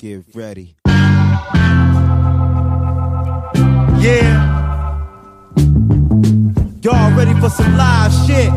[0.00, 0.76] Get ready.
[4.00, 4.32] Yeah.
[6.82, 8.50] Y'all ready for some live shit?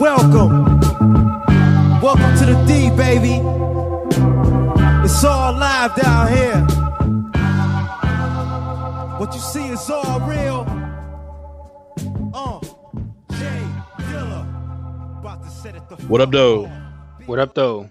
[0.00, 0.80] Welcome.
[2.00, 3.40] Welcome to the D, baby.
[5.04, 6.60] It's all live down here.
[9.20, 10.66] What you see is all real.
[12.34, 12.58] Uh,
[13.30, 13.62] Jay
[14.10, 15.20] Dilla.
[15.20, 16.66] About to set it the What up, though?
[17.26, 17.90] What up, though?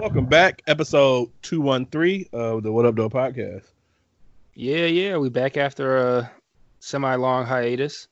[0.00, 3.64] Welcome back, episode two one three of the What Up Though podcast.
[4.54, 6.30] Yeah, yeah, we back after a
[6.80, 8.08] semi-long hiatus.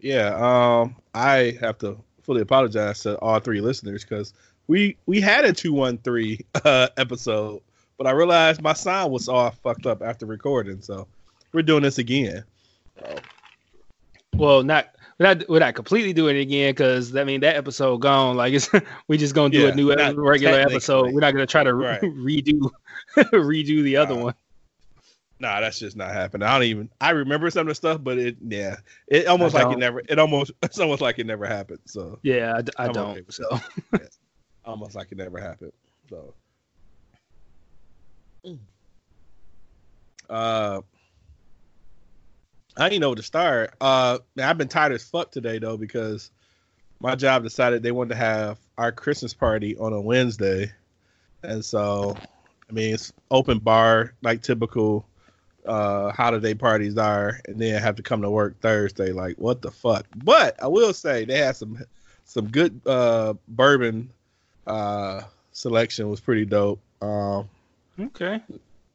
[0.00, 4.32] Yeah, um, I have to fully apologize to all three listeners because
[4.66, 7.62] we we had a two one three uh, episode,
[7.96, 11.06] but I realized my sound was all fucked up after recording, so
[11.52, 12.44] we're doing this again.
[14.34, 17.98] Well, not we're not we're not completely doing it again because I mean that episode
[17.98, 18.36] gone.
[18.36, 18.70] Like it's
[19.08, 21.12] we just gonna do Yeah, a new regular episode.
[21.12, 22.02] We're not gonna try to re- Right.
[22.02, 22.70] redo
[23.16, 24.34] redo the other one.
[25.40, 26.46] Nah, that's just not happening.
[26.48, 26.90] I don't even.
[27.00, 30.00] I remember some of the stuff, but it yeah, it almost like it never.
[30.08, 31.80] It almost it's almost like it never happened.
[31.86, 33.10] So Yeah, I, d- I I'm don't.
[33.10, 33.44] okay with so
[34.64, 35.72] almost like it never happened.
[36.10, 36.34] So,
[40.28, 40.80] uh,
[42.78, 43.74] I didn't know where to start.
[43.80, 46.30] Uh, man, I've been tired as fuck today though because
[47.00, 50.72] my job decided they wanted to have our Christmas party on a Wednesday,
[51.42, 52.16] and so
[52.68, 55.06] I mean it's open bar like typical
[55.66, 59.10] uh holiday parties are, and then have to come to work Thursday.
[59.12, 60.06] Like what the fuck?
[60.16, 61.78] But I will say they had some
[62.24, 64.10] some good uh bourbon
[64.68, 66.80] uh selection was pretty dope.
[67.02, 67.48] Um
[67.98, 68.40] okay.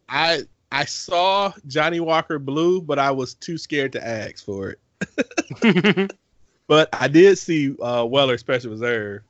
[0.07, 0.43] I
[0.73, 6.11] I saw Johnnie Walker Blue, but I was too scared to ask for it.
[6.67, 9.21] But I did see uh Weller Special Reserve.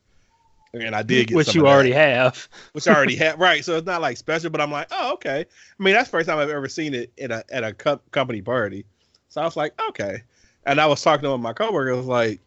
[0.74, 2.48] And I did get Which you of that, already have.
[2.72, 3.40] which I already have.
[3.40, 3.64] right.
[3.64, 5.42] So it's not like special, but I'm like, oh okay.
[5.80, 8.02] I mean, that's the first time I've ever seen it in a at a co-
[8.12, 8.86] company party.
[9.30, 10.24] So I was like, okay.
[10.66, 12.40] And I was talking to one of my coworkers, I was like,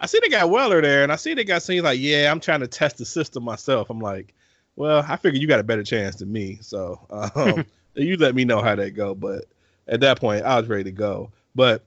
[0.00, 2.40] I see they got Weller there, and I see they got scenes like, yeah, I'm
[2.40, 3.90] trying to test the system myself.
[3.90, 4.34] I'm like,
[4.76, 7.64] well, I figured you got a better chance than me, so um,
[8.02, 9.14] you let me know how that go.
[9.14, 9.44] But
[9.86, 11.30] at that point, I was ready to go.
[11.54, 11.84] But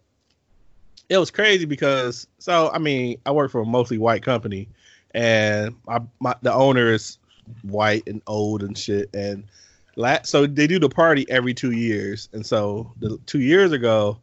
[1.10, 4.68] it was crazy because, so I mean, I work for a mostly white company,
[5.14, 7.18] and my, my the owner is
[7.64, 9.44] white and old and shit, and
[9.96, 14.18] la- so they do the party every two years, and so the two years ago,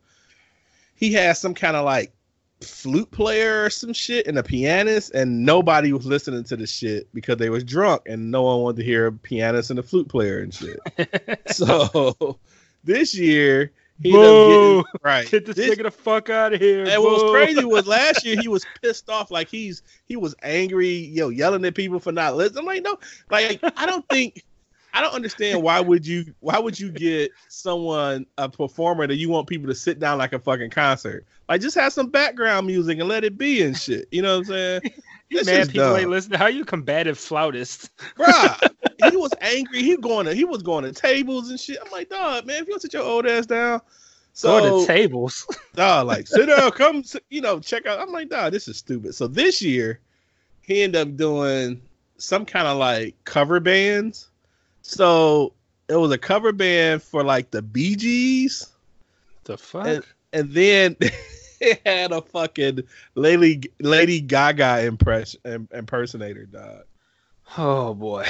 [0.94, 2.12] he had some kind of like
[2.60, 7.06] flute player or some shit and a pianist and nobody was listening to the shit
[7.14, 10.08] because they was drunk and no one wanted to hear a pianist and a flute
[10.08, 10.78] player and shit.
[11.46, 12.38] so
[12.84, 13.70] this year
[14.02, 14.76] he ended up Boo!
[14.82, 15.30] getting right.
[15.30, 16.84] Get this, This- nigga the fuck out of here.
[16.84, 20.34] and what was crazy was last year he was pissed off, like he's he was
[20.42, 22.58] angry, yo, yelling at people for not listening.
[22.60, 22.98] I'm like, no,
[23.30, 24.44] like I don't think
[24.92, 29.28] I don't understand why would you why would you get someone a performer that you
[29.28, 31.26] want people to sit down like a fucking concert?
[31.48, 34.08] Like just have some background music and let it be and shit.
[34.10, 34.80] You know what I'm saying?
[35.30, 35.96] This Man, people dumb.
[35.98, 36.38] ain't listening.
[36.38, 37.90] How you combative flautist?
[38.16, 38.70] Bruh,
[39.10, 39.82] he was angry.
[39.82, 41.76] He going to he was going to tables and shit.
[41.84, 43.82] I'm like, dog, man, if you don't sit your old ass down.
[44.32, 45.46] So So the tables.
[45.74, 47.98] dog, like sit down, come, you know, check out.
[47.98, 49.14] I'm like, dog, this is stupid.
[49.14, 50.00] So this year,
[50.62, 51.82] he ended up doing
[52.16, 54.27] some kind of like cover bands.
[54.88, 55.52] So
[55.86, 58.68] it was a cover band for like the Bee Gees,
[59.44, 59.86] the fuck?
[59.86, 60.96] and, and then
[61.60, 62.84] it had a fucking
[63.14, 66.84] Lady Lady Gaga impression im- impersonator, dog.
[67.58, 68.24] oh boy.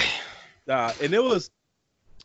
[0.66, 1.48] Dog, and it was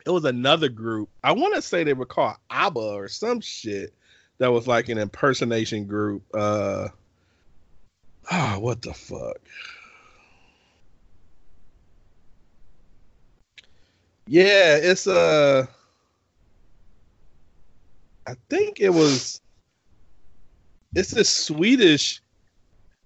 [0.04, 1.10] it was another group.
[1.24, 3.94] I want to say they were called ABBA or some shit
[4.40, 6.24] that was like an impersonation group.
[6.34, 6.88] Uh
[8.32, 9.38] ah, what the fuck?
[14.28, 15.66] Yeah, it's uh
[18.26, 19.42] I think it was
[20.96, 22.22] it's this Swedish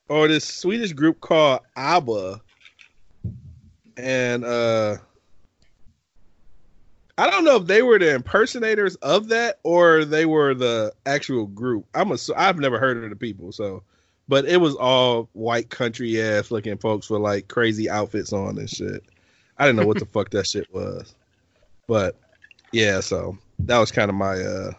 [0.10, 2.42] or this Swedish group called ABBA.
[3.98, 4.98] And uh
[7.18, 11.48] I don't know if they were the impersonators of that or they were the actual
[11.48, 11.88] group.
[11.96, 13.82] I'm a, I've never heard of the people, so
[14.28, 18.70] but it was all white country ass looking folks with like crazy outfits on and
[18.70, 19.04] shit.
[19.58, 21.16] I didn't know what the fuck that shit was.
[21.88, 22.16] But
[22.72, 24.72] yeah, so that was kind of my uh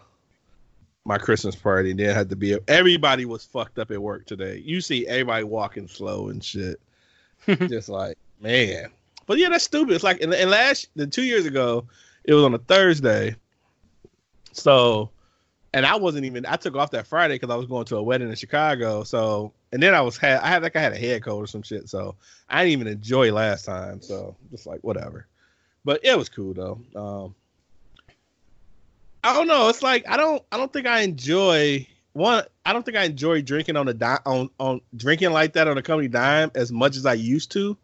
[1.04, 1.90] my Christmas party.
[1.90, 4.62] And then had to be everybody was fucked up at work today.
[4.64, 6.80] You see everybody walking slow and shit.
[7.46, 8.90] Just like, man.
[9.26, 9.94] But yeah, that's stupid.
[9.94, 11.84] It's like and, and last the two years ago,
[12.24, 13.36] it was on a Thursday.
[14.52, 15.10] So
[15.72, 18.02] and I wasn't even I took off that Friday because I was going to a
[18.02, 19.02] wedding in Chicago.
[19.04, 21.46] So and then I was had I had like I had a head cold or
[21.46, 21.88] some shit.
[21.88, 22.14] So
[22.48, 24.00] I didn't even enjoy last time.
[24.00, 25.26] So just like whatever.
[25.84, 26.80] but it was cool though.
[26.94, 27.34] Um,
[29.24, 29.68] I don't know.
[29.68, 32.44] It's like I don't I don't think I enjoy one.
[32.64, 35.76] I don't think I enjoy drinking on the di- on on drinking like that on
[35.78, 37.76] a company dime as much as I used to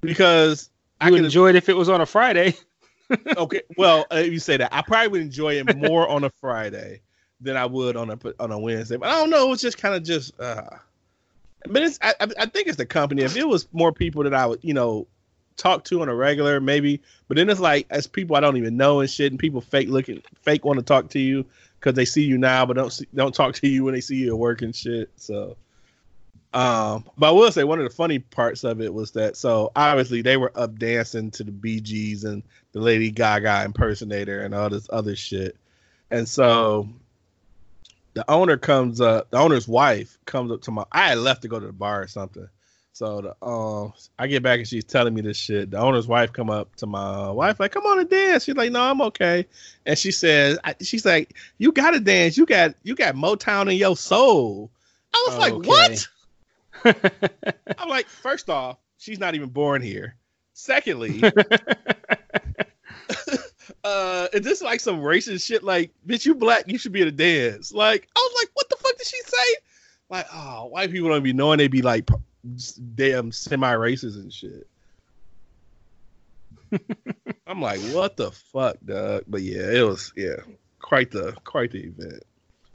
[0.00, 0.70] because
[1.00, 2.54] I would enjoy it if it was on a Friday.
[3.36, 7.02] okay, well, uh, you say that I probably would enjoy it more on a Friday
[7.40, 8.96] than I would on a on a Wednesday.
[8.96, 9.52] But I don't know.
[9.52, 10.38] It's just kind of just.
[10.40, 10.70] Uh,
[11.66, 13.22] but it's I, I think it's the company.
[13.22, 15.06] If it was more people that I would you know
[15.56, 17.02] talk to on a regular, maybe.
[17.28, 19.88] But then it's like as people I don't even know and shit, and people fake
[19.88, 21.44] looking, fake want to talk to you
[21.80, 24.16] because they see you now, but don't see, don't talk to you when they see
[24.16, 25.10] you at work and shit.
[25.16, 25.56] So,
[26.54, 29.72] um, but I will say one of the funny parts of it was that so
[29.76, 32.42] obviously they were up dancing to the Bee Gees and
[32.72, 35.56] the Lady Gaga impersonator and all this other shit,
[36.10, 36.88] and so
[38.16, 40.84] the owner comes up, the owner's wife comes up to my.
[40.90, 42.48] I had left to go to the bar or something
[42.96, 45.70] so the um, I get back and she's telling me this shit.
[45.70, 48.72] The owner's wife come up to my wife like, "Come on and dance." She's like,
[48.72, 49.44] "No, I'm okay."
[49.84, 52.38] And she says, I, "She's like, you got to dance.
[52.38, 54.70] You got you got Motown in your soul."
[55.12, 56.08] I was like, "What?"
[57.78, 60.16] I'm like, first off, she's not even born here.
[60.54, 61.20] Secondly,
[63.86, 65.62] uh, is this like some racist shit?
[65.62, 67.72] Like, bitch, you black, you should be at a dance.
[67.72, 69.56] Like, I was like, what the fuck did she say?
[70.10, 72.08] Like, oh, white people don't be knowing they be like
[72.96, 74.66] damn semi races and shit.
[77.46, 79.22] I'm like, what the fuck, Doug?
[79.28, 80.36] But yeah, it was yeah,
[80.80, 82.24] quite the quite the event.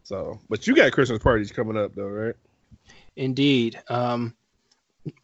[0.04, 2.36] So, but you got Christmas parties coming up though, right?
[3.18, 3.82] Indeed.
[3.90, 4.34] Um,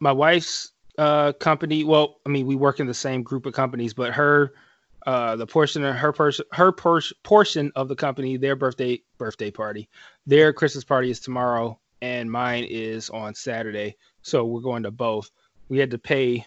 [0.00, 1.84] my wife's uh company.
[1.84, 4.52] Well, I mean, we work in the same group of companies, but her
[5.08, 9.50] uh the portion of her person her per- portion of the company their birthday birthday
[9.50, 9.88] party
[10.26, 13.96] their christmas party is tomorrow and mine is on saturday
[14.28, 15.30] so we're going to both.
[15.68, 16.46] We had to pay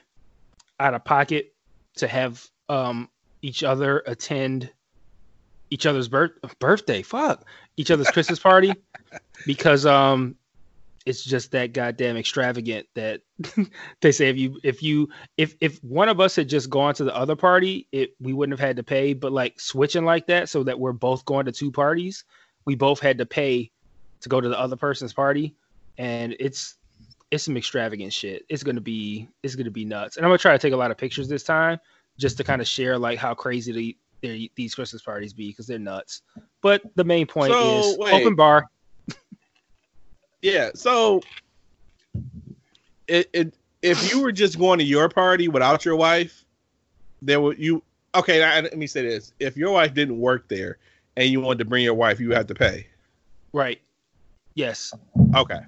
[0.80, 1.54] out of pocket
[1.96, 3.10] to have um,
[3.42, 4.72] each other attend
[5.70, 7.02] each other's birth birthday.
[7.02, 7.46] Fuck
[7.78, 8.74] each other's Christmas party
[9.46, 10.36] because um
[11.06, 13.22] it's just that goddamn extravagant that
[14.02, 17.04] they say if you if you if if one of us had just gone to
[17.04, 20.50] the other party it we wouldn't have had to pay but like switching like that
[20.50, 22.24] so that we're both going to two parties
[22.66, 23.72] we both had to pay
[24.20, 25.56] to go to the other person's party
[25.98, 26.78] and it's
[27.32, 28.46] it's some extravagant shit.
[28.50, 30.18] It's gonna be it's gonna be nuts.
[30.18, 31.80] And I'm gonna try to take a lot of pictures this time
[32.18, 35.80] just to kind of share like how crazy the, these Christmas parties be because they're
[35.80, 36.22] nuts.
[36.62, 38.14] But the main point so, is wait.
[38.14, 38.70] open bar.
[40.42, 40.72] Yeah.
[40.74, 41.22] So
[43.08, 46.46] it, it if you were just going to your party without your wife,
[47.22, 47.84] there would you
[48.16, 48.40] okay.
[48.40, 50.78] Let me say this: if your wife didn't work there
[51.18, 52.88] and you wanted to bring your wife, you had to pay.
[53.54, 53.82] Right.
[54.56, 54.94] Yes.
[55.36, 55.60] Okay.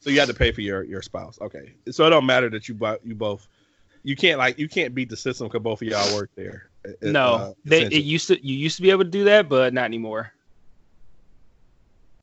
[0.00, 1.38] So you had to pay for your your spouse.
[1.40, 1.74] Okay.
[1.90, 3.48] So it don't matter that you bought you both.
[4.02, 6.68] You can't like you can't beat the system because both of y'all work there.
[7.00, 9.72] No, uh, they it used to you used to be able to do that, but
[9.72, 10.32] not anymore.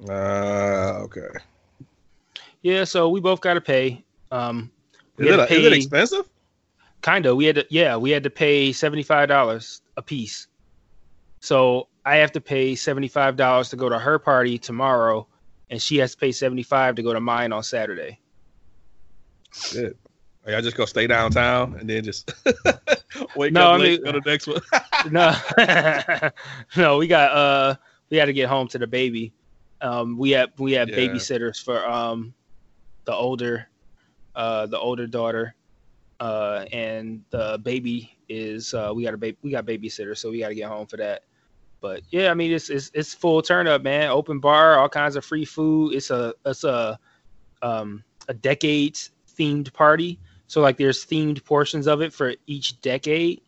[0.07, 1.27] Uh, okay.
[2.61, 4.03] Yeah, so we both got to pay.
[4.31, 4.71] Um,
[5.17, 6.29] is it, pay, is it expensive?
[7.01, 7.35] Kind of.
[7.35, 10.47] We had to, yeah, we had to pay seventy five dollars a piece.
[11.39, 15.27] So I have to pay seventy five dollars to go to her party tomorrow,
[15.69, 18.19] and she has to pay 75 to go to mine on Saturday.
[19.71, 19.97] Good.
[20.45, 22.31] Are y'all just gonna stay downtown and then just
[23.35, 24.61] wake no, up I mean, go to the next one?
[25.11, 25.35] no,
[26.81, 27.75] no, we got uh
[28.09, 29.33] we had to get home to the baby.
[29.81, 30.97] Um, we have we have yeah.
[30.97, 32.33] babysitters for um
[33.05, 33.67] the older
[34.35, 35.55] uh the older daughter
[36.19, 40.39] uh and the baby is uh we got a baby we got babysitter so we
[40.39, 41.23] got to get home for that
[41.81, 44.09] but yeah, I mean it's it's it's full turn up, man.
[44.09, 45.93] Open bar, all kinds of free food.
[45.93, 46.99] It's a it's a
[47.61, 50.19] um a decades themed party.
[50.47, 53.41] So like there's themed portions of it for each decade.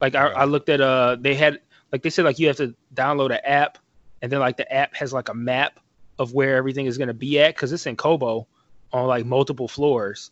[0.00, 1.60] Like I, I looked at uh they had
[1.92, 3.78] like they said like you have to download an app
[4.22, 5.78] and then like the app has like a map
[6.18, 8.46] of where everything is gonna be at because it's in Cobo
[8.92, 10.30] on like multiple floors.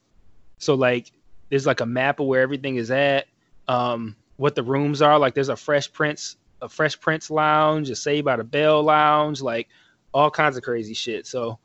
[0.59, 1.13] So like
[1.51, 3.27] there's like a map of where everything is at,
[3.69, 5.19] um, what the rooms are.
[5.19, 9.43] Like there's a Fresh Prince a Fresh Prince lounge, a Saved by the Bell lounge,
[9.43, 9.69] like
[10.13, 11.27] all kinds of crazy shit.
[11.27, 11.59] So,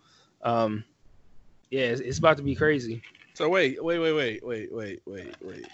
[0.43, 0.83] um,
[1.71, 3.01] yeah, it's, it's about to be crazy.
[3.33, 5.67] So wait, wait, wait, wait, wait, wait, wait, wait.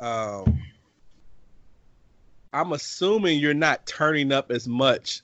[0.00, 0.62] Um,
[2.52, 5.22] I'm assuming you're not turning up as much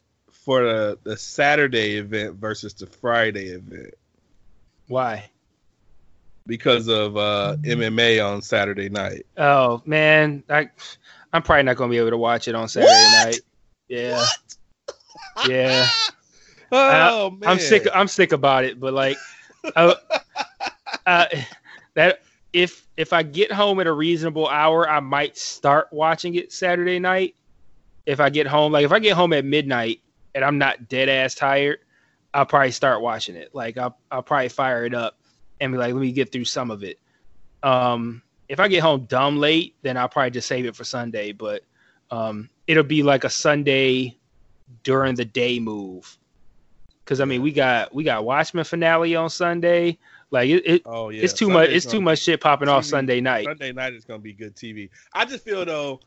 [0.48, 3.92] for the the Saturday event versus the Friday event.
[4.86, 5.28] Why?
[6.46, 9.26] Because of uh, MMA on Saturday night.
[9.36, 10.70] Oh man, I
[11.34, 13.26] I'm probably not gonna be able to watch it on Saturday what?
[13.26, 13.40] night.
[13.88, 14.24] Yeah,
[15.34, 15.48] what?
[15.50, 15.86] yeah.
[16.70, 17.86] Oh I, man, I'm sick.
[17.94, 18.78] I'm sick about it.
[18.78, 19.16] But like,
[19.74, 19.94] uh,
[21.06, 21.26] uh,
[21.94, 26.52] that if if I get home at a reasonable hour, I might start watching it
[26.52, 27.34] Saturday night.
[28.04, 30.02] If I get home, like if I get home at midnight
[30.34, 31.78] and I'm not dead ass tired,
[32.34, 33.54] I'll probably start watching it.
[33.54, 35.18] Like I'll I'll probably fire it up
[35.60, 36.98] and be like, let me get through some of it.
[37.62, 41.32] Um, if I get home dumb late, then I'll probably just save it for Sunday.
[41.32, 41.62] But
[42.10, 44.16] um, it'll be like a Sunday
[44.82, 46.16] during the day move.
[47.04, 49.96] Cause I mean we got we got Watchmen finale on Sunday.
[50.30, 52.84] Like it, it Oh yeah, it's too Sunday's much it's too much shit popping off
[52.84, 53.46] Sunday night.
[53.46, 54.90] Sunday night is gonna be good TV.
[55.14, 56.00] I just feel though,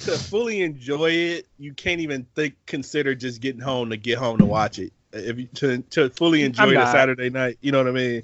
[0.00, 4.38] to fully enjoy it, you can't even think consider just getting home to get home
[4.38, 4.92] to watch it.
[5.12, 6.92] If you to to fully enjoy the.
[6.92, 8.22] Saturday night, you know what I mean?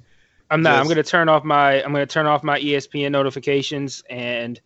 [0.50, 0.78] I'm not.
[0.78, 1.82] I'm gonna turn off my.
[1.82, 4.60] I'm gonna turn off my ESPN notifications and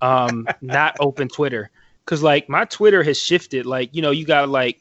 [0.00, 1.70] um not open Twitter
[2.04, 3.64] because like my Twitter has shifted.
[3.64, 4.80] Like you know, you got like,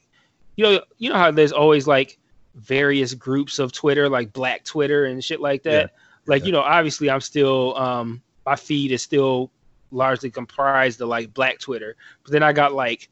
[0.56, 2.18] you know, you know how there's always like
[2.56, 5.92] various groups of Twitter, like Black Twitter and shit like that.
[6.26, 9.52] Like you know, obviously I'm still um my feed is still
[9.92, 13.10] largely comprised of like Black Twitter, but then I got like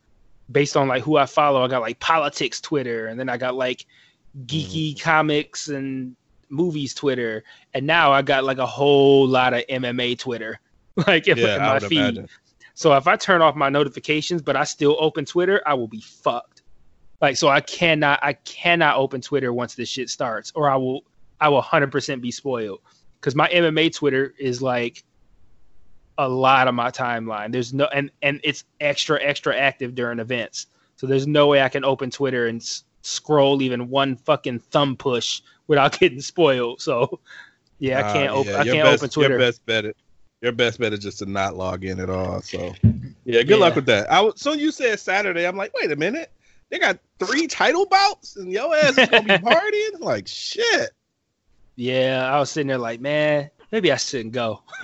[0.51, 3.55] based on like who I follow, I got like politics Twitter, and then I got
[3.55, 3.85] like
[4.45, 5.03] geeky mm-hmm.
[5.03, 6.15] comics and
[6.49, 10.59] movies Twitter, and now I got like a whole lot of MMA Twitter,
[11.07, 11.99] like in, Yeah, in my feed.
[11.99, 12.29] imagine.
[12.73, 16.01] So if I turn off my notifications, but I still open Twitter, I will be
[16.01, 16.61] fucked.
[17.21, 21.05] Like so, I cannot, I cannot open Twitter once this shit starts, or I will,
[21.39, 22.81] I will hundred percent be spoiled.
[23.19, 25.03] Because my MMA Twitter is like
[26.17, 27.51] a lot of my timeline.
[27.51, 30.67] There's no, and and it's extra, extra active during events.
[30.95, 34.95] So there's no way I can open Twitter and s- scroll even one fucking thumb
[34.95, 36.81] push without getting spoiled.
[36.81, 37.19] So
[37.79, 39.29] yeah, I Uh, can't open, yeah, I can't best- open Twitter.
[39.37, 39.93] Your best bet, is-
[40.41, 42.41] your best bet is just to not log in at all.
[42.41, 42.73] So
[43.25, 43.55] yeah, good Yeah.
[43.57, 44.09] luck with that.
[44.11, 45.45] I was, so you said Saturday.
[45.45, 46.31] I'm like, wait a minute,
[46.69, 49.99] they got three title bouts and your ass is gonna be partying.
[49.99, 50.91] like shit.
[51.75, 54.61] Yeah, I was sitting there like, man, maybe I shouldn't go.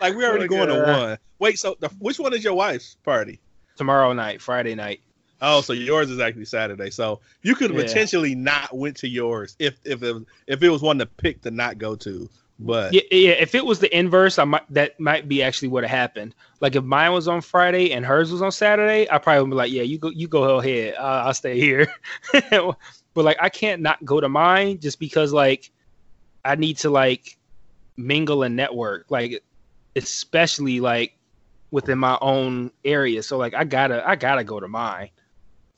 [0.00, 1.18] Like we're already Oh, going to one.
[1.38, 3.40] Wait, so the, which one is your wife's party?
[3.76, 5.00] Tomorrow night, Friday night.
[5.42, 6.90] Oh, so yours is actually Saturday.
[6.90, 7.82] So you could Yeah.
[7.82, 11.42] potentially not went to yours if if it was, if it was one to pick
[11.42, 12.28] to not go to.
[12.58, 13.30] But Yeah, yeah.
[13.32, 16.34] If it was the inverse, I might that might be actually what happened.
[16.60, 19.56] Like if mine was on Friday and hers was on Saturday, I probably would be
[19.56, 20.94] like, yeah, you go, you go ahead.
[20.98, 21.88] Uh, I'll stay here.
[22.50, 22.76] but
[23.14, 25.70] like, I can't not go to mine just because like
[26.44, 27.36] I need to like
[27.96, 29.06] mingle and network.
[29.10, 29.42] Like,
[29.96, 31.16] especially like
[31.70, 33.22] within my own area.
[33.22, 35.10] So like, I gotta, I gotta go to mine.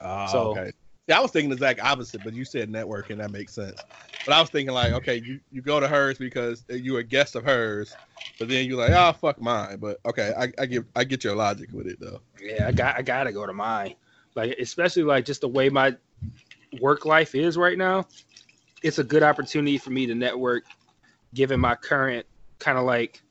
[0.01, 0.73] Oh, So- okay.
[1.09, 3.83] Yeah, I was thinking the exact opposite, but you said networking, that makes sense.
[4.25, 7.35] But I was thinking like, okay, you, you go to hers because you're a guest
[7.35, 7.97] of hers,
[8.39, 9.79] but then you're like, oh fuck mine.
[9.79, 12.21] But okay, I, I get I get your logic with it though.
[12.41, 13.97] Yeah, I got I gotta go to mine.
[14.37, 15.97] Like especially like just the way my
[16.81, 18.07] work life is right now.
[18.83, 20.65] It's a good opportunity for me to network,
[21.35, 22.27] given my current
[22.59, 23.23] kind of like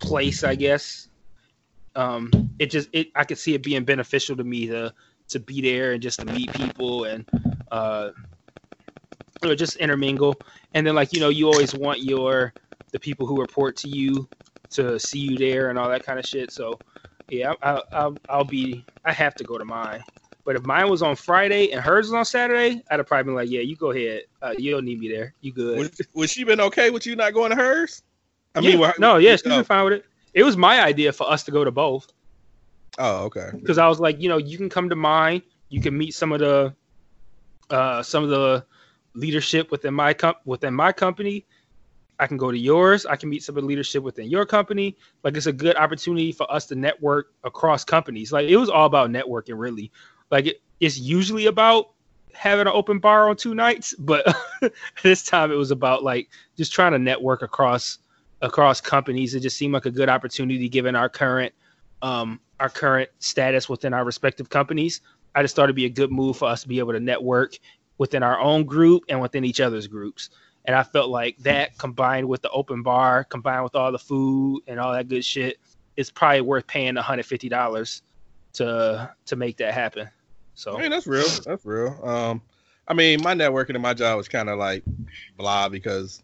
[0.00, 1.08] place, I guess.
[1.96, 4.92] Um, it just it I could see it being beneficial to me to
[5.28, 7.26] to be there and just to meet people and
[7.70, 8.10] uh
[9.42, 10.34] you know, just intermingle.
[10.74, 12.54] And then like you know you always want your
[12.92, 14.28] the people who report to you
[14.70, 16.50] to see you there and all that kind of shit.
[16.50, 16.80] So
[17.28, 18.84] yeah, I, I, I'll, I'll be.
[19.04, 20.02] I have to go to mine.
[20.44, 23.34] But if mine was on Friday and hers was on Saturday, I'd have probably been
[23.34, 24.22] like, "Yeah, you go ahead.
[24.42, 25.34] Uh, you don't need me there.
[25.40, 28.02] You good." Was, was she been okay with you not going to hers?
[28.54, 28.76] I Yeah.
[28.76, 30.04] well, no, yeah, she's oh, been fine with it.
[30.32, 32.12] It was my idea for us to go to both
[32.98, 33.50] oh, okay.
[33.52, 35.42] because I was like, you know, you can come to mine.
[35.68, 36.74] You can meet some of the,
[37.70, 38.64] uh, some of the
[39.14, 41.46] leadership within my comp within my company.
[42.18, 43.06] I can go to yours.
[43.06, 44.96] I can meet some of the leadership within your company.
[45.24, 48.32] Like it's a good opportunity for us to network across companies.
[48.32, 49.90] Like it was all about networking, really.
[50.34, 51.90] Like it, it's usually about
[52.32, 54.26] having an open bar on two nights, but
[55.04, 57.98] this time it was about like just trying to network across
[58.42, 59.36] across companies.
[59.36, 61.54] It just seemed like a good opportunity given our current
[62.02, 65.02] um, our current status within our respective companies.
[65.36, 67.56] I just thought it'd be a good move for us to be able to network
[67.98, 70.30] within our own group and within each other's groups.
[70.64, 74.62] And I felt like that combined with the open bar, combined with all the food
[74.66, 75.58] and all that good shit,
[75.96, 78.02] it's probably worth paying $150
[78.54, 80.08] to to make that happen.
[80.54, 81.28] So I mean, that's real.
[81.44, 81.98] That's real.
[82.02, 82.42] Um,
[82.86, 84.84] I mean, my networking and my job was kind of like
[85.36, 86.22] blah because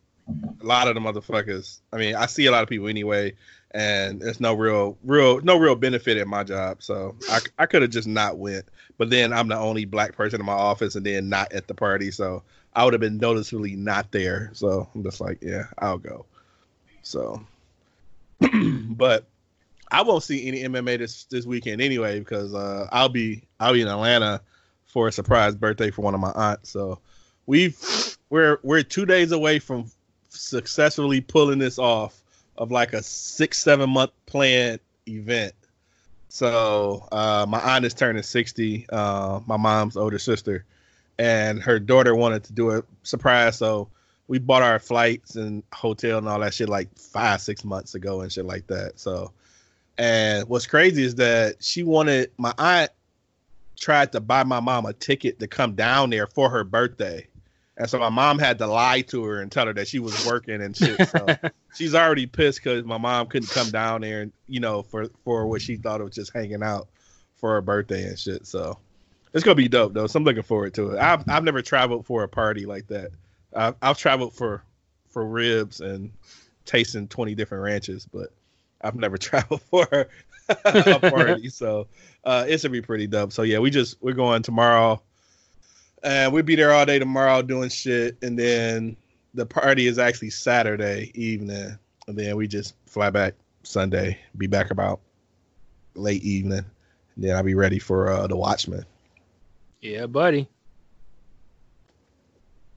[0.60, 1.80] a lot of the motherfuckers.
[1.92, 3.34] I mean, I see a lot of people anyway,
[3.72, 6.82] and there's no real, real, no real benefit in my job.
[6.82, 8.66] So I, I could have just not went.
[8.98, 11.74] But then I'm the only black person in my office, and then not at the
[11.74, 12.42] party, so
[12.74, 14.50] I would have been noticeably not there.
[14.52, 16.26] So I'm just like, yeah, I'll go.
[17.02, 17.42] So,
[18.90, 19.26] but
[19.90, 23.82] I won't see any MMA this this weekend anyway because uh, I'll be I'll be
[23.82, 24.40] in Atlanta
[24.86, 26.70] for a surprise birthday for one of my aunts.
[26.70, 26.98] So
[27.46, 27.78] we've
[28.30, 29.90] we're we're two days away from
[30.28, 32.20] successfully pulling this off
[32.56, 35.54] of like a six seven month planned event.
[36.28, 38.86] So uh, my aunt is turning sixty.
[38.90, 40.64] Uh, my mom's older sister,
[41.18, 43.58] and her daughter wanted to do a surprise.
[43.58, 43.88] So
[44.30, 48.20] we bought our flights and hotel and all that shit like five six months ago
[48.20, 49.00] and shit like that.
[49.00, 49.32] So,
[50.00, 52.90] and what's crazy is that she wanted my aunt
[53.78, 57.26] tried to buy my mom a ticket to come down there for her birthday.
[57.76, 60.24] And so my mom had to lie to her and tell her that she was
[60.24, 61.06] working and shit.
[61.06, 61.26] So
[61.74, 65.46] she's already pissed because my mom couldn't come down there and you know for for
[65.46, 66.88] what she thought was just hanging out
[67.36, 68.46] for her birthday and shit.
[68.46, 68.78] So
[69.34, 70.06] it's gonna be dope though.
[70.06, 70.98] So I'm looking forward to it.
[70.98, 73.10] I've I've never traveled for a party like that.
[73.54, 74.64] I've, I've traveled for
[75.10, 76.10] for ribs and
[76.64, 78.32] tasting 20 different ranches, but
[78.80, 80.08] I've never traveled for
[80.64, 81.48] a party.
[81.48, 81.86] so
[82.24, 83.32] uh, it's gonna be pretty dope.
[83.32, 85.00] So yeah, we just we're going tomorrow,
[86.02, 88.96] and we'll be there all day tomorrow doing shit, and then
[89.34, 94.70] the party is actually Saturday evening, and then we just fly back Sunday, be back
[94.70, 95.00] about
[95.94, 96.64] late evening,
[97.14, 98.84] and then I'll be ready for uh, the Watchmen.
[99.80, 100.48] Yeah, buddy.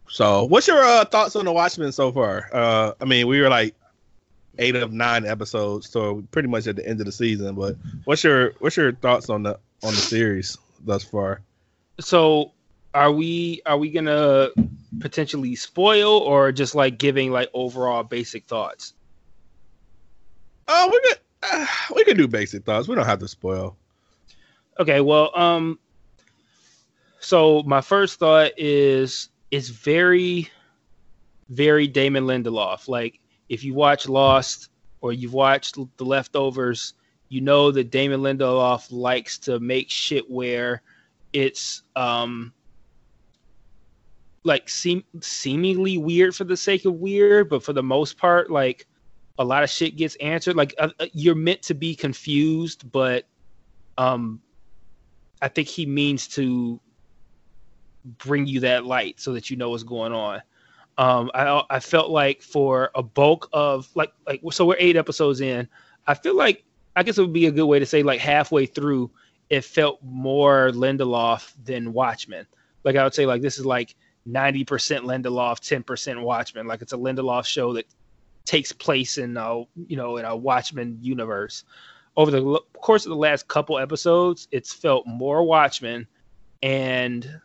[0.10, 2.50] So, what's your uh, thoughts on the Watchmen so far?
[2.54, 3.76] Uh, I mean, we were like
[4.58, 7.56] eight of nine episodes, so pretty much at the end of the season.
[7.56, 11.42] But what's your what's your thoughts on the on the series thus far?
[12.00, 12.52] So,
[12.94, 14.50] are we are we gonna
[15.00, 18.94] potentially spoil or just like giving like overall basic thoughts?
[20.68, 22.88] Oh, we could uh, we can do basic thoughts.
[22.88, 23.76] We don't have to spoil.
[24.80, 25.78] Okay, well, um,
[27.20, 30.50] so my first thought is it's very,
[31.50, 32.88] very Damon Lindelof.
[32.88, 33.20] Like
[33.50, 34.70] if you watch Lost
[35.02, 36.94] or you've watched The Leftovers,
[37.30, 40.82] you know that Damon Lindelof likes to make shit where
[41.34, 42.54] it's um
[44.44, 48.86] like seem seemingly weird for the sake of weird, but for the most part, like
[49.40, 50.56] a lot of shit gets answered.
[50.56, 53.26] Like uh, uh you're meant to be confused, but
[53.98, 54.42] um,
[55.42, 56.80] I think he means to
[58.18, 60.42] bring you that light so that you know what's going on.
[60.98, 65.42] Um, I I felt like for a bulk of like like so we're eight episodes
[65.42, 65.68] in.
[66.06, 66.64] I feel like
[66.96, 69.10] I guess it would be a good way to say like halfway through,
[69.50, 72.46] it felt more Lindelof than Watchmen.
[72.84, 76.68] Like I would say like this is like ninety percent Lindelof, ten percent Watchmen.
[76.68, 77.86] Like it's a Lindelof show that
[78.46, 81.64] takes place in a you know in a Watchmen universe.
[82.16, 86.06] Over the course of the last couple episodes, it's felt more Watchmen,
[86.62, 87.42] and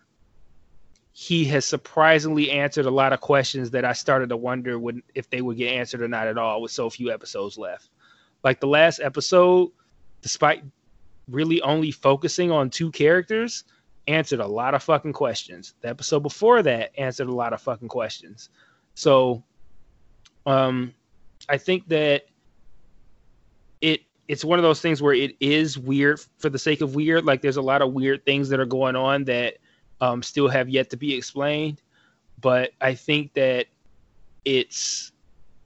[1.20, 5.28] he has surprisingly answered a lot of questions that I started to wonder when if
[5.28, 7.88] they would get answered or not at all with so few episodes left.
[8.44, 9.72] Like the last episode,
[10.22, 10.62] despite
[11.28, 13.64] really only focusing on two characters,
[14.06, 15.74] answered a lot of fucking questions.
[15.80, 18.50] The episode before that answered a lot of fucking questions.
[18.94, 19.42] So
[20.46, 20.94] um
[21.48, 22.26] I think that
[23.80, 27.24] it it's one of those things where it is weird for the sake of weird.
[27.24, 29.54] Like there's a lot of weird things that are going on that
[30.00, 31.82] um, still have yet to be explained.
[32.40, 33.66] But I think that
[34.44, 35.12] it's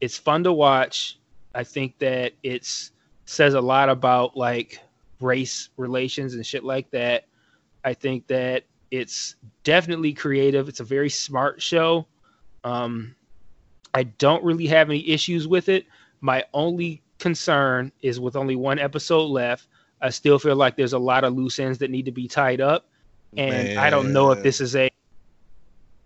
[0.00, 1.18] it's fun to watch.
[1.54, 2.92] I think that it's
[3.24, 4.80] says a lot about like
[5.20, 7.26] race relations and shit like that.
[7.84, 10.68] I think that it's definitely creative.
[10.68, 12.06] It's a very smart show.
[12.64, 13.14] Um,
[13.94, 15.86] I don't really have any issues with it.
[16.20, 19.68] My only concern is with only one episode left.
[20.00, 22.60] I still feel like there's a lot of loose ends that need to be tied
[22.60, 22.86] up
[23.36, 23.78] and Man.
[23.78, 24.90] I don't know if this is a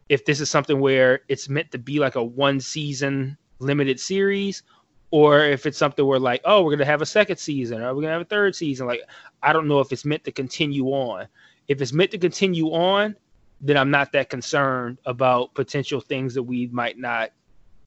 [0.09, 4.63] if this is something where it's meant to be like a one season limited series
[5.11, 8.03] or if it's something where like oh we're gonna have a second season or we're
[8.03, 9.01] gonna have a third season like
[9.43, 11.27] i don't know if it's meant to continue on
[11.69, 13.17] if it's meant to continue on
[13.61, 17.31] then i'm not that concerned about potential things that we might not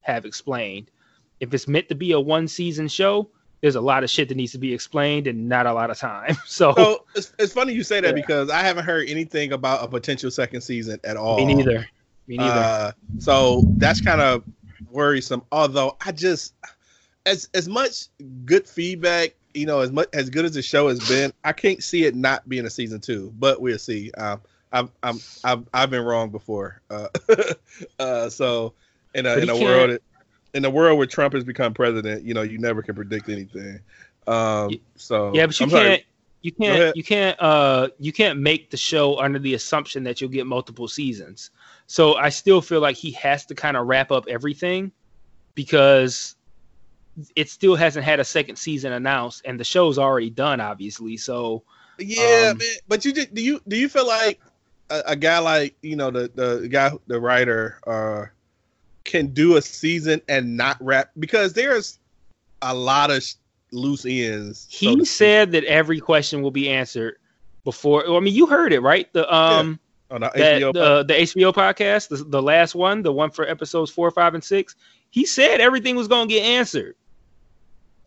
[0.01, 0.89] have explained
[1.39, 3.29] if it's meant to be a one season show
[3.61, 5.97] there's a lot of shit that needs to be explained and not a lot of
[5.97, 6.37] time.
[6.45, 8.21] So, so it's, it's funny you say that yeah.
[8.21, 11.37] because I haven't heard anything about a potential second season at all.
[11.37, 11.87] Me neither.
[12.27, 12.59] Me neither.
[12.59, 14.43] Uh, so that's kind of
[14.89, 15.43] worrisome.
[15.51, 16.53] Although I just
[17.25, 18.07] as as much
[18.45, 21.83] good feedback, you know, as much as good as the show has been, I can't
[21.83, 23.33] see it not being a season two.
[23.37, 24.11] But we'll see.
[24.17, 24.41] Um,
[24.71, 26.81] I'm I'm I've, I've been wrong before.
[26.89, 27.07] Uh,
[27.99, 28.73] uh, so
[29.13, 29.99] in a in a world
[30.53, 33.79] in the world where Trump has become president, you know, you never can predict anything.
[34.27, 35.85] Um, so yeah, but you I'm can't.
[35.85, 36.05] Sorry.
[36.41, 36.95] You can't.
[36.95, 37.41] You can't.
[37.41, 41.51] Uh, you can't make the show under the assumption that you'll get multiple seasons.
[41.87, 44.91] So I still feel like he has to kind of wrap up everything
[45.55, 46.35] because
[47.35, 51.17] it still hasn't had a second season announced, and the show's already done, obviously.
[51.17, 51.63] So
[51.97, 52.67] yeah, um, man.
[52.87, 54.39] But you do you do you feel like
[54.89, 58.25] a, a, guy like you know the the guy the writer uh
[59.09, 61.99] can do a season and not wrap because there's
[62.61, 63.35] a lot of sh-
[63.71, 64.67] loose ends.
[64.69, 67.17] He to said that every question will be answered
[67.63, 68.07] before.
[68.09, 69.11] I mean, you heard it right.
[69.13, 69.79] The um
[70.11, 70.73] on the that HBO.
[70.73, 74.43] the the HBO podcast, the, the last one, the one for episodes four, five, and
[74.43, 74.75] six.
[75.09, 76.95] He said everything was gonna get answered.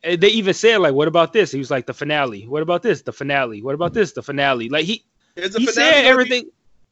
[0.05, 2.83] And they even said like, "What about this?" He was like, "The finale." What about
[2.83, 3.03] this?
[3.03, 3.63] The finale.
[3.63, 4.13] What about this?
[4.13, 4.69] The finale.
[4.69, 5.05] Like he
[5.37, 6.51] he said gonna be- everything.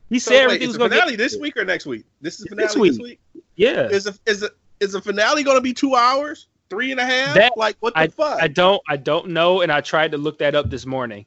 [0.08, 2.04] He so said wait, everything is was gonna finale get this week or next week?
[2.20, 3.20] This is This finale this week.
[3.34, 3.44] week.
[3.60, 3.88] Yeah.
[3.88, 7.04] Is the is the is the finale going to be two hours, three and a
[7.04, 7.34] half?
[7.34, 8.42] That- like what the fuck?
[8.42, 11.26] I don't I don't know, and I tried to look that up this morning.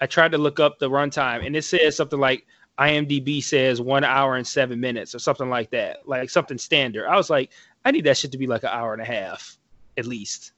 [0.00, 2.46] I tried to look up the runtime, and it says something like
[2.78, 7.06] IMDb says one hour and seven minutes or something like that, like something standard.
[7.06, 7.50] I was like,
[7.84, 9.56] I need that shit to be like an hour and a half
[9.96, 10.52] at least.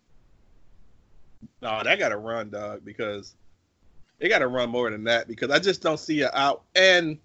[1.61, 3.35] No, that got to run, dog, because
[4.19, 6.63] they got to run more than that because I just don't see it out.
[6.75, 7.19] And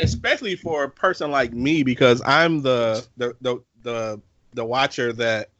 [0.00, 4.20] especially for a person like me, because I'm the the the the,
[4.54, 5.50] the watcher that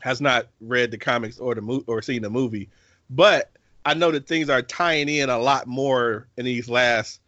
[0.00, 2.68] has not read the comics or the mo- or seen the movie,
[3.10, 3.50] but
[3.84, 7.20] I know that things are tying in a lot more in these last,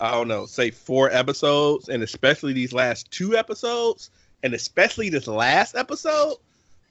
[0.00, 4.10] I don't know, say four episodes, and especially these last two episodes,
[4.42, 6.36] and especially this last episode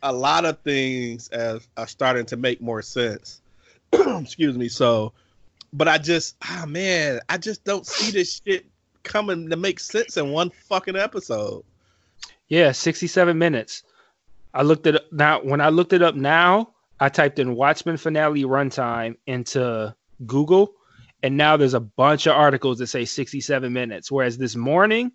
[0.02, 3.42] a lot of things as are starting to make more sense.
[3.94, 4.70] Excuse me.
[4.70, 5.14] So,
[5.74, 8.66] but I just, ah man, I just don't see this shit
[9.04, 11.64] coming to make sense in one fucking episode.
[12.48, 13.84] Yeah, 67 minutes.
[14.54, 15.42] I looked it up now.
[15.42, 20.74] When I looked it up now, I typed in Watchmen finale runtime into Google,
[21.22, 24.12] and now there's a bunch of articles that say 67 minutes.
[24.12, 25.12] Whereas this morning,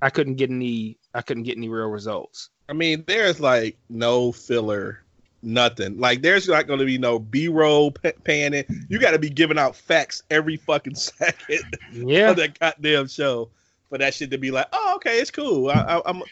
[0.00, 0.98] I couldn't get any.
[1.14, 2.50] I couldn't get any real results.
[2.68, 5.03] I mean, there's like no filler,
[5.44, 5.98] nothing.
[5.98, 8.64] Like there's not going to be no B-roll p- panning.
[8.88, 13.50] You got to be giving out facts every fucking second Yeah, of that goddamn show
[13.88, 15.70] for that shit to be like, oh, okay, it's cool.
[15.70, 16.22] I, I, I'm,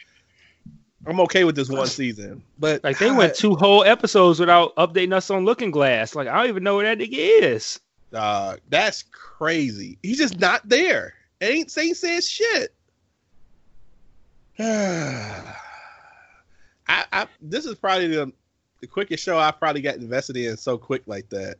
[1.07, 2.43] I'm okay with this one season.
[2.59, 6.15] But like they went two whole episodes without updating us on Looking Glass.
[6.15, 7.81] Like I don't even know where that nigga is.
[8.13, 9.99] Dog, that's crazy.
[10.03, 11.15] He's just not there.
[11.41, 12.75] Ain't ain't said shit.
[14.59, 15.45] I,
[16.89, 18.33] I this is probably the
[18.83, 21.57] the quickest show I probably got invested in so quick like that.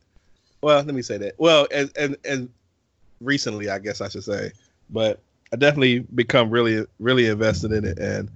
[0.61, 1.35] Well, let me say that.
[1.39, 2.51] Well, and and and
[3.21, 4.53] recently, I guess I should say,
[4.91, 5.21] but
[5.53, 8.29] I definitely become really really invested in it, and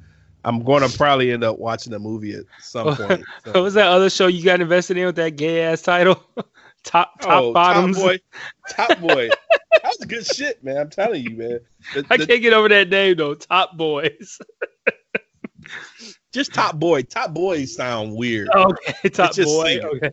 [0.45, 3.25] I'm going to probably end up watching the movie at some point.
[3.45, 6.23] So- What was that other show you got invested in with that gay ass title?
[6.89, 7.97] Oh, top top Oh, bottoms.
[7.97, 8.19] Top boy,
[8.71, 9.29] top boy.
[9.83, 10.77] That's good shit, man.
[10.77, 11.59] I'm telling you, man.
[11.95, 13.35] The- I can't get over that name though.
[13.35, 14.39] Top boys.
[16.37, 17.03] Just top boy.
[17.03, 18.49] Top boys sound weird.
[18.51, 19.81] Okay, top boy.
[19.83, 20.11] Okay.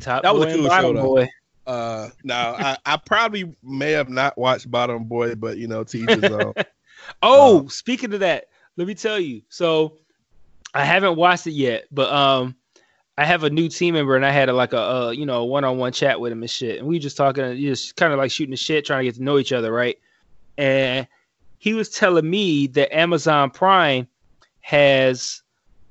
[0.00, 1.02] top That was boy a cool show, though.
[1.02, 1.28] boy.
[1.66, 5.98] Uh, now I, I probably may have not watched Bottom Boy, but you know, to
[5.98, 6.52] each his own.
[7.22, 8.46] Oh, Uh, speaking of that,
[8.78, 9.42] let me tell you.
[9.50, 9.98] So
[10.72, 12.56] I haven't watched it yet, but um,
[13.18, 15.44] I have a new team member, and I had a, like a uh, you know
[15.44, 18.18] one on one chat with him and shit, and we just talking, just kind of
[18.18, 19.98] like shooting the shit, trying to get to know each other, right?
[20.56, 21.06] And
[21.64, 24.06] he was telling me that Amazon Prime
[24.60, 25.40] has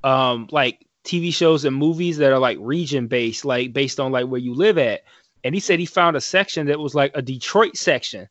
[0.04, 4.26] um like TV shows and movies that are like region based, like based on like
[4.26, 5.02] where you live at.
[5.42, 8.28] And he said he found a section that was like a Detroit section.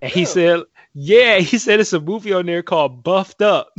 [0.00, 0.26] And he Yeah.
[0.26, 0.60] said,
[0.94, 3.70] yeah, he said it's a movie on there called Buffed Up.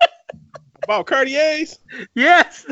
[0.84, 1.80] About Cartier's?
[2.14, 2.64] Yes.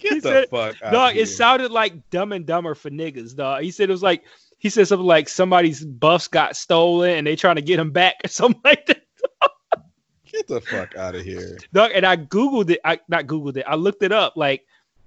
[0.00, 1.22] Get He the said- fuck out Dog, here.
[1.22, 3.62] it sounded like Dumb and Dumber for niggas, dog.
[3.62, 4.24] He said it was like
[4.62, 8.14] he said something like somebody's buffs got stolen and they trying to get them back
[8.24, 9.02] or something like that.
[10.24, 11.58] Get the fuck out of here.
[11.72, 12.78] Dog, and I googled it.
[12.84, 13.64] I not googled it.
[13.66, 14.34] I looked it up.
[14.36, 14.64] Like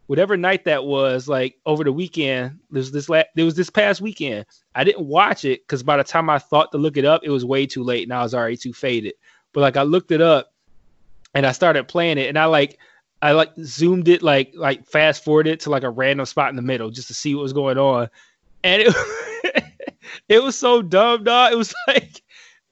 [0.07, 2.59] whatever night that was, like over the weekend.
[2.69, 4.45] There's this la- there was this past weekend.
[4.75, 7.29] I didn't watch it because by the time I thought to look it up, it
[7.29, 9.13] was way too late and I was already too faded.
[9.53, 10.51] But like I looked it up
[11.33, 12.77] and I started playing it and I like
[13.21, 16.61] I like zoomed it like like fast forwarded to like a random spot in the
[16.61, 18.09] middle just to see what was going on.
[18.65, 18.93] And it
[20.29, 21.53] it was so dumb, dog.
[21.53, 22.21] It was like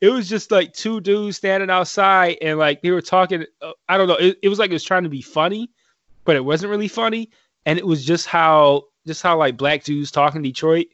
[0.01, 3.45] it was just like two dudes standing outside and like they were talking.
[3.61, 4.15] Uh, I don't know.
[4.17, 5.69] It, it was like it was trying to be funny,
[6.25, 7.29] but it wasn't really funny.
[7.65, 10.87] And it was just how just how like black dudes talk in Detroit.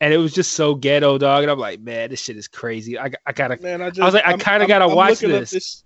[0.00, 1.42] And it was just so ghetto, dog.
[1.42, 2.96] And I'm like, man, this shit is crazy.
[2.98, 5.30] I, I gotta Man, I just was like, I I'm- kinda gotta I'm watch up
[5.48, 5.82] this.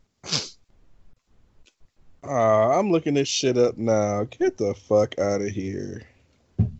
[2.25, 4.25] Uh, I'm looking this shit up now.
[4.25, 6.03] Get the fuck out of here.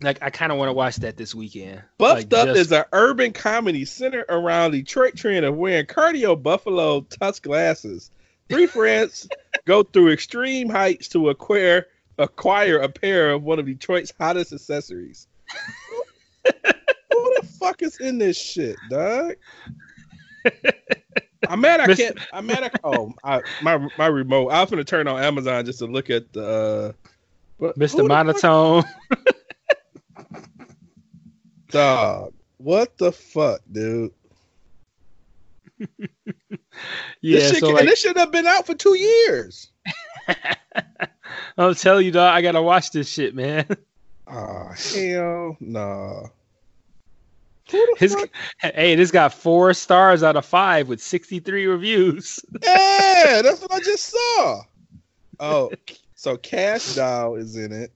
[0.03, 1.83] Like I kind of want to watch that this weekend.
[1.99, 5.87] Buffed Like, Up just- is an urban comedy centered around the Detroit trend of wearing
[5.87, 8.11] Cartier buffalo tusk glasses.
[8.49, 9.29] Three friends
[9.65, 11.87] go through extreme heights to acquire
[12.19, 15.27] acquire a pair of one of Detroit's hottest accessories.
[16.45, 19.35] Who the fuck is in this shit, dog?
[21.49, 21.81] I'm mad.
[21.81, 22.19] I can't.
[22.33, 22.65] I'm mad.
[22.65, 24.49] I, oh, I, my my remote.
[24.49, 26.95] I was gonna turn on Amazon just to look at the.
[27.61, 27.99] Uh, Mr.
[27.99, 28.83] the Monotone.
[31.73, 32.33] Dog.
[32.59, 34.13] What the fuck, dude?
[37.21, 39.71] Yeah, this shit, so like, and this should have been out for two years.
[41.59, 43.67] I'm telling you, dog, I gotta watch this shit, man.
[44.35, 46.31] Oh hell no.
[47.69, 48.17] The His,
[48.61, 52.41] hey, this got four stars out of five with 63 reviews.
[52.63, 54.63] Yeah, that's what I just saw.
[55.41, 55.71] Oh,
[56.15, 57.93] so Cash Doll is in it.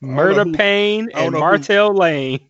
[0.00, 2.40] Murder who- Pain and know who- Martell Lane.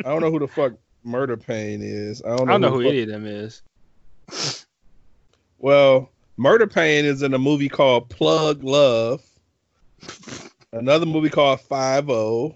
[0.00, 2.22] I don't know who the fuck Murder Pain is.
[2.24, 3.62] I don't know, I don't know who any of them is.
[5.58, 9.22] Well, Murder Pain is in a movie called Plug Love.
[10.72, 12.54] Another movie called Five O.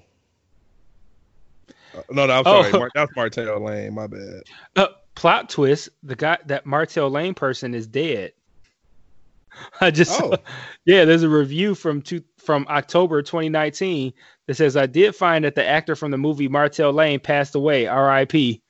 [1.96, 2.62] Uh, No, no, I'm Oh.
[2.62, 2.72] sorry.
[2.72, 3.94] Mar- that's Martell Lane.
[3.94, 4.42] My bad.
[4.74, 8.32] Uh, plot twist: the guy, that Martell Lane person, is dead.
[9.80, 10.36] I just, Oh.
[10.84, 11.04] yeah.
[11.04, 14.12] There's a review from two, from October 2019
[14.46, 17.86] that says I did find that the actor from the movie Martell Lane passed away.
[17.86, 18.62] R.I.P.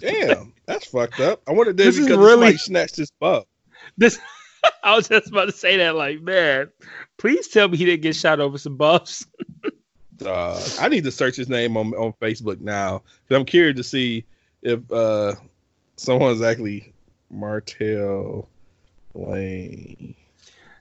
[0.00, 1.42] Damn, that's fucked up.
[1.48, 3.46] I wonder if This is because really- snatched his butt.
[3.96, 4.18] This,
[4.82, 5.94] I was just about to say that.
[5.94, 6.70] Like, man,
[7.18, 9.26] please tell me he didn't get shot over some buffs.
[10.24, 13.02] Uh, I need to search his name on on Facebook now.
[13.30, 14.24] I'm curious to see
[14.62, 15.34] if uh
[15.96, 16.94] someone's actually
[17.30, 18.48] Martell
[19.12, 20.14] Lane.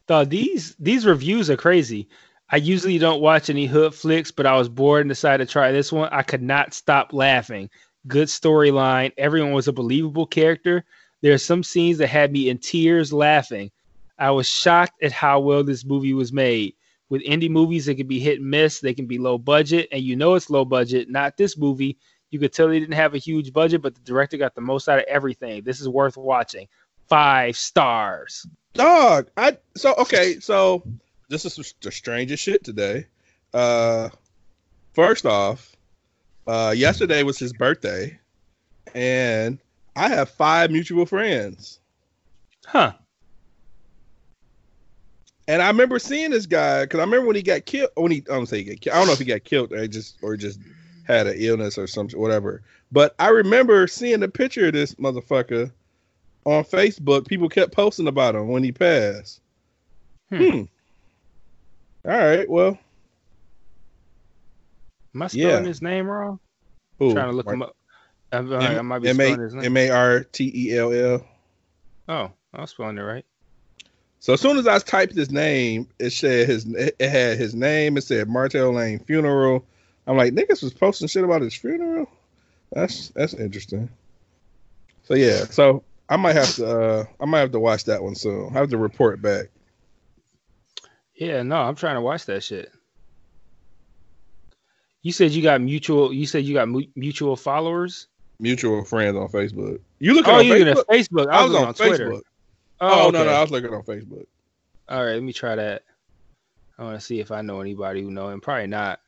[0.08, 2.10] Dog, these these reviews are crazy.
[2.52, 5.72] I usually don't watch any hood flicks, but I was bored and decided to try
[5.72, 6.10] this one.
[6.12, 7.70] I could not stop laughing.
[8.06, 9.13] Good storyline.
[9.18, 10.84] Everyone was a believable character.
[11.22, 13.72] There are some scenes that had me in tears laughing.
[14.20, 16.76] I was shocked at how well this movie was made.
[17.10, 18.82] With indie movies, they can be hit and miss.
[18.82, 21.10] They can be low budget, and you know it's low budget.
[21.10, 21.98] Not this movie.
[22.30, 24.89] You could tell they didn't have a huge budget, but the director got the most
[24.89, 25.63] out of everything.
[25.63, 26.68] This is worth watching.
[27.08, 28.46] Five stars.
[28.74, 30.84] Dog, I so okay, so
[31.30, 33.06] this is the strangest shit today.
[33.54, 34.10] Uh
[34.94, 35.76] first off,
[36.48, 38.20] uh yesterday was his birthday,
[38.96, 39.60] and
[39.96, 41.80] I have five mutual friends.
[42.66, 42.94] Huh.
[45.48, 47.90] And I remember seeing this guy because I remember when he got killed.
[47.96, 48.96] When he, I don't say he got killed.
[48.96, 50.60] I don't know if he got killed or just or just
[51.04, 52.64] had an illness or something, whatever.
[52.92, 55.72] But I remember seeing the picture of this motherfucker
[56.45, 57.27] on Facebook.
[57.27, 59.41] People kept posting about him when he passed.
[60.29, 60.38] Hmm.
[60.49, 60.62] Hmm.
[62.06, 62.49] All right.
[62.49, 62.77] Well,
[65.15, 65.67] Am I spelling Yeah.
[65.67, 66.39] his name wrong?
[66.99, 67.13] who?
[67.13, 67.75] trying to look him up.
[68.32, 69.65] I, I might be spelling his name.
[69.65, 71.25] M A R T E L L.
[72.10, 73.25] Oh, I was spelling it right.
[74.19, 77.97] So as soon as I typed his name, it said his it had his name.
[77.97, 79.65] It said Martell Lane funeral.
[80.08, 82.10] I'm like, niggas was posting shit about his funeral.
[82.71, 83.89] That's that's interesting.
[85.03, 88.16] So yeah, so I might have to uh I might have to watch that one
[88.16, 88.50] soon.
[88.56, 89.46] I have to report back.
[91.16, 92.72] Yeah, no, I'm trying to watch that shit.
[95.02, 96.13] You said you got mutual.
[96.13, 98.08] You said you got mu- mutual followers.
[98.39, 99.80] Mutual friends on Facebook.
[100.00, 100.80] You looking Oh, on you looking Facebook?
[100.80, 101.28] at Facebook?
[101.30, 102.10] I was, looking on, Twitter.
[102.10, 102.22] Facebook.
[102.82, 103.30] Oh, Oh, no, okay.
[103.30, 104.26] no, I was looking on Facebook.
[104.89, 105.84] All right, let me try that.
[106.78, 108.42] I want to see if I know anybody who know him.
[108.42, 109.00] Probably not.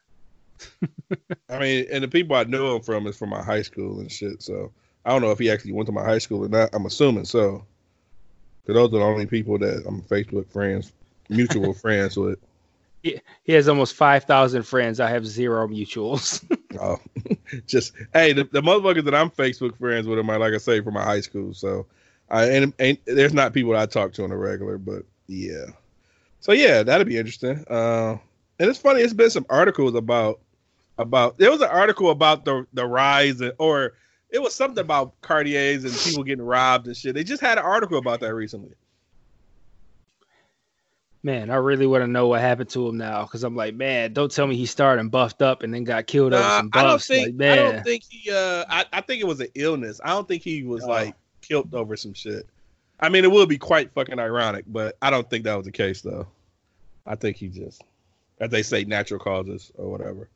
[1.49, 4.12] I mean, and the people I knew him from is from my high school and
[4.12, 4.41] shit.
[4.43, 4.71] So
[5.05, 6.69] I don't know if he actually went to my high school or not.
[6.73, 7.63] I'm assuming so.
[8.63, 10.91] Because those are the only people that I'm Facebook friends,
[11.29, 12.39] mutual friends with.
[13.03, 14.99] He has almost five thousand friends.
[14.99, 16.43] I have zero mutuals.
[16.77, 16.99] Oh,
[17.67, 20.81] just hey, the, the motherfuckers that I'm Facebook friends with are my, like I say,
[20.81, 21.53] from my high school.
[21.53, 21.85] So
[22.29, 25.67] I and, and there's not people that I talk to on a regular, but yeah.
[26.41, 27.63] So yeah, that'd be interesting.
[27.69, 28.17] Uh,
[28.59, 28.99] and it's funny.
[28.99, 30.41] It's been some articles about
[30.97, 31.37] about.
[31.37, 33.93] There was an article about the the rise and, or
[34.35, 37.15] it was something about Cartiers and people getting robbed and shit.
[37.15, 38.73] They just had an article about that recently.
[41.23, 44.13] man, I really want to know what happened to him now because I'm like, man,
[44.13, 46.69] don't tell me he started and buffed up and then got killed over Nah, some
[46.73, 47.27] I don't think.
[47.29, 48.29] like, man, I don't think he.
[48.29, 49.99] Uh, I, I think it was an illness.
[50.03, 50.87] I don't think he was Oh.
[50.89, 52.45] like killed over some shit.
[52.99, 55.71] I mean, it would be quite fucking ironic, but I don't think that was the
[55.71, 56.27] case though.
[57.07, 57.81] I think he just,
[58.39, 60.29] as they say, natural causes or whatever.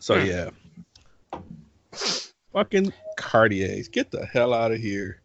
[0.00, 0.26] So Hmm.
[0.26, 0.50] yeah,
[2.52, 5.20] fucking Cartiers, get the hell out of here.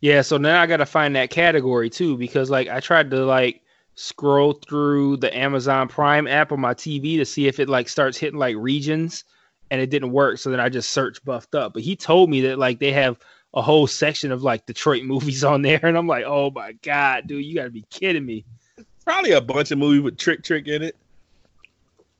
[0.00, 3.62] Yeah, so now I gotta find that category too because like I tried to like
[3.94, 8.18] scroll through the Amazon Prime app on my TV to see if it like starts
[8.18, 9.24] hitting like regions
[9.70, 10.38] and it didn't work.
[10.38, 11.72] So then I just searched buffed up.
[11.74, 13.18] But he told me that like they have
[13.54, 17.26] a whole section of like Detroit movies on there, and I'm like, oh my god,
[17.26, 18.44] dude, you gotta be kidding me.
[19.04, 20.96] Probably a bunch of movies with Trick Trick in it.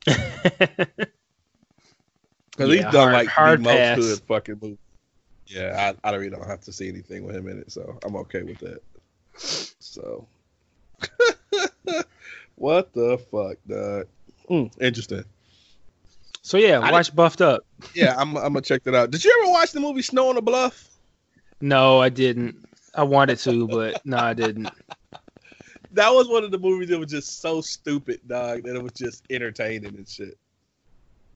[2.57, 4.79] Because he's done hard- like hard the most good fucking movie.
[5.47, 7.99] Yeah, I, I don't really don't have to see anything with him in it, so
[8.05, 8.83] I'm okay with that.
[9.79, 10.27] So,
[12.57, 14.07] what the fuck, dog?
[14.51, 15.25] Mm, interesting.
[16.43, 17.65] So yeah, I watch Buffed Up.
[17.95, 19.11] Yeah, I'm, I'm gonna check that out.
[19.11, 20.89] Did you ever watch the movie Snow on the Bluff?
[21.61, 22.65] No, I didn't.
[22.95, 24.69] I wanted to, but no, I didn't.
[25.93, 28.93] That was one of the movies that was just so stupid, dog, that it was
[28.93, 30.39] just entertaining and shit.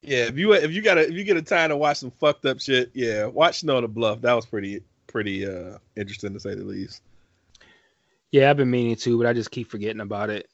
[0.03, 2.11] Yeah, if you if you got a if you get a time to watch some
[2.13, 4.23] fucked up shit, yeah, watch Snow on the Bluff.
[4.23, 7.03] That was pretty pretty uh interesting to say the least.
[8.31, 10.49] Yeah, I've been meaning to, but I just keep forgetting about it.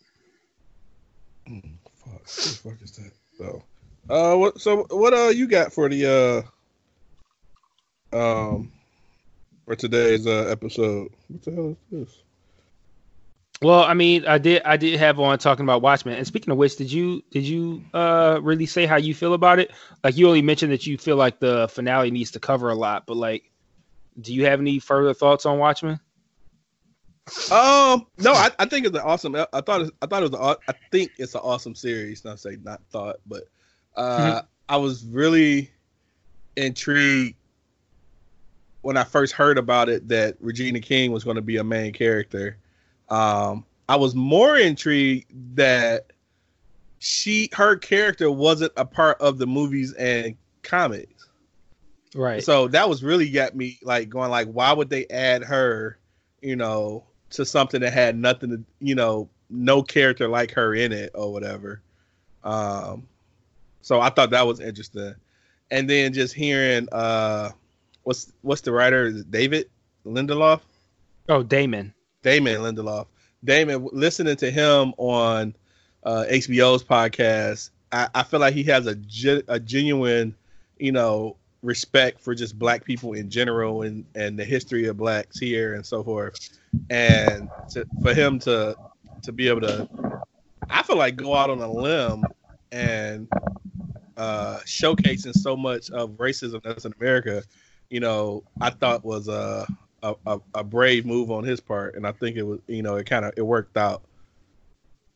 [1.48, 1.62] Mm,
[1.94, 3.12] fuck, what the fuck is that?
[3.38, 3.62] So,
[4.08, 4.60] uh, what?
[4.60, 6.44] So, what uh, you got for the
[8.12, 8.72] uh, um,
[9.64, 11.12] for today's uh episode?
[11.28, 12.22] What the hell is this?
[13.62, 16.16] Well, I mean, I did I did have on talking about Watchmen.
[16.16, 19.58] And speaking of which, did you did you uh really say how you feel about
[19.58, 19.72] it?
[20.04, 23.06] Like you only mentioned that you feel like the finale needs to cover a lot,
[23.06, 23.50] but like
[24.20, 26.00] do you have any further thoughts on Watchmen?
[27.50, 29.34] Um, no, I, I think it's an awesome.
[29.34, 30.40] I thought it, I thought it was.
[30.40, 32.24] An, I think it's an awesome series.
[32.24, 33.44] Not say not thought, but
[33.96, 35.70] uh, I was really
[36.56, 37.36] intrigued
[38.82, 41.92] when I first heard about it that Regina King was going to be a main
[41.92, 42.58] character.
[43.08, 46.12] Um, I was more intrigued that
[46.98, 51.28] she her character wasn't a part of the movies and comics.
[52.14, 52.42] Right.
[52.42, 55.98] So that was really got me like going like, why would they add her,
[56.40, 60.92] you know, to something that had nothing to, you know, no character like her in
[60.92, 61.82] it or whatever.
[62.42, 63.06] Um,
[63.82, 65.14] so I thought that was interesting,
[65.70, 67.50] and then just hearing uh,
[68.02, 69.68] what's what's the writer David
[70.04, 70.60] Lindelof,
[71.28, 71.92] oh, Damon.
[72.26, 73.06] Damon Lindelof,
[73.44, 73.88] Damon.
[73.92, 75.54] Listening to him on
[76.02, 80.34] uh, HBO's podcast, I, I feel like he has a ge- a genuine,
[80.76, 85.38] you know, respect for just black people in general and and the history of blacks
[85.38, 86.58] here and so forth
[86.90, 88.76] and to, for him to
[89.22, 89.88] to be able to
[90.68, 92.22] i feel like go out on a limb
[92.72, 93.26] and
[94.16, 97.42] uh showcasing so much of racism that's in america
[97.88, 99.66] you know i thought was a
[100.10, 102.96] a, a, a brave move on his part and i think it was you know
[102.96, 104.02] it kind of it worked out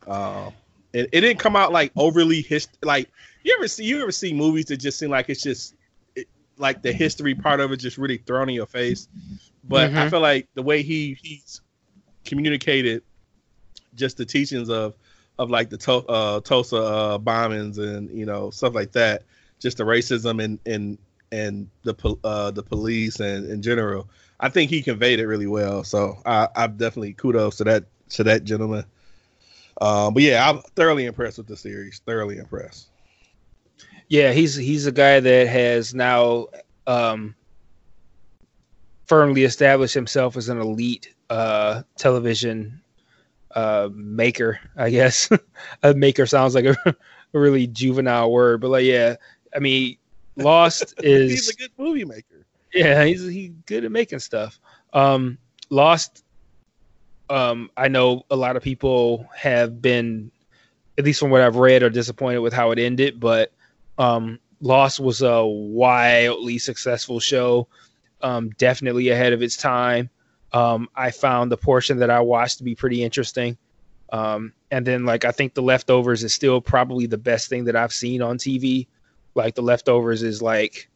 [0.06, 0.52] um
[0.92, 3.08] it, it didn't come out like overly hist like
[3.44, 5.74] you ever see you ever see movies that just seem like it's just
[6.16, 6.26] it,
[6.58, 9.08] like the history part of it just really thrown in your face
[9.68, 10.10] but I Mhm.
[10.10, 11.60] feel like the way he he's
[12.24, 13.02] communicated
[13.94, 14.94] just the teachings of
[15.38, 19.22] of like the to- uh, Tulsa uh, bombings and you know stuff like that,
[19.60, 20.98] just the racism and and
[21.32, 24.08] and the uh, the police and in general.
[24.40, 25.84] I think he conveyed it really well.
[25.84, 28.84] So I, I'm definitely kudos to that to that gentleman.
[29.80, 32.00] Um, but yeah, I'm thoroughly impressed with the series.
[32.04, 32.88] Thoroughly impressed.
[34.08, 36.48] Yeah, he's he's a guy that has now
[36.86, 37.34] um,
[39.06, 42.80] firmly established himself as an elite uh, television
[43.54, 44.58] uh, maker.
[44.76, 45.28] I guess
[45.82, 46.76] a maker sounds like a,
[47.34, 49.16] a really juvenile word, but like, yeah,
[49.54, 49.96] I mean,
[50.36, 52.46] Lost is He's a good movie maker.
[52.72, 54.60] Yeah, he's he's good at making stuff.
[54.92, 55.38] Um,
[55.70, 56.24] Lost.
[57.28, 60.32] Um, I know a lot of people have been,
[60.98, 63.20] at least from what I've read, are disappointed with how it ended.
[63.20, 63.52] But
[63.98, 67.68] um, Lost was a wildly successful show,
[68.20, 70.10] um, definitely ahead of its time.
[70.52, 73.56] Um, I found the portion that I watched to be pretty interesting.
[74.12, 77.76] Um, and then, like, I think The Leftovers is still probably the best thing that
[77.76, 78.88] I've seen on TV.
[79.36, 80.88] Like, The Leftovers is like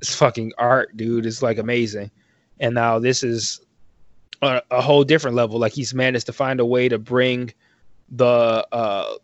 [0.00, 1.26] it's fucking art, dude.
[1.26, 2.10] It's like amazing.
[2.58, 3.60] And now this is
[4.42, 5.58] a, a whole different level.
[5.58, 7.52] Like he's managed to find a way to bring
[8.10, 9.14] the uh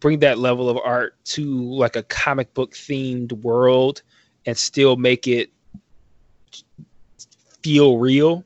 [0.00, 4.02] bring that level of art to like a comic book themed world
[4.46, 5.50] and still make it
[7.62, 8.44] feel real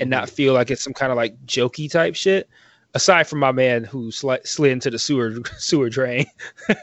[0.00, 2.48] and not feel like it's some kind of like jokey type shit.
[2.94, 6.26] Aside from my man who sli- slid into the sewer sewer drain,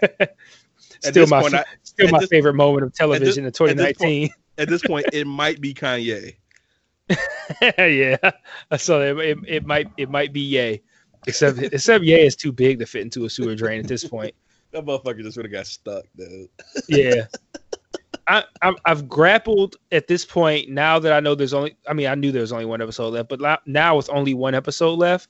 [1.12, 3.78] still my point, I, still my this- favorite moment of television in at this point-
[3.78, 4.30] 2019.
[4.58, 6.36] at this point, it might be Kanye.
[7.78, 8.16] yeah,
[8.78, 10.82] so it, it, it might it might be Yay,
[11.28, 14.34] except except Yay is too big to fit into a sewer drain at this point.
[14.72, 16.50] That motherfucker just would have got stuck, dude.
[16.88, 17.26] Yeah,
[18.26, 21.78] I, I I've grappled at this point now that I know there's only.
[21.88, 24.56] I mean, I knew there was only one episode left, but now with only one
[24.56, 25.28] episode left,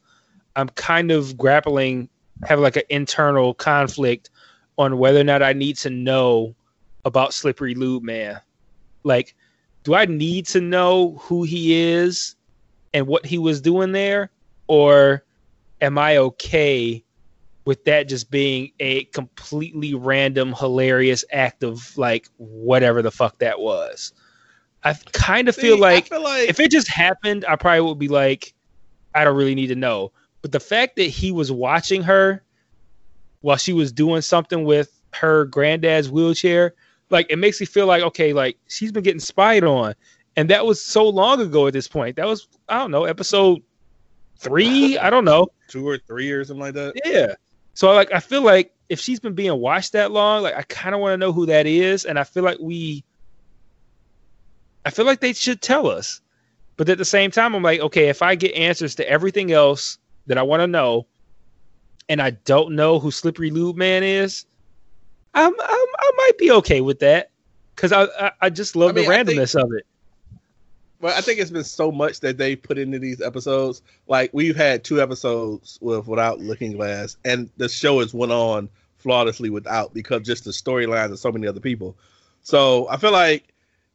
[0.55, 2.07] I'm kind of grappling,
[2.45, 4.30] have like an internal conflict
[4.78, 6.55] on whether or not I need to know
[7.05, 8.39] about Slippery Lube Man.
[9.03, 9.36] Like,
[9.84, 12.36] do I need to know who he is
[12.93, 14.30] and what he was doing there,
[14.67, 15.24] or
[15.82, 17.03] am I okay
[17.65, 23.59] with that just being a completely random, hilarious act of like whatever the fuck that
[23.59, 24.13] was.
[24.84, 28.09] I kind of feel like feel like if it just happened, I probably would be
[28.09, 28.53] like,
[29.15, 30.11] I don't really need to know.
[30.41, 32.43] But the fact that he was watching her
[33.44, 36.74] while she was doing something with her granddad's wheelchair,
[37.10, 39.94] like it makes me feel like, okay, like she's been getting spied on.
[40.38, 42.16] And that was so long ago at this point.
[42.16, 43.62] That was, I don't know, episode
[44.38, 44.98] three.
[44.98, 45.50] I don't know.
[45.68, 46.94] two or three or something like that.
[47.06, 47.36] Yeah.
[47.74, 50.96] So like I feel like if she's been being watched that long, like I kind
[50.96, 53.04] of want to know who that is, and I feel like we,
[54.86, 56.22] I feel like they should tell us.
[56.78, 59.98] But at the same time, I'm like, okay, if I get answers to everything else
[60.28, 61.08] that I want to know,
[62.10, 64.45] and I don't know who Slippery Lube Man is,
[65.34, 67.32] I'm, I'm I might be okay with that
[67.76, 69.86] because I, I I just love I mean, the I think- randomness of it.
[70.99, 73.82] Well, I think it's been so much that they put into these episodes.
[74.08, 78.70] Like we've had two episodes with without Looking Glass, and the show has went on
[78.99, 81.97] flawlessly without because just the storylines of so many other people.
[82.43, 83.43] So I feel like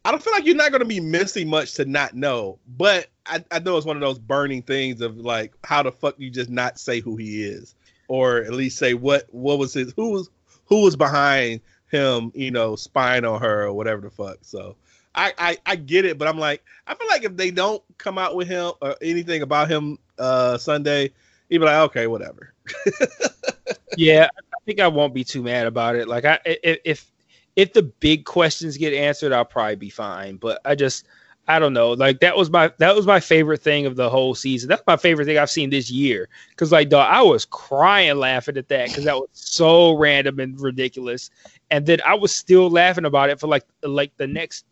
[0.05, 2.59] I don't feel like you're not going to be missing much to not know.
[2.77, 6.15] But I, I know it's one of those burning things of like how the fuck
[6.19, 7.75] you just not say who he is,
[8.09, 10.31] or at least say what what was his who was
[10.67, 14.39] who was behind him, you know, spying on her or whatever the fuck.
[14.43, 14.77] So.
[15.15, 18.19] I, I, I get it, but I'm like, I feel like if they don't come
[18.19, 21.11] out with him or anything about him uh Sunday,
[21.49, 22.53] you'd be like, okay, whatever.
[23.97, 26.09] yeah, I think I won't be too mad about it.
[26.09, 27.11] Like i- if
[27.57, 30.37] if the big questions get answered, I'll probably be fine.
[30.37, 31.07] But I just
[31.51, 31.93] I don't know.
[31.93, 34.69] Like that was my that was my favorite thing of the whole season.
[34.69, 36.29] That's my favorite thing I've seen this year.
[36.57, 40.61] Cause like dog, I was crying laughing at that because that was so random and
[40.61, 41.31] ridiculous.
[41.71, 44.67] And then I was still laughing about it for like like the next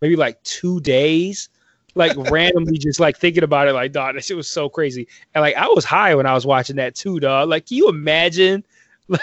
[0.00, 1.48] maybe like two days.
[1.96, 5.08] Like randomly just like thinking about it, like dog, that shit was so crazy.
[5.34, 7.48] And like I was high when I was watching that too, dog.
[7.48, 8.64] Like, can you imagine
[9.08, 9.20] like,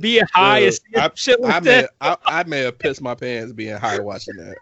[0.00, 1.90] being high and Dude, seeing I- shit I like may that?
[2.02, 4.56] I, I may have pissed my pants being high watching that.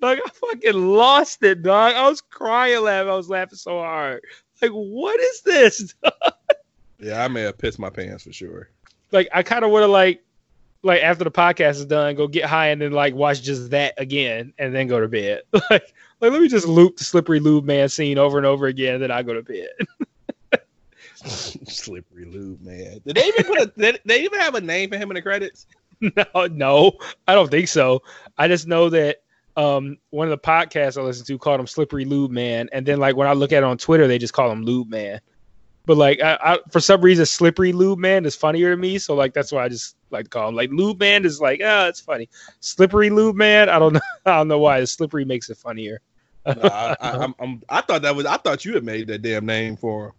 [0.00, 1.94] Like I fucking lost it, dog.
[1.94, 3.10] I was crying laughing.
[3.10, 4.22] I was laughing so hard.
[4.62, 5.94] Like, what is this?
[7.02, 8.68] Yeah, I may have pissed my pants for sure.
[9.10, 10.22] like I kind of would have like
[10.82, 13.94] like after the podcast is done, go get high and then like watch just that
[13.96, 15.42] again and then go to bed.
[15.52, 18.94] like like let me just loop the slippery lube man scene over and over again,
[18.94, 19.68] and then I go to bed.
[21.22, 23.00] Slippery lube, man.
[23.06, 23.66] Did they even put a?
[23.66, 25.66] Did they even have a name for him in the credits?
[26.00, 26.92] no, no,
[27.28, 28.02] I don't think so.
[28.38, 29.22] I just know that
[29.56, 32.98] um one of the podcasts I listen to called him Slippery Lube Man, and then
[32.98, 35.20] like when I look at it on Twitter, they just call him Lube Man.
[35.86, 39.14] But like I, I for some reason, Slippery Lube Man is funnier to me, so
[39.14, 41.88] like that's why I just like to call him like Lube Man is like ah,
[41.88, 42.28] it's funny.
[42.60, 44.80] Slippery Lube Man, I don't know, I don't know why.
[44.80, 46.00] The slippery makes it funnier.
[46.46, 48.26] No, I, I, I'm, I'm, I thought that was.
[48.26, 50.12] I thought you had made that damn name for him.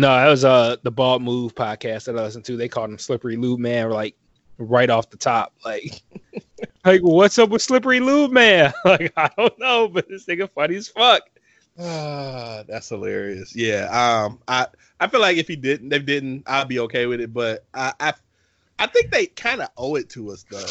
[0.00, 2.56] No, that was uh the Bald Move podcast that I listened to.
[2.56, 4.16] They called him Slippery Lube Man, like
[4.58, 5.52] right off the top.
[5.64, 6.02] Like,
[6.84, 8.72] like what's up with Slippery Lube Man?
[8.84, 11.22] Like, I don't know, but this nigga funny as fuck.
[11.78, 13.54] Ah, that's hilarious.
[13.54, 13.88] Yeah.
[13.90, 14.38] Um.
[14.48, 14.66] I
[14.98, 17.32] I feel like if he didn't, they didn't, I'd be okay with it.
[17.32, 18.12] But I I,
[18.78, 20.66] I think they kind of owe it to us though.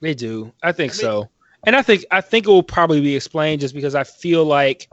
[0.00, 0.52] They do.
[0.62, 1.28] I think I mean- so.
[1.64, 4.90] And I think I think it will probably be explained just because I feel like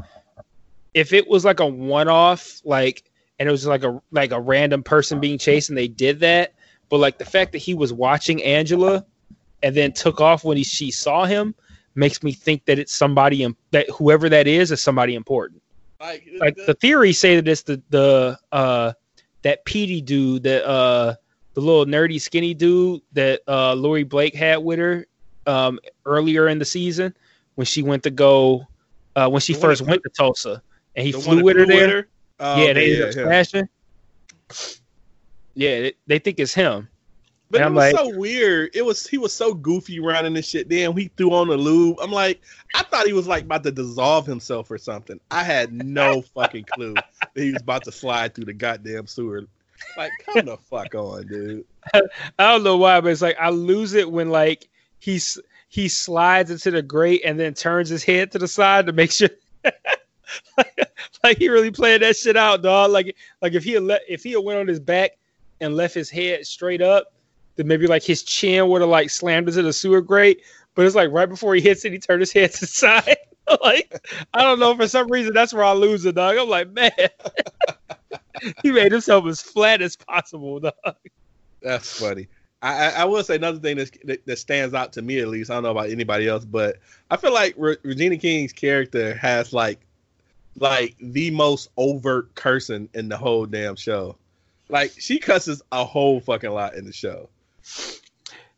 [0.94, 3.04] if it was like a one off, like
[3.40, 6.54] and it was like a like a random person being chased and they did that,
[6.90, 9.04] but like the fact that he was watching Angela
[9.64, 11.56] and then took off when he she saw him
[11.96, 15.62] makes me think that it's somebody im- that whoever that is is somebody important.
[16.00, 18.94] Like, Like the theories say that it's the the uh
[19.42, 21.16] that Petey dude that uh
[21.54, 25.06] the little nerdy skinny dude that uh Lori Blake had with her
[25.46, 27.14] um earlier in the season
[27.56, 28.66] when she went to go
[29.16, 30.62] uh when she The first went to Tulsa
[30.96, 32.08] and he the flew with her flew there.
[32.40, 33.64] Oh, yeah, they okay, ended up yeah.
[35.56, 36.88] Yeah, they, they think it's him.
[37.52, 38.70] But And it I'm was like- so weird.
[38.76, 40.70] It was he was so goofy running this shit.
[40.70, 41.98] Then he threw on the lube.
[42.02, 42.42] I'm like,
[42.76, 45.20] I thought he was like about to dissolve himself or something.
[45.32, 49.46] I had no fucking clue that he was about to slide through the goddamn sewer.
[49.98, 51.66] Like, come the fuck on, dude.
[51.94, 52.02] I
[52.38, 54.68] don't know why, but it's like I lose it when like
[55.00, 55.40] he's
[55.70, 59.12] he slides into the grate and then turns his head to the side to make
[59.12, 59.30] sure
[60.58, 60.92] like,
[61.24, 62.92] like he really played that shit out, dog.
[62.92, 65.12] Like like if he had let if he had went on his back
[65.62, 67.14] and left his head straight up,
[67.60, 70.44] then maybe like his chin would have like slammed into the sewer grate.
[70.76, 73.18] But it's like right before he hits it, he turned his head to the side.
[73.62, 74.00] like
[74.34, 76.38] I don't know for some reason that's where I lose it, dog.
[76.38, 76.92] I'm like, man,
[78.64, 80.96] he made himself as flat as possible, dog.
[81.62, 82.30] That's funny.
[82.62, 85.50] I, I, will say another thing that, that stands out to me at least.
[85.50, 86.78] I don't know about anybody else, but
[87.10, 89.80] I feel like Re- Regina King's character has like
[90.58, 94.18] like the most overt cursing in the whole damn show.
[94.70, 97.30] Like she cusses a whole fucking lot in the show.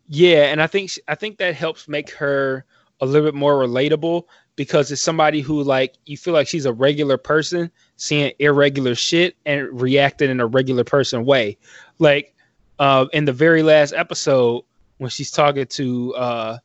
[0.07, 2.65] Yeah, and I think I think that helps make her
[2.99, 6.73] a little bit more relatable because it's somebody who like you feel like she's a
[6.73, 11.57] regular person seeing irregular shit and reacting in a regular person way.
[11.99, 12.35] Like
[12.79, 14.63] uh, in the very last episode
[14.97, 16.57] when she's talking to uh,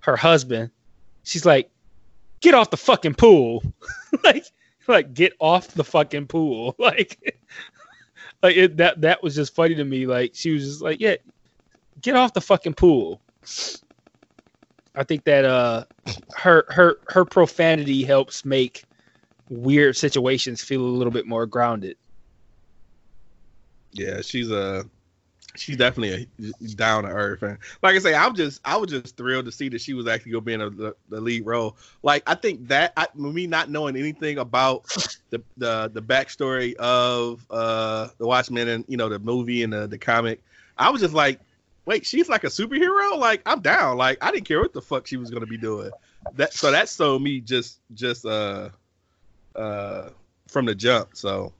[0.00, 0.70] her husband,
[1.24, 1.70] she's like,
[2.40, 3.62] "Get off the fucking pool!"
[4.24, 4.44] like,
[4.86, 6.74] like get off the fucking pool.
[6.78, 7.40] Like,
[8.42, 10.06] like it, that that was just funny to me.
[10.06, 11.16] Like she was just like, "Yeah,
[12.00, 13.20] get off the fucking pool."
[14.94, 15.84] I think that uh
[16.36, 18.84] her her her profanity helps make
[19.48, 21.96] weird situations feel a little bit more grounded.
[23.92, 24.84] Yeah, she's a
[25.54, 29.16] she's definitely a down to earth and like I say, I'm just I was just
[29.16, 31.76] thrilled to see that she was actually gonna be in a, the, the lead role.
[32.02, 34.84] Like I think that I, me not knowing anything about
[35.30, 39.86] the the the backstory of uh the Watchmen and you know the movie and the,
[39.86, 40.42] the comic,
[40.78, 41.40] I was just like,
[41.86, 43.16] wait, she's like a superhero?
[43.16, 43.96] Like I'm down.
[43.96, 45.90] Like I didn't care what the fuck she was gonna be doing.
[46.34, 48.70] That so that sold me just just uh
[49.54, 50.10] uh
[50.48, 51.10] from the jump.
[51.16, 51.52] So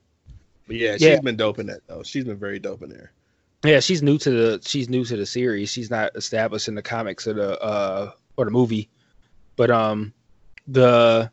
[0.67, 2.03] but yeah, she's been dope in that though.
[2.03, 3.13] She's been very dope in there.
[3.65, 5.71] Yeah, she's new to the she's new to the series.
[5.71, 8.91] She's not established in the comics or the uh or the movie.
[9.57, 10.13] But um
[10.69, 11.31] the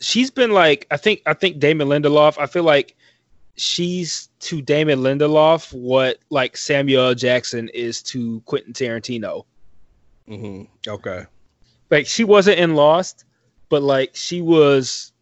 [0.00, 2.96] she's been like I think I think Damon Lindelof, I feel like
[3.56, 7.14] she's to Damon Lindelof what like Samuel L.
[7.14, 9.44] Jackson is to Quentin Tarantino.
[10.28, 10.90] Mm-hmm.
[10.90, 11.26] Okay.
[11.90, 13.24] like she wasn't in Lost,
[13.68, 15.12] but like she was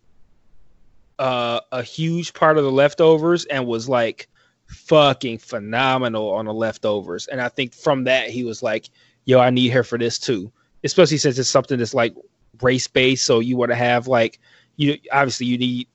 [1.19, 4.29] uh, a huge part of the leftovers and was like
[4.67, 7.27] fucking phenomenal on the leftovers.
[7.27, 8.89] And I think from that he was like,
[9.25, 10.51] "Yo, I need her for this too."
[10.85, 12.15] Especially since it's something that's like
[12.61, 14.41] race based, so you want to have like
[14.77, 15.89] you obviously you need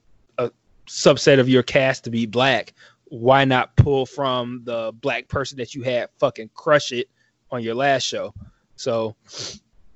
[0.87, 2.73] subset of your cast to be black.
[3.05, 7.09] Why not pull from the black person that you had fucking crush it
[7.51, 8.33] on your last show?
[8.75, 9.15] So,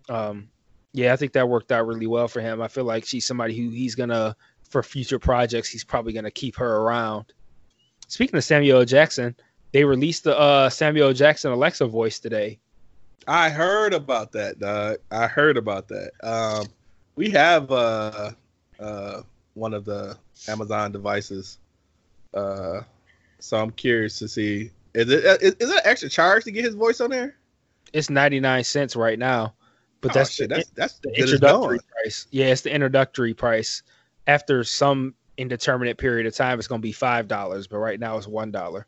[0.09, 0.49] um,
[0.93, 2.61] yeah, I think that worked out really well for him.
[2.61, 4.35] I feel like she's somebody who he's gonna
[4.69, 5.69] for future projects.
[5.69, 7.33] He's probably gonna keep her around.
[8.07, 9.35] Speaking of Samuel Jackson,
[9.71, 12.59] they released the uh, Samuel Jackson Alexa voice today.
[13.27, 14.97] I heard about that, dog.
[15.11, 16.11] I heard about that.
[16.23, 16.67] Um,
[17.15, 18.31] we have uh,
[18.79, 19.21] uh,
[19.53, 20.17] one of the
[20.47, 21.57] Amazon devices.
[22.33, 22.81] Uh,
[23.39, 26.51] so I'm curious to see is it uh, is, is it an extra charge to
[26.51, 27.35] get his voice on there?
[27.93, 29.53] It's ninety nine cents right now,
[30.01, 32.27] but Oh, that's shit, the, that's that's the introductory price.
[32.31, 33.83] Yeah, it's the introductory price.
[34.27, 38.27] After some indeterminate period of time, it's gonna be five dollars, but right now it's
[38.27, 38.85] one dollar.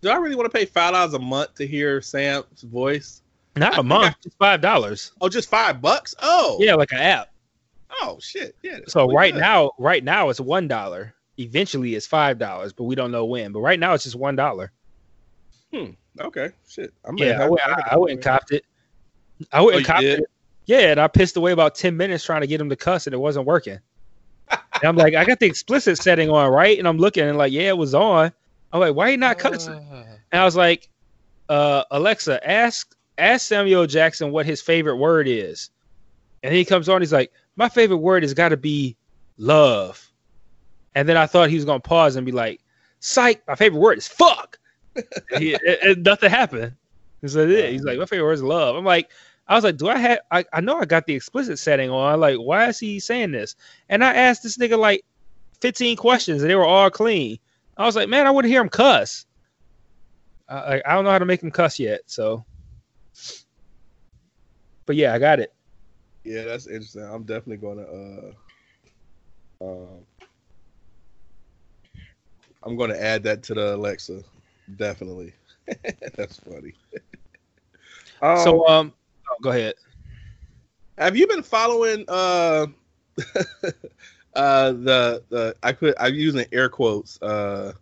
[0.00, 3.22] Do I really want to pay five dollars a month to hear Sam's voice?
[3.56, 5.12] Not I a month, I- it's five dollars.
[5.20, 6.14] Oh, just five bucks?
[6.20, 7.30] Oh, Yeah, like an app.
[8.00, 8.78] Oh shit, yeah.
[8.86, 9.40] So right good.
[9.40, 11.14] now, right now it's one dollar.
[11.38, 13.52] Eventually it's five dollars, but we don't know when.
[13.52, 14.72] But right now it's just one dollar.
[15.72, 15.90] Hmm.
[16.20, 16.92] okay, shit.
[17.04, 18.64] I'm Yeah, I, went, I, I went and copped it.
[19.52, 20.20] I went Oh, and copped did?
[20.20, 20.30] it.
[20.66, 23.14] Yeah, and I pissed away about ten minutes trying to get him to cuss, and
[23.14, 23.78] it wasn't working.
[24.50, 26.78] and I'm like, I got the explicit setting on, right?
[26.78, 28.32] And I'm looking and like, yeah, it was on.
[28.72, 29.74] I'm like, why you not cussing?
[29.74, 30.88] And I was like,
[31.48, 35.70] uh, Alexa, ask ask Samuel Jackson what his favorite word is.
[36.42, 38.96] And he comes on, he's like, My favorite word has got to be
[39.36, 40.10] love.
[40.94, 42.60] And then I thought he was gonna pause and be like,
[43.00, 44.58] Psych, my favorite word is fuck.
[45.38, 46.72] He, and- and nothing happened.
[47.20, 47.66] He said, yeah.
[47.66, 48.76] He's like, My favorite word is love.
[48.76, 49.10] I'm like,
[49.48, 52.20] I was like, Do I have I, I know I got the explicit setting on.
[52.20, 53.56] Like, why is he saying this?
[53.88, 55.04] And I asked this nigga like
[55.60, 57.38] 15 questions and they were all clean.
[57.76, 59.26] I was like, man, I want to hear him cuss.
[60.48, 62.44] I- I don't know how to make him cuss yet, so.
[64.86, 65.52] But yeah, I got it.
[66.24, 67.02] Yeah, that's interesting.
[67.02, 68.32] I'm definitely gonna uh
[69.64, 70.06] um
[72.62, 74.22] I'm gonna add that to the Alexa.
[74.76, 75.32] Definitely.
[76.16, 76.74] that's funny.
[78.20, 78.92] um, so um,
[79.30, 79.74] oh, go ahead.
[80.98, 82.66] have you been following uh
[84.34, 87.72] uh the the I put I'm using air quotes uh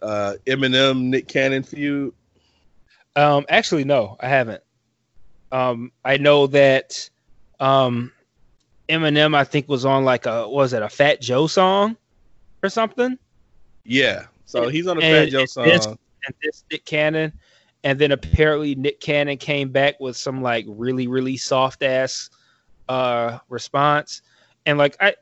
[0.00, 2.14] uh Eminem Nick Cannon feud?
[3.14, 4.62] Um, actually, no, I haven't.
[5.52, 7.10] Um, I know that
[7.62, 8.12] um,
[8.88, 11.96] Eminem, I think, was on like a was it a Fat Joe song
[12.62, 13.18] or something,
[13.84, 14.26] Yeah.
[14.44, 15.64] So he's on a Fat Joe song.
[15.64, 17.32] this- and this Nick Cannon,
[17.82, 22.30] and then apparently Nick Cannon came back with some like really really soft ass
[22.88, 24.22] uh response,
[24.66, 25.14] and like I.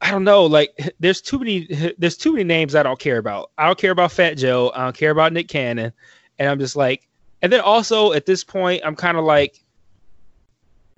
[0.00, 0.46] I don't know.
[0.46, 0.70] Like,
[1.00, 1.66] there's too many.
[1.98, 3.50] There's too many names I don't care about.
[3.58, 4.70] I don't care about Fat Joe.
[4.72, 5.92] I don't care about Nick Cannon,
[6.38, 7.08] and I'm just like.
[7.42, 9.60] And then also at this point, I'm kind of like,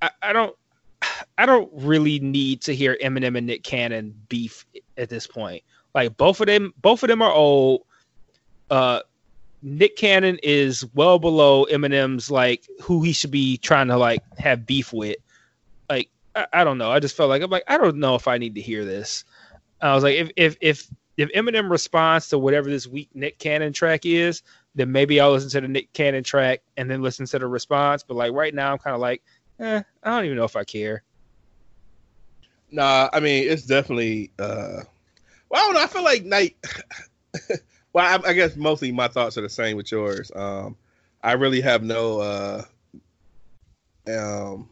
[0.03, 0.57] I, I don't,
[1.39, 5.63] I don't really need to hear Eminem and Nick Cannon beef at this point.
[5.95, 7.83] Like both of them, both of them are old.
[8.71, 9.01] Uh,
[9.63, 14.67] Nick Cannon is well below Eminem's like who he should be trying to like have
[14.67, 15.17] beef with.
[15.89, 16.91] Like I, I don't know.
[16.91, 19.25] I just felt like I'm like I don't know if I need to hear this.
[19.81, 20.87] I was like if if if
[21.17, 24.43] if Eminem responds to whatever this weak Nick Cannon track is,
[24.75, 28.03] then maybe I'll listen to the Nick Cannon track and then listen to the response.
[28.03, 29.23] But like right now, I'm kind of like,
[29.61, 31.03] eh, I don't even know if I care.
[32.71, 34.31] Nah, I mean it's definitely.
[34.39, 34.83] uh
[35.49, 35.83] Well, I don't know.
[35.83, 36.57] I feel like night.
[37.93, 40.31] well, I, I, guess mostly my thoughts are the same with yours.
[40.35, 40.77] Um,
[41.23, 42.65] I really have no uh,
[44.09, 44.69] um,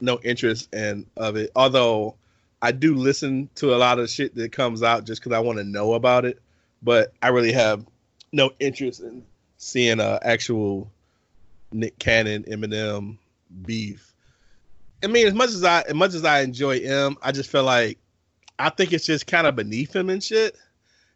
[0.00, 1.50] no interest in of it.
[1.56, 2.14] Although
[2.62, 5.58] I do listen to a lot of shit that comes out just because I want
[5.58, 6.40] to know about it.
[6.82, 7.84] But I really have
[8.32, 9.24] no interest in
[9.58, 10.90] seeing a actual
[11.72, 13.18] Nick Cannon Eminem
[13.62, 14.10] beef
[15.02, 17.64] I mean, as much as I as much as I enjoy him, I just feel
[17.64, 17.98] like
[18.58, 20.56] I think it's just kind of beneath him and shit.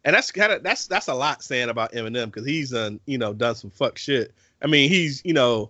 [0.03, 3.17] And that's kind of that's that's a lot saying about Eminem because he's done you
[3.17, 4.33] know done some fuck shit.
[4.61, 5.69] I mean, he's you know,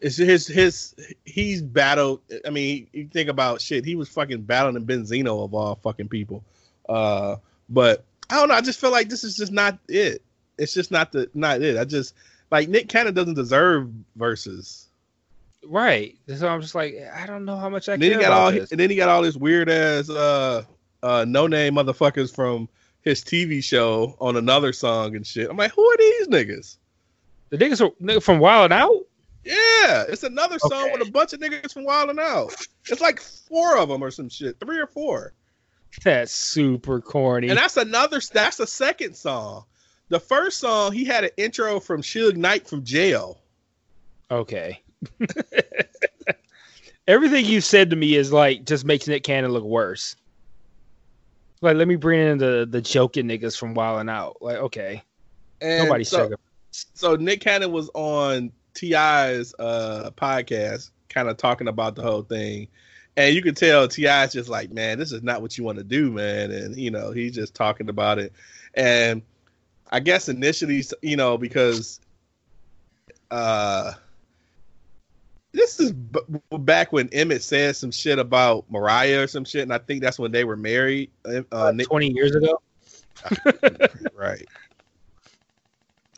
[0.00, 0.94] it's his his
[1.24, 2.20] he's battled.
[2.46, 3.84] I mean, you think about shit.
[3.84, 6.44] He was fucking battling Benzino of all fucking people.
[6.88, 7.36] Uh,
[7.70, 8.54] but I don't know.
[8.54, 10.22] I just feel like this is just not it.
[10.58, 11.78] It's just not the not it.
[11.78, 12.14] I just
[12.50, 14.88] like Nick kind of doesn't deserve verses.
[15.68, 16.16] Right.
[16.36, 17.94] So I'm just like, I don't know how much I.
[17.94, 18.70] And then he got all, this.
[18.70, 20.62] and then he got all this weird ass uh
[21.02, 22.68] uh no name motherfuckers from
[23.02, 25.50] his TV show on another song and shit.
[25.50, 26.78] I'm like, who are these niggas?
[27.50, 29.06] The niggas are from Wild Out.
[29.44, 32.54] Yeah, it's another song with a bunch of niggas from Wild and Out.
[32.88, 35.34] It's like four of them or some shit, three or four.
[36.02, 37.50] That's super corny.
[37.50, 38.20] And that's another.
[38.32, 39.64] That's the second song.
[40.08, 43.40] The first song he had an intro from Suge Knight from jail.
[44.30, 44.80] Okay.
[47.08, 50.16] Everything you've said to me is like just makes Nick Cannon look worse.
[51.60, 54.38] Like, let me bring in the the joking niggas from Wild and Out.
[54.40, 55.02] Like, okay,
[55.60, 56.30] and nobody so,
[56.70, 62.68] So Nick Cannon was on T.I.'s uh, podcast, kind of talking about the whole thing,
[63.16, 65.84] and you could tell T.I.'s just like, man, this is not what you want to
[65.84, 68.32] do, man, and you know he's just talking about it,
[68.74, 69.22] and
[69.90, 72.00] I guess initially, you know, because
[73.30, 73.92] uh
[75.54, 76.20] this is b-
[76.58, 80.18] back when Emmett said some shit about Mariah or some shit, and I think that's
[80.18, 81.10] when they were married.
[81.24, 82.60] Uh, uh Twenty years ago,
[84.14, 84.44] right?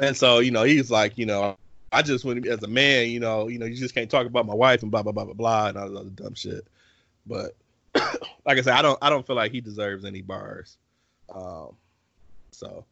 [0.01, 1.57] And so you know he's like, you know,
[1.93, 4.47] I just went as a man, you know, you know, you just can't talk about
[4.47, 6.67] my wife and blah blah blah blah blah and all the other dumb shit.
[7.27, 7.55] But
[8.47, 10.79] like I said, I don't I don't feel like he deserves any bars.
[11.35, 11.77] Um,
[12.53, 12.87] so,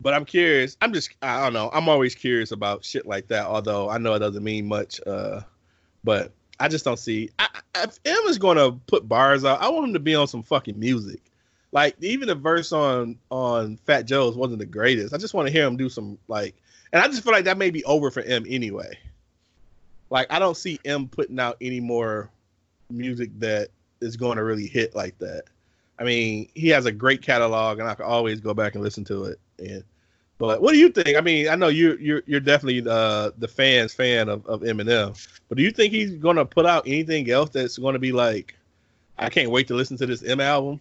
[0.00, 0.78] but I'm curious.
[0.80, 1.70] I'm just I don't know.
[1.74, 3.44] I'm always curious about shit like that.
[3.44, 4.98] Although I know it doesn't mean much.
[5.06, 5.42] Uh,
[6.04, 7.30] but I just don't see.
[7.38, 10.28] I, if M is going to put bars out, I want him to be on
[10.28, 11.20] some fucking music.
[11.72, 15.12] Like even the verse on on Fat Joe's wasn't the greatest.
[15.12, 16.54] I just want to hear him do some like,
[16.92, 18.96] and I just feel like that may be over for M anyway.
[20.08, 22.30] Like I don't see M putting out any more
[22.90, 25.44] music that is going to really hit like that.
[25.98, 29.04] I mean, he has a great catalog, and I can always go back and listen
[29.06, 29.40] to it.
[29.58, 29.82] And
[30.38, 31.16] but what do you think?
[31.16, 35.16] I mean, I know you you're you're definitely uh, the fans fan of, of Eminem,
[35.48, 38.56] but do you think he's gonna put out anything else that's gonna be like,
[39.16, 40.80] I can't wait to listen to this M album?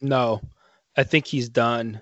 [0.00, 0.40] No,
[0.96, 2.00] I think he's done.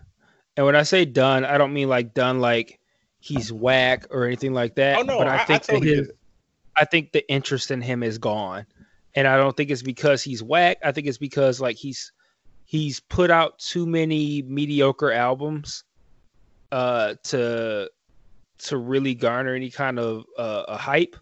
[0.57, 2.79] And when I say done, I don't mean like done like
[3.21, 4.99] he's whack or anything like that.
[4.99, 6.11] Oh no, but I, I think I totally his,
[6.77, 8.66] I think the interest in him is gone,
[9.14, 10.79] and I don't think it's because he's whack.
[10.85, 12.12] I think it's because like he's
[12.66, 15.85] he's put out too many mediocre albums
[16.73, 17.91] uh, to
[18.59, 21.16] to really garner any kind of uh, a hype.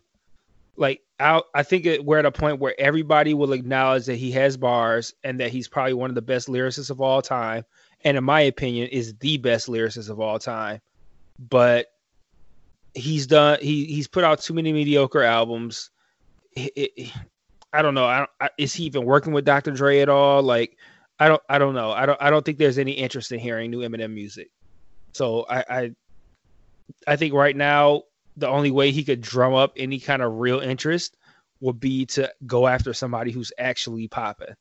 [0.77, 4.31] Like I, I think it, we're at a point where everybody will acknowledge that he
[4.33, 7.65] has bars and that he's probably one of the best lyricists of all time,
[8.05, 10.81] and in my opinion, is the best lyricist of all time.
[11.39, 11.87] But
[12.95, 15.91] he's done he he's put out too many mediocre albums.
[17.77, 18.07] I don't know.
[18.07, 19.71] I, don't, is he even working with Dr.
[19.73, 20.43] Dre at all?
[20.43, 20.79] Like,
[21.19, 21.43] I don't.
[21.49, 21.93] I don't know.
[21.93, 22.21] I don't.
[22.23, 24.51] I don't think there's any interest in hearing new Eminem music.
[25.17, 25.91] So I, I,
[27.07, 28.03] I think right now
[28.37, 31.17] the only way he could drum up any kind of real interest
[31.61, 34.55] would be to go after somebody who's actually popping.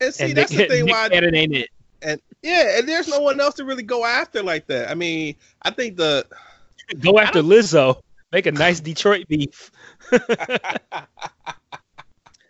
[0.00, 0.86] And see, and that's Nick, the thing.
[0.86, 1.68] Nick why Cannon ain't it?
[2.02, 4.90] And yeah, and there's no one else to really go after like that.
[4.90, 6.26] I mean, I think the
[6.98, 8.00] go after Lizzo,
[8.32, 9.70] make a nice Detroit beef.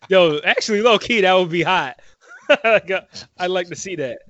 [0.08, 2.00] Yo, actually, low key, that would be hot.
[2.64, 2.80] Uh,
[3.38, 4.20] I'd like to see that.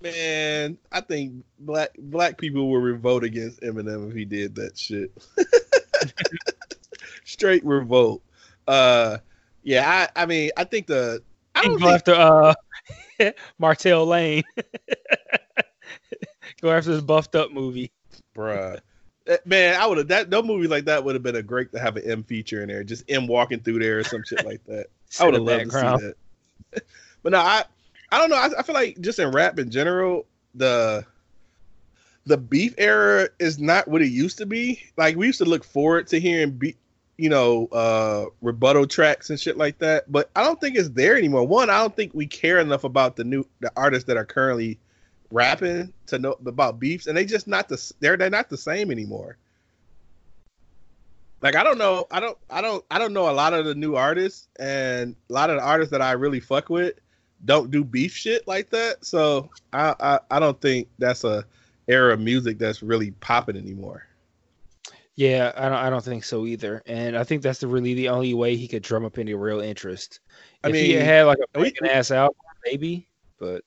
[0.00, 5.10] Man, I think black black people will revolt against Eminem if he did that shit.
[7.24, 8.22] Straight revolt.
[8.68, 9.18] Uh,
[9.64, 11.22] yeah, I, I mean, I think the
[11.54, 12.54] I don't go think after uh
[13.58, 14.44] Martell Lane.
[16.62, 17.90] go after this buffed up movie.
[18.36, 18.78] Bruh.
[19.26, 21.72] Eh, Man, I would have that no movie like that would have been a great
[21.72, 24.46] to have an M feature in there, just M walking through there or some shit
[24.46, 24.86] like that.
[25.18, 26.14] I would have loved to see that.
[27.24, 27.64] but no, I
[28.10, 28.36] I don't know.
[28.36, 31.04] I, I feel like just in rap in general, the
[32.26, 34.82] the beef era is not what it used to be.
[34.96, 36.76] Like we used to look forward to hearing beat,
[37.16, 40.10] you know, uh rebuttal tracks and shit like that.
[40.10, 41.46] But I don't think it's there anymore.
[41.46, 44.78] One, I don't think we care enough about the new the artists that are currently
[45.30, 48.90] rapping to know about beefs, and they just not the they're they're not the same
[48.90, 49.36] anymore.
[51.40, 53.74] Like I don't know, I don't I don't I don't know a lot of the
[53.74, 56.94] new artists, and a lot of the artists that I really fuck with
[57.44, 59.04] don't do beef shit like that.
[59.04, 61.44] So I I, I don't think that's a
[61.88, 64.04] era of music that's really popping anymore.
[65.16, 66.82] Yeah, I don't I don't think so either.
[66.86, 69.60] And I think that's the really the only way he could drum up any real
[69.60, 70.20] interest.
[70.62, 73.08] I if he had like a freaking ass album, maybe,
[73.38, 73.62] but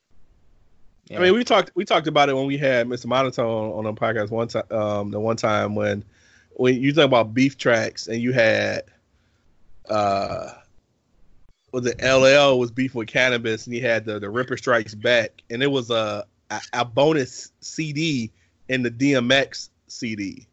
[1.18, 3.08] I mean, we talked we talked about it when we had Mr.
[3.08, 4.72] Monotone on the podcast one time.
[4.72, 6.06] Um, the one time when
[6.52, 8.84] when you talk about beef tracks and you had
[9.90, 10.54] uh
[11.72, 15.42] was it LL was beef with Canibus and he had the the Ripper Strikes Back
[15.50, 18.32] and it was a a, a bonus CD
[18.70, 20.48] in the DMX CD.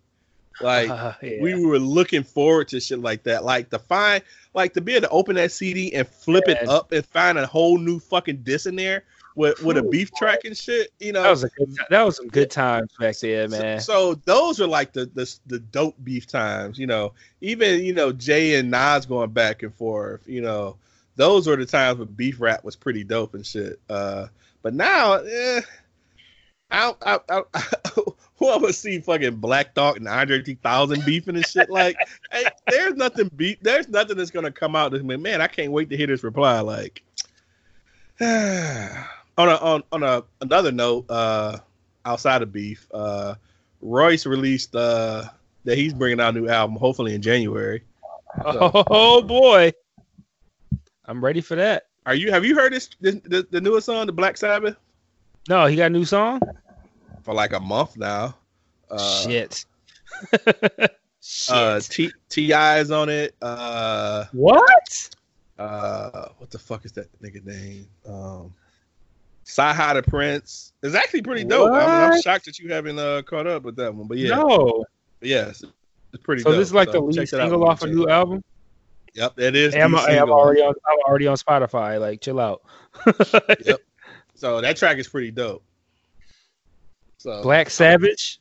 [0.60, 1.40] Like Uh, yeah.
[1.40, 3.44] we were looking forward to shit like that.
[3.44, 4.22] Like to find,
[4.54, 7.46] like to be able to open that CD and flip it up and find a
[7.46, 9.04] whole new fucking disc in there
[9.36, 10.92] with with a beef track and shit.
[10.98, 13.80] You know, that was a good that was some good times back so- man.
[13.80, 16.78] So, those are like the, the the dope beef times.
[16.78, 20.22] You know, even you know Jay and Nas going back and forth.
[20.26, 20.76] You know,
[21.18, 23.80] those were the times when beef rap was pretty dope and shit.
[23.90, 24.28] Uh,
[24.62, 25.60] but now, eh,
[26.70, 27.42] I, I, I,
[28.36, 31.68] who ever see fucking Black Thought and Andre 3000 beefing and shit?
[31.70, 31.96] Like,
[32.32, 33.58] hey, there's nothing beef.
[33.60, 34.92] There's nothing that's gonna come out.
[34.92, 36.60] That's man, man, I can't wait to hear this reply.
[36.60, 37.02] Like,
[38.20, 38.28] on
[39.48, 41.58] a on on a another note, uh,
[42.04, 43.34] outside of beef, uh,
[43.80, 45.24] Royce released uh
[45.64, 47.82] that he's bringing out a new album, hopefully in January.
[48.44, 49.72] Oh, boy,
[51.08, 51.86] I'm ready for that.
[52.06, 54.76] Are you have you heard this, this the, the newest song, the Black Sabbath,
[55.48, 56.40] No, he got a new song.
[57.22, 58.36] for like a month now?
[58.90, 59.64] Uh, Shit.
[61.20, 61.50] Shit.
[61.50, 62.78] Uh, T T.I.
[62.80, 63.34] is on it.
[63.42, 65.10] Uh, what?
[65.58, 67.86] uh, what the fuck is that nigga name?
[68.06, 68.54] Um,
[69.44, 70.72] CyHi the Prynce.
[70.82, 71.72] It's actually pretty dope.
[71.72, 72.22] I mean, What?
[72.22, 74.84] shocked that you haven't uh, caught up with that one, but yeah, No.
[75.20, 75.64] yes,
[76.12, 76.42] it's pretty.
[76.42, 76.58] So dope.
[76.58, 78.42] this is like So the lead check that out single off a new album.
[79.18, 79.74] Yep, it is.
[79.74, 80.74] I'm, I'm already on.
[80.86, 82.00] I'm already on Spotify.
[82.00, 82.62] Like, chill out.
[83.64, 83.80] Yep.
[84.34, 85.64] So that track is pretty dope.
[87.16, 88.40] So Black Savage.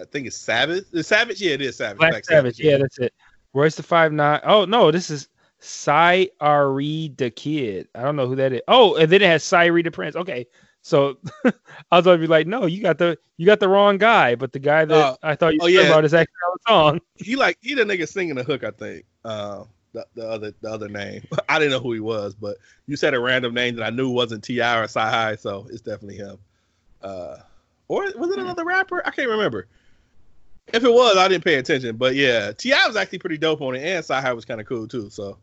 [0.00, 0.84] I think it's Savage.
[0.92, 1.40] It's Savage.
[1.40, 1.98] Yeah, it is Savage.
[1.98, 2.60] Black, Savage.
[2.60, 3.12] Yeah, that's it.
[3.52, 4.40] Royce the Five Nine.
[4.44, 5.28] Oh no, this is
[5.58, 7.88] Sy Ari the Kid.
[7.96, 8.60] I don't know who that is.
[8.68, 10.14] Oh, and then it has CyHi the Prynce.
[10.14, 10.46] Okay,
[10.82, 14.34] so I was gonna be like, no, you got the you got the wrong guy,
[14.34, 15.82] but the guy that Uh, I thought you oh, yeah.
[15.82, 17.00] about is actually on the song.
[17.16, 18.64] He like he the nigga singing the hook.
[18.64, 19.04] I think.
[19.24, 19.64] Uh,
[19.94, 21.22] the, the other the other name.
[21.48, 22.56] I didn't know who he was, but
[22.86, 24.78] you said a random name that I knew wasn't T.I.
[24.80, 26.38] or CyHi, so it's definitely him.
[27.02, 27.36] Uh,
[27.88, 28.32] or was Hmm.
[28.32, 29.02] it another rapper?
[29.06, 29.66] I can't remember.
[30.72, 31.96] If it was, I didn't pay attention.
[31.96, 32.86] But yeah, T.I.
[32.86, 35.10] was actually pretty dope on it, and CyHi was kind of cool too.
[35.10, 35.36] So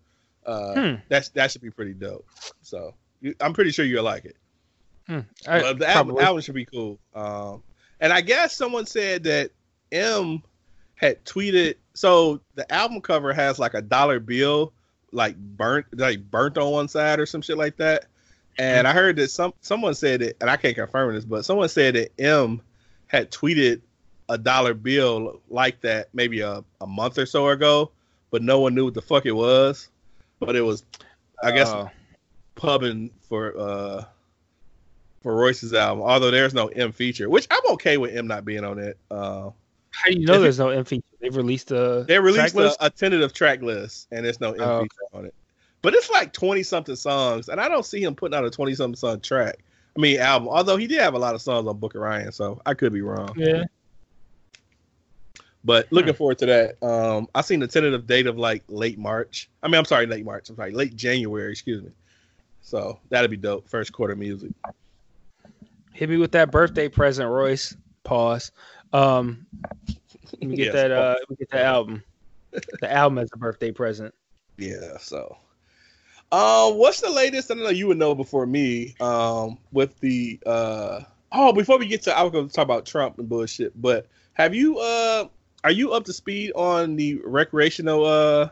[0.46, 0.96] uh, Hmm.
[1.10, 2.26] that's that should be pretty dope.
[2.64, 4.36] So you, I'm pretty sure you'll like it.
[5.10, 5.20] Hmm.
[5.48, 7.00] I- Well, the album, album should be cool.
[7.16, 7.64] Um,
[8.00, 9.52] and I guess someone said that
[9.92, 10.44] M
[10.96, 11.76] had tweeted.
[11.96, 14.72] So the album cover has like a dollar bill,
[15.12, 18.06] like burnt, like burnt on one side or some shit like that.
[18.60, 21.70] And I heard that some someone said it, and I can't confirm this, but someone
[21.70, 22.62] said that M
[23.08, 23.82] had tweeted
[24.28, 27.90] a dollar bill like that maybe a, a month or so ago,
[28.32, 29.88] but no one knew what the fuck it was.
[30.40, 30.84] But it was,
[31.42, 31.90] I guess, Oh.
[32.56, 34.06] pubbing for uh
[35.22, 38.64] for Royce's album, although there's no M feature, which I'm okay with M not being
[38.64, 38.98] on it.
[39.12, 39.50] Uh,
[39.92, 41.04] how do you know if it- there's no M feature?
[41.20, 44.66] They've released a they released a, a tentative track list, and there's no M Oh,
[44.78, 44.84] okay.
[44.84, 45.34] feature on it.
[45.82, 48.74] But it's like twenty something songs, and I don't see him putting out a twenty
[48.76, 49.58] something song track.
[49.98, 52.32] I mean album, although he did have a lot of songs on Book of Ryan,
[52.32, 53.34] so I could be wrong.
[53.36, 53.64] Yeah.
[55.66, 56.82] But looking forward to that.
[56.84, 59.50] Um, I seen the tentative date of like late March.
[59.62, 60.50] I mean, I'm sorry, late March.
[60.50, 61.52] I'm sorry, late January.
[61.52, 61.92] Excuse me.
[62.62, 63.68] So that'd be dope.
[63.68, 64.52] First quarter music.
[66.00, 67.76] Hit me with that birthday present, Royce.
[68.06, 68.54] Pause.
[68.94, 69.46] Um,
[70.32, 70.92] let me get Yes, that.
[70.92, 72.04] Uh, let me get that album.
[72.54, 74.16] The album as a birthday present.
[74.58, 74.98] Yeah.
[75.00, 75.36] So,
[76.32, 77.52] um, what's the latest?
[77.52, 77.70] I don't know.
[77.70, 78.96] You would know before me.
[79.02, 81.02] Um, with the uh,
[81.34, 83.74] oh, before we get to, I was going to talk about Trump and bullshit.
[83.76, 85.28] But have you uh,
[85.66, 88.50] are you up to speed on the recreational uh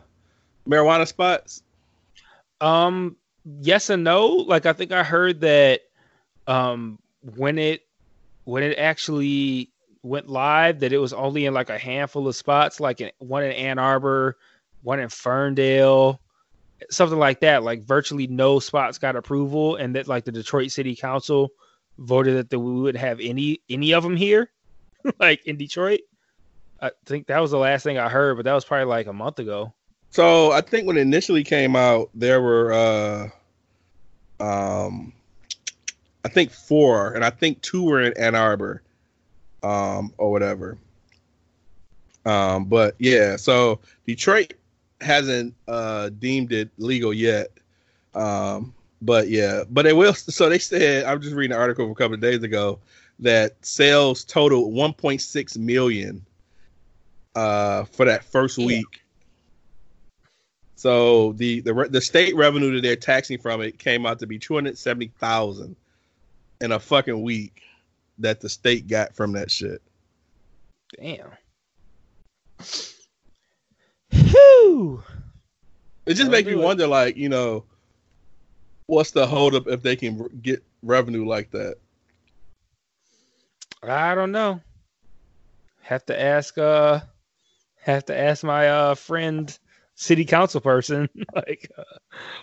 [0.68, 1.62] marijuana spots?
[2.60, 3.16] Um,
[3.62, 4.26] yes and no.
[4.26, 5.80] Like I think I heard that
[6.46, 7.82] um, when it
[8.44, 9.70] when it actually
[10.02, 13.44] went live, that it was only in like a handful of spots, like in, one
[13.44, 14.36] in Ann Arbor,
[14.82, 16.20] one in Ferndale,
[16.90, 17.62] something like that.
[17.62, 21.50] Like virtually no spots got approval, and that like the Detroit City Council
[21.98, 24.50] voted that the, we would have any any of them here,
[25.20, 26.00] like in Detroit.
[26.80, 29.12] I think that was the last thing I heard, but that was probably like a
[29.12, 29.74] month ago.
[30.10, 33.28] So I think when it initially came out, there were uh
[34.40, 35.12] um
[36.24, 38.82] I think four, and I think two were in Ann Arbor,
[39.62, 40.78] um, or whatever.
[42.24, 44.54] Um, but yeah, so Detroit
[45.00, 47.48] hasn't uh deemed it legal yet.
[48.14, 50.12] Um, but yeah, but they will.
[50.14, 52.78] So they said I'm just reading an article from a couple of days ago
[53.20, 56.24] that sales total 1.6 million
[57.34, 59.02] uh for that first week.
[60.76, 64.38] So the the the state revenue that they're taxing from it came out to be
[64.38, 65.74] 270,000
[66.60, 67.62] in a fucking week
[68.18, 69.82] that the state got from that shit.
[70.96, 71.30] Damn.
[74.10, 75.02] Whew.
[76.06, 76.58] It just makes me it.
[76.58, 77.64] wonder, like, you know,
[78.86, 81.76] what's the holdup if they can get revenue like that?
[83.82, 84.60] I don't know.
[85.82, 87.00] Have to ask uh
[87.80, 89.56] have to ask my uh friend
[89.98, 91.82] city council person like uh,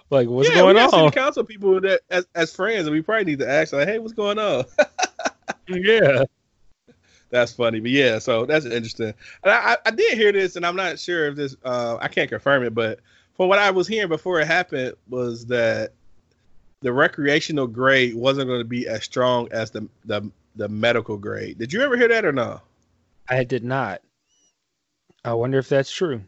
[0.10, 1.06] like what's yeah, going we got on?
[1.06, 3.98] City council people that as, as friends, and we probably need to ask, like, hey,
[3.98, 4.66] what's going on?
[5.68, 6.26] yeah.
[7.30, 9.14] that's funny, but yeah, so that's interesting.
[9.44, 12.10] And I, I, I did hear this, and I'm not sure if this, uh, I
[12.10, 13.00] can't confirm it, but
[13.36, 15.94] from what I was hearing before it happened was that
[16.82, 21.58] the recreational grade wasn't going to be as strong as the the the medical grade.
[21.58, 22.62] Did you ever hear that or no?
[23.30, 24.02] I did not.
[25.24, 26.22] I wonder if that's true.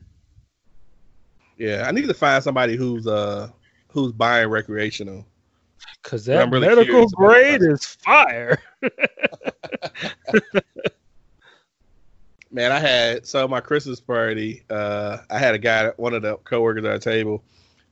[1.57, 3.49] Yeah, I need to find somebody who's uh
[3.89, 5.25] who's buying recreational.
[6.03, 8.59] Cause that really medical grade is fire.
[12.49, 14.63] Man, I had so my Christmas party.
[14.69, 17.43] Uh, I had a guy, one of the coworkers at our table,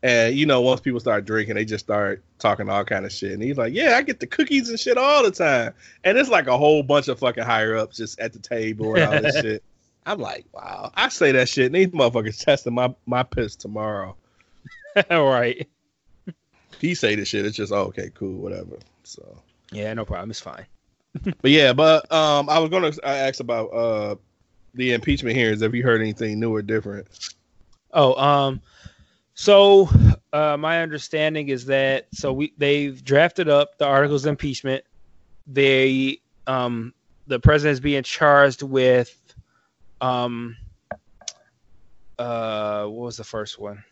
[0.01, 3.34] and you know, once people start drinking, they just start talking all kind of shit.
[3.34, 5.74] And he's like, "Yeah, I get the cookies and shit all the time,"
[6.05, 9.03] and it's like a whole bunch of fucking higher ups just at the table and
[9.03, 9.61] all this shit.
[10.05, 14.15] I'm like, wow, I say that shit, and these motherfuckers testing my my piss tomorrow.
[15.09, 15.67] All right.
[16.79, 18.77] He say this shit, it's just oh, okay, cool, whatever.
[19.03, 19.41] So.
[19.71, 20.29] Yeah, no problem.
[20.29, 20.65] It's fine.
[21.41, 24.15] But yeah, but um, I was gonna ask about uh
[24.73, 25.61] the impeachment hearings.
[25.61, 27.07] Have you heard anything new or different?
[27.93, 28.61] Oh, um,
[29.33, 29.89] so
[30.33, 34.83] uh, my understanding is that so we they've drafted up the articles of impeachment.
[35.47, 36.93] They um
[37.27, 39.24] the president is being charged with
[40.05, 40.55] um
[42.19, 43.83] uh what was the first one?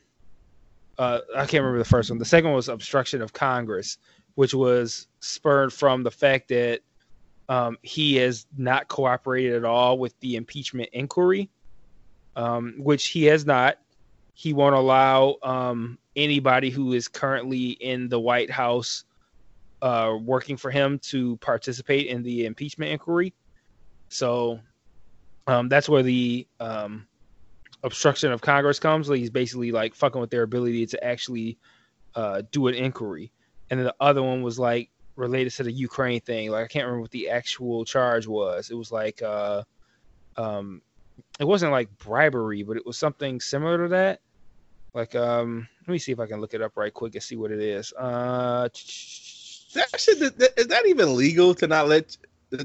[0.97, 2.19] Uh, I can't remember the first one.
[2.19, 3.97] The second one was obstruction of Congress,
[4.35, 6.81] which was spurred from the fact that
[7.49, 11.49] um, he has not cooperated at all with the impeachment inquiry,
[12.35, 13.79] um, which he has not.
[14.35, 19.03] He won't allow um, anybody who is currently in the White House
[19.81, 23.33] uh, working for him to participate in the impeachment inquiry.
[24.09, 24.59] So
[25.47, 27.07] um, that's where the um,
[27.83, 29.09] obstruction of Congress comes.
[29.09, 31.57] Like he's basically like fucking with their ability to actually
[32.15, 33.31] uh, do an inquiry.
[33.69, 36.51] And then the other one was like related to the Ukraine thing.
[36.51, 38.69] Like I can't remember what the actual charge was.
[38.69, 39.63] It was like uh,
[40.37, 40.81] um,
[41.39, 44.19] it wasn't like bribery, but it was something similar to that.
[44.93, 47.35] Like um, let me see if I can look it up right quick and see
[47.35, 47.93] what it is.
[47.93, 48.69] Uh,
[49.73, 52.15] That shit is that even legal to not let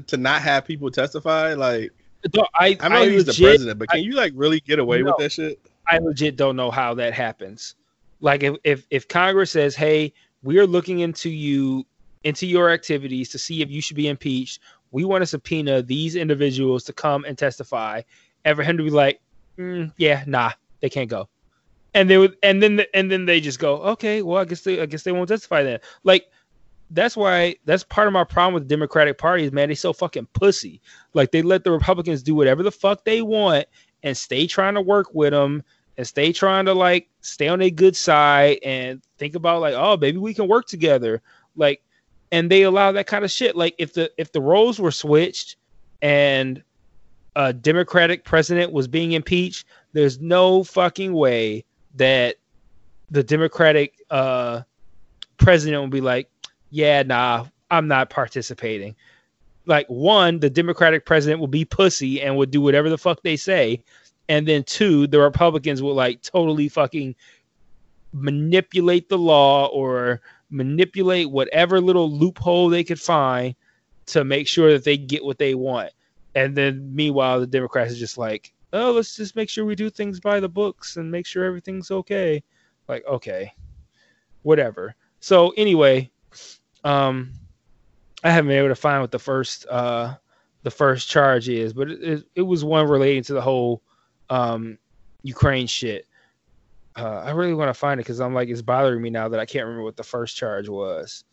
[0.07, 1.55] to not have people testify?
[1.55, 1.91] Like
[2.59, 5.03] I I know I he's legit, the president, but can you like really get away
[5.03, 5.59] with that shit?
[5.87, 7.75] I legit don't know how that happens.
[8.21, 10.13] Like if, if if Congress says, "Hey,
[10.43, 11.85] we are looking into you
[12.23, 14.61] into your activities to see if you should be impeached.
[14.91, 18.01] We want to subpoena these individuals to come and testify."
[18.45, 19.21] Ever him to be like,
[19.57, 20.51] mm, "Yeah, nah,
[20.81, 21.29] they can't go,"
[21.93, 24.81] and they would, and then and then they just go, "Okay, well, I guess they
[24.81, 26.25] I guess they won't testify then." Like
[26.91, 29.93] that's why that's part of my problem with the Democratic Party is man, they so
[29.93, 30.81] fucking pussy.
[31.13, 33.65] Like they let the Republicans do whatever the fuck they want
[34.03, 35.63] and stay trying to work with them
[35.97, 39.97] and stay trying to like stay on a good side and think about like oh
[39.97, 41.21] maybe we can work together
[41.55, 41.81] like
[42.31, 45.57] and they allow that kind of shit like if the if the roles were switched
[46.01, 46.63] and
[47.35, 51.65] a democratic president was being impeached there's no fucking way
[51.95, 52.35] that
[53.11, 54.61] the democratic uh
[55.37, 56.29] president would be like
[56.69, 58.95] yeah nah i'm not participating
[59.65, 63.35] like one the democratic president will be pussy and would do whatever the fuck they
[63.35, 63.83] say
[64.29, 67.15] and then two, the Republicans will like totally fucking
[68.13, 73.55] manipulate the law or manipulate whatever little loophole they could find
[74.05, 75.91] to make sure that they get what they want.
[76.35, 79.89] And then meanwhile, the Democrats are just like, oh, let's just make sure we do
[79.89, 82.43] things by the books and make sure everything's okay.
[82.87, 83.51] Like, okay,
[84.43, 84.95] whatever.
[85.21, 86.11] So anyway,
[86.83, 87.33] um,
[88.23, 90.15] I haven't been able to find what the first uh
[90.63, 93.81] the first charge is, but it, it, was one relating to the whole
[94.29, 94.77] um
[95.23, 96.05] Ukraine shit.
[96.95, 99.39] Uh, I really want to find it because I'm like it's bothering me now that
[99.39, 101.23] I can't remember what the first charge was.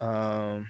[0.00, 0.68] Um,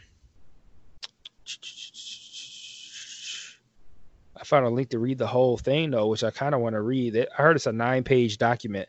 [4.36, 6.74] I found a link to read the whole thing though, which I kind of want
[6.74, 7.16] to read.
[7.16, 8.88] It I heard it's a nine page document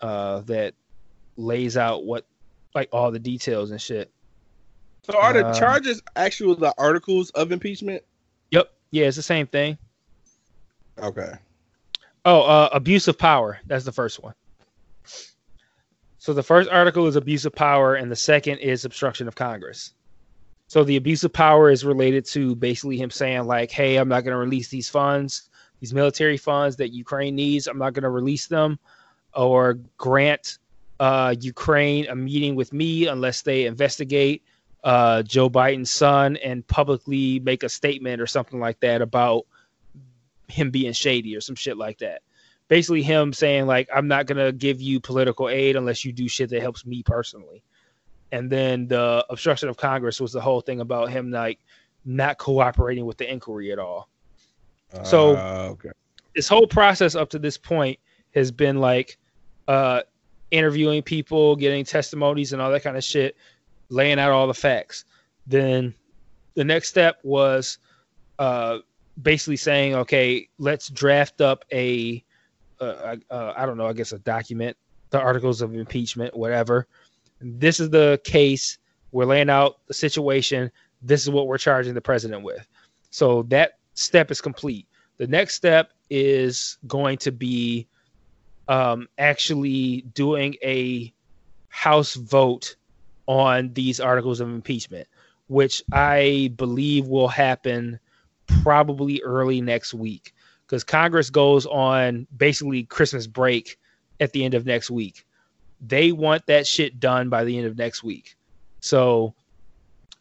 [0.00, 0.74] uh, that
[1.36, 2.24] lays out what
[2.74, 4.10] like all the details and shit.
[5.06, 8.02] So are the Uh, charges actual the articles of impeachment?
[8.50, 8.72] Yep.
[8.90, 9.78] Yeah, it's the same thing.
[10.98, 11.32] Okay.
[12.24, 13.60] Oh, uh, abuse of power.
[13.66, 14.34] That's the first one.
[16.18, 19.92] So the first article is abuse of power, and the second is obstruction of Congress.
[20.66, 24.24] So the abuse of power is related to basically him saying like, "Hey, I'm not
[24.24, 25.48] going to release these funds,
[25.78, 27.68] these military funds that Ukraine needs.
[27.68, 28.80] I'm not going to release them,
[29.34, 30.58] or grant
[30.98, 34.42] uh, Ukraine a meeting with me unless they investigate
[34.86, 39.44] uh, Joe Biden's son and publicly make a statement or something like that about
[40.46, 42.22] him being shady or some shit like that.
[42.68, 46.50] Basically, him saying like, "I'm not gonna give you political aid unless you do shit
[46.50, 47.62] that helps me personally."
[48.30, 51.58] And then the obstruction of Congress was the whole thing about him like
[52.04, 54.08] not cooperating with the inquiry at all.
[55.02, 55.90] So- Uh, okay.
[56.36, 57.98] This whole process up to this point
[58.34, 59.18] has been like
[59.66, 60.02] uh,
[60.52, 63.36] interviewing people, getting testimonies, and all that kind of shit,
[63.88, 65.04] laying out all the facts.
[65.46, 65.94] Then
[66.54, 67.78] the next step was
[68.38, 68.78] uh,
[69.22, 72.22] basically saying, okay, let's draft up a,
[72.80, 74.76] uh, uh, I don't know, I guess a document,
[75.10, 76.86] the articles of impeachment, whatever.
[77.40, 78.78] This is the case.
[79.12, 80.70] We're laying out the situation.
[81.02, 82.66] This is what we're charging the president with.
[83.10, 84.86] So that step is complete.
[85.18, 87.86] The next step is going to be
[88.68, 91.12] um, actually doing a
[91.68, 92.76] House vote
[93.26, 95.08] on these articles of impeachment,
[95.48, 97.98] which I believe will happen
[98.46, 100.32] probably early next week
[100.66, 103.78] because Congress goes on basically Christmas break
[104.20, 105.24] at the end of next week.
[105.80, 108.36] They want that shit done by the end of next week.
[108.80, 109.34] So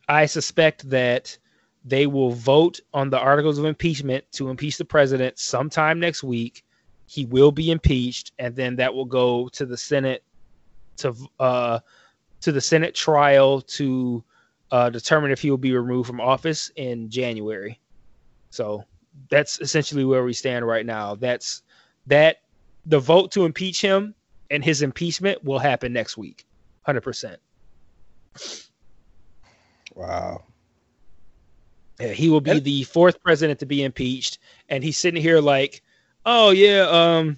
[0.07, 1.37] I suspect that
[1.83, 6.63] they will vote on the articles of impeachment to impeach the president sometime next week.
[7.07, 10.23] He will be impeached, and then that will go to the Senate
[10.97, 11.79] to uh,
[12.45, 14.23] to the Senate trial to
[14.69, 17.81] uh, determine if he will be removed from office in January.
[18.51, 18.83] So
[19.31, 21.15] that's essentially where we stand right now.
[21.15, 21.63] That's
[22.05, 22.37] that
[22.85, 24.13] the vote to impeach him
[24.51, 26.45] and his impeachment will happen next week,
[26.83, 27.39] hundred percent.
[29.95, 30.43] Wow.
[31.99, 34.37] Yeah, he will be the fourth president to be impeached,
[34.69, 35.81] and he's sitting here like,
[36.27, 37.37] "Oh yeah, um,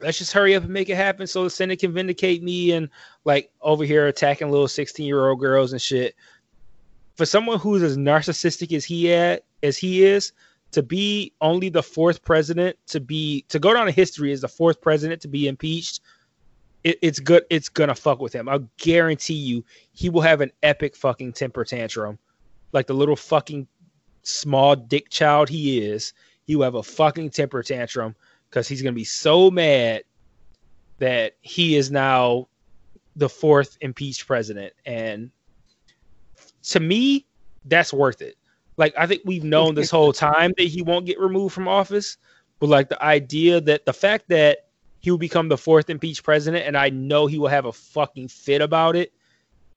[0.00, 2.88] let's just hurry up and make it happen so the Senate can vindicate me." And
[3.24, 6.14] like over here attacking little sixteen-year-old girls and shit.
[7.16, 10.32] For someone who's as narcissistic as he at as he is,
[10.72, 14.48] to be only the fourth president to be to go down in history as the
[14.48, 16.00] fourth president to be impeached,
[16.84, 17.44] it, it's good.
[17.48, 18.48] It's gonna fuck with him.
[18.48, 22.18] I guarantee you, he will have an epic fucking temper tantrum,
[22.72, 23.66] like the little fucking
[24.22, 26.12] small dick child he is,
[26.46, 28.14] he will have a fucking temper tantrum
[28.48, 30.02] because he's gonna be so mad
[30.98, 32.48] that he is now
[33.16, 34.72] the fourth impeached president.
[34.84, 35.30] And
[36.64, 37.26] to me,
[37.64, 38.36] that's worth it.
[38.76, 42.16] Like I think we've known this whole time that he won't get removed from office,
[42.58, 44.68] but like the idea that the fact that
[45.00, 48.28] he will become the fourth impeached president, and I know he will have a fucking
[48.28, 49.12] fit about it,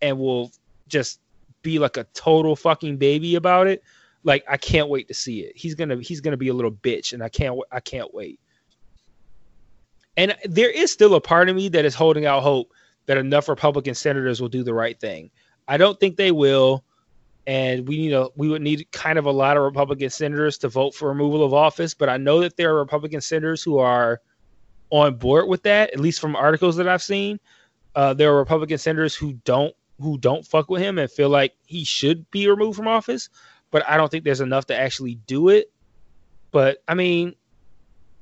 [0.01, 0.51] and will
[0.87, 1.19] just
[1.61, 3.83] be like a total fucking baby about it
[4.23, 5.55] like I can't wait to see it.
[5.55, 8.39] He's gonna he's gonna be a little bitch, and I can't I can't wait.
[10.19, 12.73] And there is still a part of me that is holding out hope
[13.05, 15.31] that enough Republican senators will do the right thing.
[15.67, 16.83] I don't think they will,
[17.47, 20.67] and we need a we would need kind of a lot of Republican senators to
[20.67, 21.93] vote for removal of office.
[21.93, 24.19] But I know that there are Republican senators who are
[24.89, 27.39] on board with that, at least from articles that I've seen.
[27.95, 31.53] Uh, there are Republican senators who don't who don't fuck with him and feel like
[31.65, 33.29] he should be removed from office
[33.71, 35.71] but I don't think there's enough to actually do it.
[36.51, 37.35] But I mean,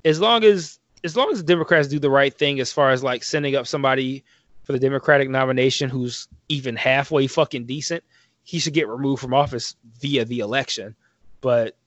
[0.03, 3.01] as long as as long as the Democrats do the right thing as far as
[3.01, 4.25] like sending up somebody
[4.63, 8.03] for the Democratic nomination who's even halfway fucking decent,
[8.43, 10.93] he should get removed from office via the election.
[11.39, 11.77] But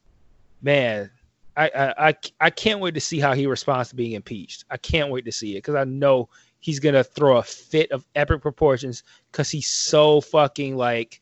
[0.63, 1.11] man,
[1.55, 4.65] I I I, I can't wait to see how he responds to being impeached.
[4.71, 8.07] I can't wait to see it because I know he's gonna throw a fit of
[8.15, 11.21] epic proportions because he's so fucking like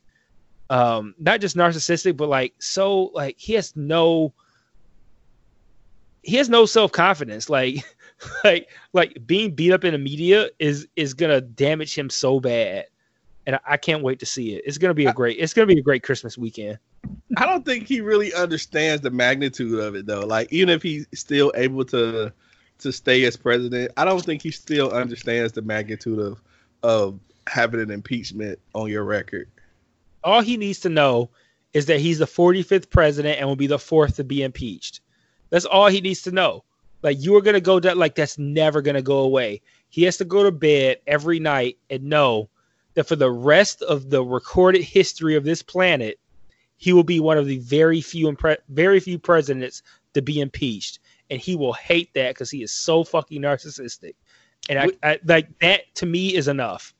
[0.70, 4.32] um not just narcissistic but like so like he has no
[6.22, 7.84] he has no self-confidence like
[8.44, 12.86] like like being beat up in the media is is gonna damage him so bad
[13.46, 15.66] and I, I can't wait to see it it's gonna be a great it's gonna
[15.66, 16.78] be a great christmas weekend
[17.36, 20.20] I don't think he really understands the magnitude of it though.
[20.26, 22.32] Like even if he's still able to
[22.78, 26.42] to stay as president, I don't think he still understands the magnitude of
[26.82, 29.48] of having an impeachment on your record.
[30.24, 31.30] all he needs to know
[31.72, 35.00] is that he's the 45th president and will be the fourth to be impeached.
[35.50, 36.64] That's all he needs to know.
[37.02, 39.62] Like you are gonna go down, like that's never gonna go away.
[39.88, 42.48] He has to go to bed every night and know
[42.94, 46.18] that for the rest of the recorded history of this planet,
[46.76, 49.82] he will be one of the very few impre- very few presidents
[50.14, 50.98] to be impeached,
[51.30, 54.14] and he will hate that because he is so fucking narcissistic.
[54.68, 56.94] And I, I like that to me is enough.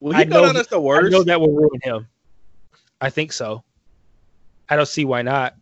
[0.00, 2.08] Well, I know know he- that's the I know that will ruin him.
[3.00, 3.62] I think so.
[4.68, 5.54] I don't see why not.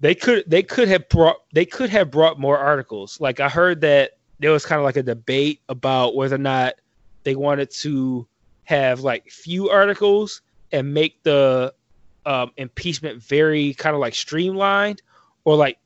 [0.00, 3.20] They could they could have brought they could have brought more articles.
[3.20, 6.74] Like I heard that there was kind of like a debate about whether or not
[7.22, 8.26] they wanted to
[8.64, 10.42] have like few articles
[10.72, 11.72] and make the
[12.26, 15.02] um, impeachment very kind of like streamlined,
[15.44, 15.78] or like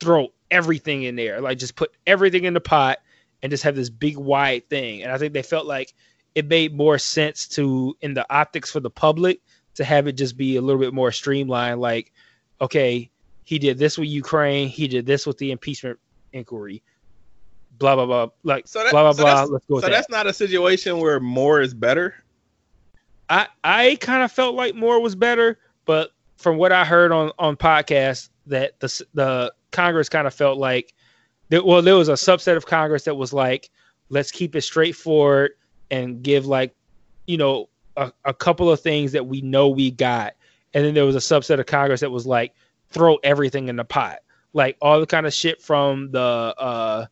[0.00, 2.98] throw everything in there, like just put everything in the pot
[3.42, 5.02] and just have this big wide thing.
[5.02, 5.94] And I think they felt like
[6.34, 9.40] it made more sense to in the optics for the public
[9.74, 12.12] to have it just be a little bit more streamlined like
[12.60, 13.10] okay
[13.44, 15.98] he did this with ukraine he did this with the impeachment
[16.32, 16.82] inquiry
[17.78, 19.90] blah blah blah like So that- blah blah so blah that's- let's go so that
[19.92, 22.14] that's not a situation where more is better.
[23.28, 27.30] i i kind of felt like more was better but from what i heard on
[27.38, 30.94] on podcasts that the the congress kind of felt like
[31.48, 33.70] that well there was a subset of congress that was like
[34.10, 35.52] let's keep it straightforward
[35.90, 36.74] and give like
[37.26, 40.32] you know a, a couple of things that we know we got
[40.74, 42.52] and then there was a subset of congress that was like
[42.92, 44.18] throw everything in the pot.
[44.52, 47.06] Like all the kind of shit from the uh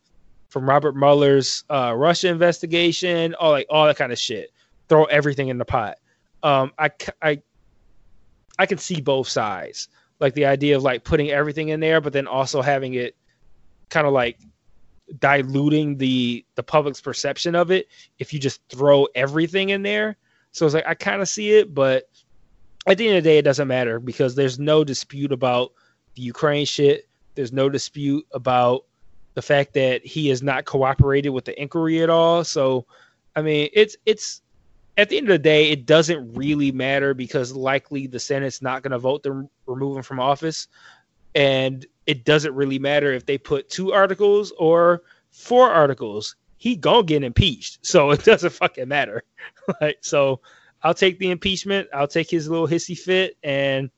[0.49, 4.51] from robert mueller's uh russia investigation all like all that kind of shit.
[4.89, 5.97] Throw everything in the pot.
[6.43, 7.41] Um I I
[8.59, 9.89] I can see both sides.
[10.19, 13.15] Like the idea of like putting everything in there but then also having it
[13.89, 14.37] kind of like
[15.19, 17.87] diluting the the public's perception of it
[18.19, 20.17] if you just throw everything in there.
[20.51, 22.09] So it's like I kind of see it, but
[22.87, 25.73] at the end of the day, it doesn't matter because there's no dispute about
[26.15, 27.07] the Ukraine shit.
[27.35, 28.85] There's no dispute about
[29.33, 32.43] the fact that he has not cooperated with the inquiry at all.
[32.43, 32.85] So,
[33.35, 34.41] I mean, it's it's
[34.97, 38.83] at the end of the day, it doesn't really matter because likely the Senate's not
[38.83, 40.67] going to vote to remove him from office,
[41.33, 46.35] and it doesn't really matter if they put two articles or four articles.
[46.57, 49.23] He gonna get impeached, so it doesn't fucking matter.
[49.81, 50.41] like, so
[50.83, 51.87] I'll take the impeachment.
[51.93, 53.89] I'll take his little hissy fit, and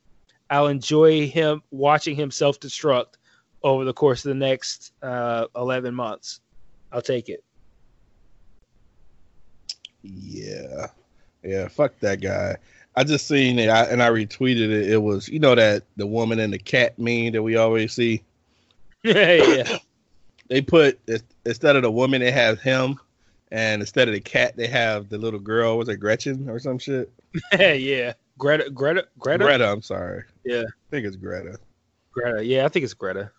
[0.50, 3.16] I'll enjoy him watching him self destruct
[3.64, 6.42] over the course of the next uh, eleven months.
[6.92, 7.44] I'll take it.
[10.04, 10.88] Yeah,
[11.44, 11.68] yeah.
[11.70, 12.58] Fuck that guy.
[12.96, 14.92] I just seen it I, and I retweeted it.
[14.92, 18.24] It was you know that the woman and the cat meme that we always see.
[19.04, 19.78] yeah,
[20.50, 21.00] They put
[21.46, 23.00] instead of the woman, they have him,
[23.54, 25.78] and instead of the cat, they have the little girl.
[25.78, 27.14] Was it Gretchen or some shit?
[27.60, 28.14] yeah.
[28.40, 29.72] Greta, Greta, Greta, Greta.
[29.72, 30.24] I'm sorry.
[30.44, 30.64] Yeah.
[30.64, 31.60] I think it's Greta.
[32.12, 32.44] Greta.
[32.44, 33.30] Yeah, I think it's Greta.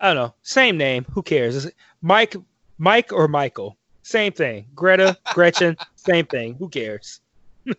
[0.00, 0.34] I don't know.
[0.42, 1.06] Same name.
[1.12, 1.54] Who cares?
[1.54, 2.34] Is it Mike,
[2.76, 3.78] Mike or Michael?
[4.02, 4.66] Same thing.
[4.74, 5.76] Greta, Gretchen.
[5.94, 6.56] Same thing.
[6.56, 7.20] Who cares?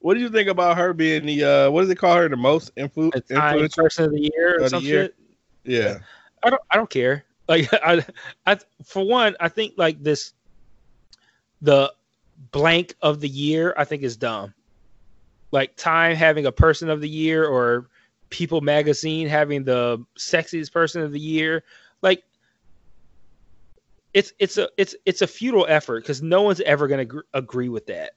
[0.00, 2.36] What do you think about her being the uh what does it call her the
[2.36, 3.84] most influ- influential?
[3.84, 5.04] person of the year or some year.
[5.04, 5.14] shit.
[5.62, 5.98] Yeah.
[6.42, 6.62] I don't.
[6.72, 7.24] I don't care.
[7.48, 8.04] Like I,
[8.46, 10.32] I, for one, I think like this,
[11.60, 11.92] the
[12.50, 13.74] blank of the year.
[13.76, 14.54] I think is dumb.
[15.50, 17.88] Like Time having a person of the year or
[18.30, 21.62] People Magazine having the sexiest person of the year.
[22.00, 22.24] Like
[24.14, 27.20] it's it's a it's it's a futile effort because no one's ever going to gr-
[27.34, 28.12] agree with that.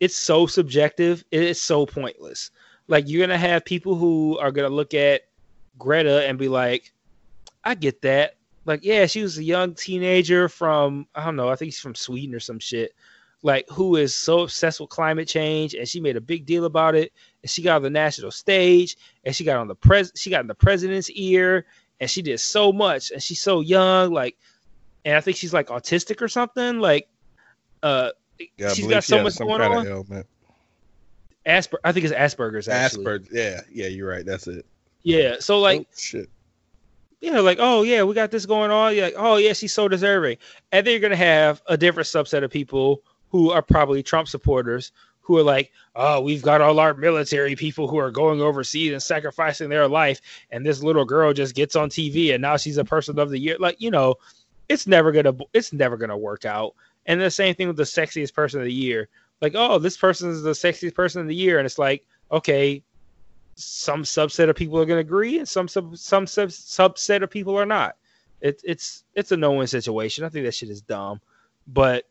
[0.00, 1.24] It's so subjective.
[1.30, 2.50] It is so pointless.
[2.88, 5.22] Like you're gonna have people who are gonna look at
[5.78, 6.92] Greta and be like,
[7.66, 8.36] I get that.
[8.64, 11.94] Like, yeah, she was a young teenager from I don't know, I think she's from
[11.94, 12.94] Sweden or some shit.
[13.42, 16.94] Like, who is so obsessed with climate change, and she made a big deal about
[16.94, 17.12] it,
[17.42, 20.40] and she got on the national stage, and she got on the pres, she got
[20.40, 21.66] in the president's ear,
[22.00, 24.36] and she did so much, and she's so young, like,
[25.04, 27.08] and I think she's like autistic or something, like,
[27.82, 28.10] uh,
[28.56, 29.86] Yeah, she's got so has much going on.
[29.86, 30.26] ailment.
[31.44, 33.04] Asper, I think it's Asperger's actually.
[33.04, 33.28] Asperger's.
[33.30, 34.26] Yeah, yeah, you're right.
[34.26, 34.66] That's it.
[35.04, 36.28] Yeah, so like, oh, shit.
[37.20, 38.94] You know, like, oh yeah, we got this going on.
[38.94, 40.36] You're like, oh yeah, she's so deserving.
[40.72, 44.92] And then you're gonna have a different subset of people who are probably Trump supporters
[45.20, 49.02] who are like, oh, we've got all our military people who are going overseas and
[49.02, 50.20] sacrificing their life,
[50.50, 53.38] and this little girl just gets on TV and now she's a person of the
[53.38, 53.56] year.
[53.58, 54.16] Like, you know,
[54.68, 56.74] it's never gonna it's never gonna work out.
[57.06, 59.08] And the same thing with the sexiest person of the year.
[59.40, 62.82] Like, oh, this person is the sexiest person of the year, and it's like, okay,
[63.56, 67.30] some subset of people are going to agree, and some sub, some sub, subset of
[67.30, 67.96] people are not.
[68.40, 70.24] It, it's it's a no win situation.
[70.24, 71.20] I think that shit is dumb,
[71.66, 72.04] but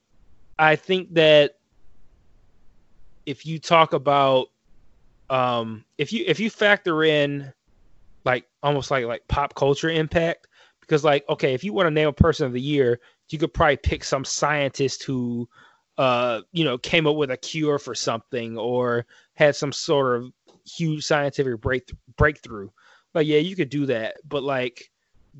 [0.58, 1.56] I think that
[3.26, 4.48] if you talk about
[5.30, 7.52] um if you if you factor in
[8.24, 10.48] like almost like like pop culture impact
[10.82, 13.00] because like okay if you want to name a person of the year
[13.30, 15.50] you could probably pick some scientist who
[15.98, 20.32] uh you know came up with a cure for something or had some sort of
[20.66, 22.70] huge scientific break breakthrough
[23.14, 24.90] like yeah you could do that but like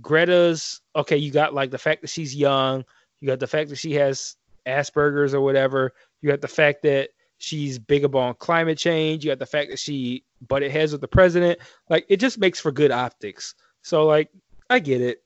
[0.02, 2.84] greta's okay you got like the fact that she's young
[3.20, 4.36] you got the fact that she has
[4.68, 9.40] asperger's or whatever you got the fact that she's big about climate change you got
[9.40, 12.92] the fact that she butted heads with the president like it just makes for good
[12.92, 14.30] optics so like
[14.70, 15.24] i get it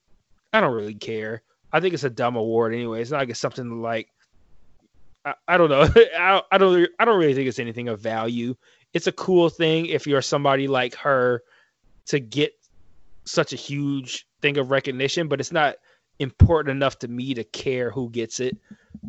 [0.54, 3.40] i don't really care i think it's a dumb award anyway it's not like it's
[3.40, 4.10] something like
[5.26, 5.82] I, I don't know.
[6.18, 6.90] I, I don't.
[7.00, 8.56] I don't really think it's anything of value.
[8.94, 11.44] It's a cool thing if you're somebody like her
[12.08, 12.54] to get
[13.26, 15.76] such a huge thing of recognition, but it's not
[16.20, 18.58] important enough to me to care who gets it.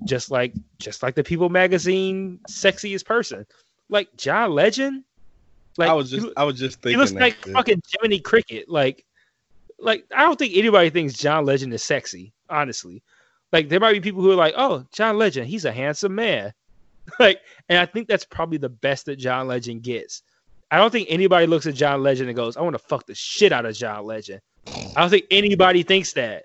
[0.04, 3.46] Just like, just like the People Magazine sexiest person,
[3.88, 5.04] like John Legend.
[5.78, 6.92] Like I was just, he, I was just thinking.
[6.92, 7.54] He looks like dude.
[7.54, 8.68] fucking Jiminy Cricket.
[8.68, 9.04] Like,
[9.78, 12.32] like I don't think anybody thinks John Legend is sexy.
[12.48, 13.02] Honestly,
[13.52, 16.52] like there might be people who are like, "Oh, John Legend, he's a handsome man."
[17.20, 20.22] like, and I think that's probably the best that John Legend gets.
[20.70, 23.14] I don't think anybody looks at John Legend and goes, "I want to fuck the
[23.14, 24.40] shit out of John Legend."
[24.94, 26.44] I don't think anybody thinks that.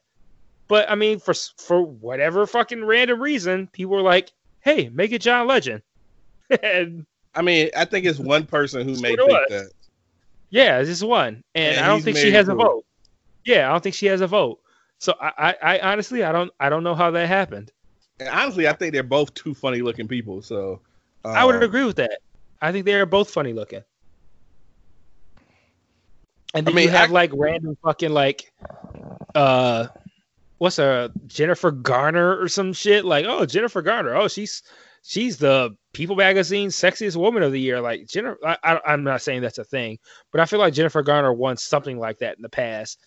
[0.68, 5.22] But I mean, for for whatever fucking random reason, people are like, "Hey, make it
[5.22, 5.82] John Legend."
[6.64, 7.06] and
[7.36, 9.72] I mean, I think it's one person who may think that.
[10.50, 12.86] Yeah, it's just one, and, and I don't think she has a vote.
[13.46, 14.60] Yeah, I don't think she has a vote.
[15.00, 17.72] So I, I, I, honestly, I don't, I don't know how that happened.
[18.20, 20.42] And honestly, I think they're both two funny looking people.
[20.42, 20.82] So
[21.24, 22.20] I would um, agree with that.
[22.62, 23.84] I think they are both funny looking.
[26.54, 28.54] And then I mean, you have I, like random fucking like,
[29.34, 29.88] uh,
[30.58, 33.04] what's a Jennifer Garner or some shit?
[33.04, 34.16] Like, oh, Jennifer Garner.
[34.16, 34.64] Oh, she's
[35.04, 37.82] she's the People Magazine sexiest woman of the year.
[37.82, 40.00] Like Jennifer, I, am not saying that's a thing,
[40.32, 43.00] but I feel like Jennifer Garner won something like that in the past.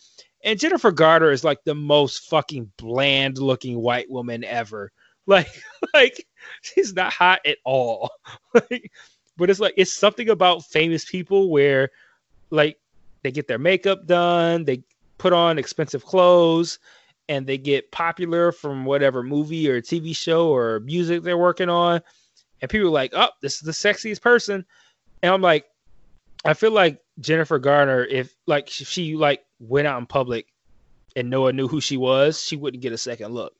[0.44, 4.92] And Jennifer Garner is like the most fucking bland looking white woman ever.
[5.28, 5.62] Like,
[5.94, 6.26] like
[6.62, 8.10] she's not hot at all.
[8.54, 8.90] like,
[9.36, 11.90] but it's like it's something about famous people where
[12.50, 12.78] like
[13.22, 14.82] they get their makeup done, they
[15.18, 16.78] put on expensive clothes,
[17.28, 22.00] and they get popular from whatever movie or TV show or music they're working on.
[22.60, 24.64] And people are like, oh, this is the sexiest person.
[25.22, 25.66] And I'm like,
[26.44, 30.46] I feel like Jennifer Garner, if like she like went out in public
[31.14, 33.54] and no one knew who she was, she wouldn't get a second look.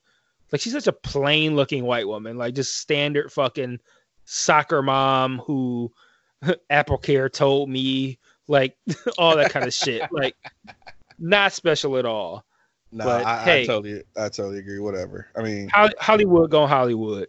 [0.51, 3.79] Like she's such a plain looking white woman, like just standard fucking
[4.25, 5.93] soccer mom who
[6.71, 8.77] Apple Care told me, like
[9.19, 10.03] all that kind of shit.
[10.13, 10.37] Like
[11.19, 12.45] not special at all.
[12.91, 14.79] No, but, I, hey, I totally, I totally agree.
[14.79, 15.29] Whatever.
[15.37, 15.69] I mean,
[16.01, 17.29] Hollywood going Hollywood.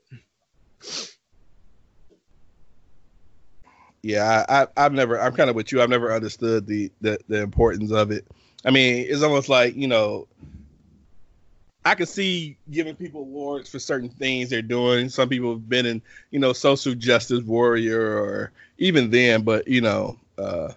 [4.02, 5.20] Yeah, I, I, have never.
[5.20, 5.82] I'm kind of with you.
[5.82, 8.26] I've never understood the, the the importance of it.
[8.64, 10.28] I mean, it's almost like you know,
[11.86, 15.10] I can see giving people awards for certain things they're doing.
[15.10, 19.82] Some people have been in, you know, social justice warrior or even then, but you
[19.82, 20.74] know, uh,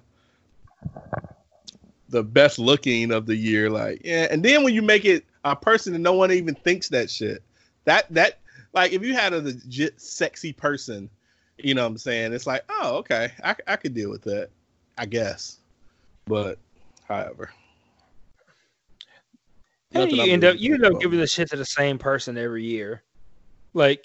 [2.08, 4.28] the best looking of the year, like yeah.
[4.30, 7.42] And then when you make it a person and no one even thinks that shit,
[7.84, 8.38] that that
[8.72, 11.10] like if you had a legit sexy person,
[11.58, 12.32] you know what I'm saying?
[12.32, 14.50] It's like, oh, okay, I I could deal with that,
[14.96, 15.58] I guess.
[16.26, 16.58] But
[17.08, 17.50] however.
[19.94, 22.64] And you end up you end up giving the shit to the same person every
[22.64, 23.02] year.
[23.74, 24.04] Like,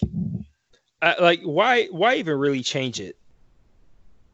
[1.01, 3.17] I, like why why even really change it?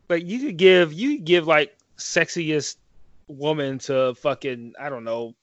[0.09, 2.77] Like you could give you could give like sexiest
[3.27, 5.35] woman to fucking I don't know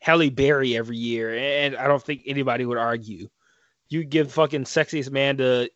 [0.00, 3.28] Halle Berry every year, and I don't think anybody would argue.
[3.88, 5.70] You give fucking sexiest man to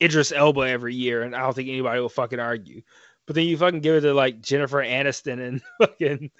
[0.00, 2.82] Idris Elba every year, and I don't think anybody will fucking argue.
[3.26, 6.30] But then you fucking give it to like Jennifer Aniston and fucking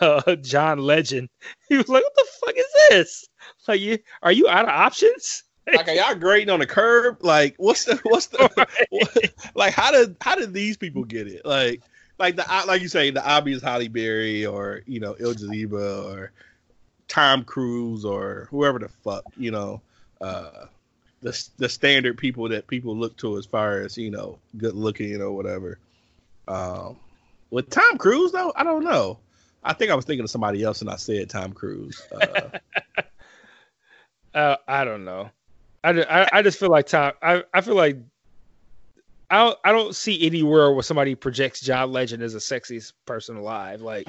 [0.00, 1.28] uh, John Legend.
[1.68, 3.28] He was like, "What the fuck is this?
[3.66, 7.18] Like, you are you out of options?" like, are y'all grading on the curb?
[7.22, 8.50] Like, what's the what's the
[8.90, 9.18] what,
[9.54, 9.72] like?
[9.72, 11.44] How did how did these people get it?
[11.44, 11.82] Like,
[12.18, 16.32] like the like you say the obvious Halle Berry or you know Il Jaliba or
[17.08, 19.80] Tom Cruise or whoever the fuck you know
[20.20, 20.66] uh
[21.22, 25.20] the the standard people that people look to as far as you know good looking
[25.20, 25.78] or whatever.
[26.48, 26.96] Um,
[27.50, 29.18] with Tom Cruise though, I don't know.
[29.62, 32.02] I think I was thinking of somebody else and I said Tom Cruise.
[32.12, 32.58] Uh,
[34.34, 35.30] uh, I don't know.
[35.82, 37.12] I, I, I just feel like Tom.
[37.22, 37.98] I, I feel like
[39.30, 42.92] I don't, I don't see any world where somebody projects John Legend as the sexiest
[43.06, 43.80] person alive.
[43.80, 44.06] Like,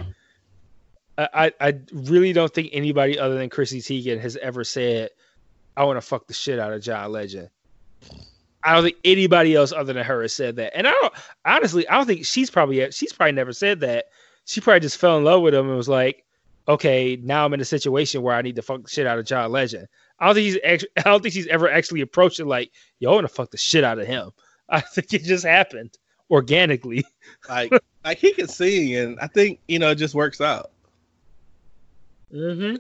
[1.17, 5.09] I, I really don't think anybody other than Chrissy Teigen has ever said,
[5.77, 7.49] "I want to fuck the shit out of John Legend."
[8.65, 10.75] I don't think anybody else other than her has said that.
[10.75, 11.13] And I don't
[11.45, 14.05] honestly, I don't think she's probably she's probably never said that.
[14.45, 16.25] She probably just fell in love with him and was like,
[16.67, 19.25] "Okay, now I'm in a situation where I need to fuck the shit out of
[19.25, 19.87] John Legend."
[20.19, 23.11] I don't think he's actually, I don't think she's ever actually approached it like, "Yo,
[23.11, 24.31] I want to fuck the shit out of him."
[24.69, 25.97] I think it just happened
[26.31, 27.05] organically.
[27.49, 27.71] like
[28.03, 30.71] like he can sing, and I think you know it just works out.
[32.33, 32.77] Mm-hmm.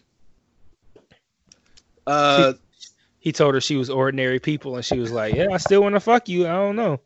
[2.07, 2.53] Uh,
[3.25, 5.95] he, told her she was ordinary people, and she was like, "Yeah, I still want
[5.95, 6.47] to fuck you.
[6.47, 7.01] I don't know."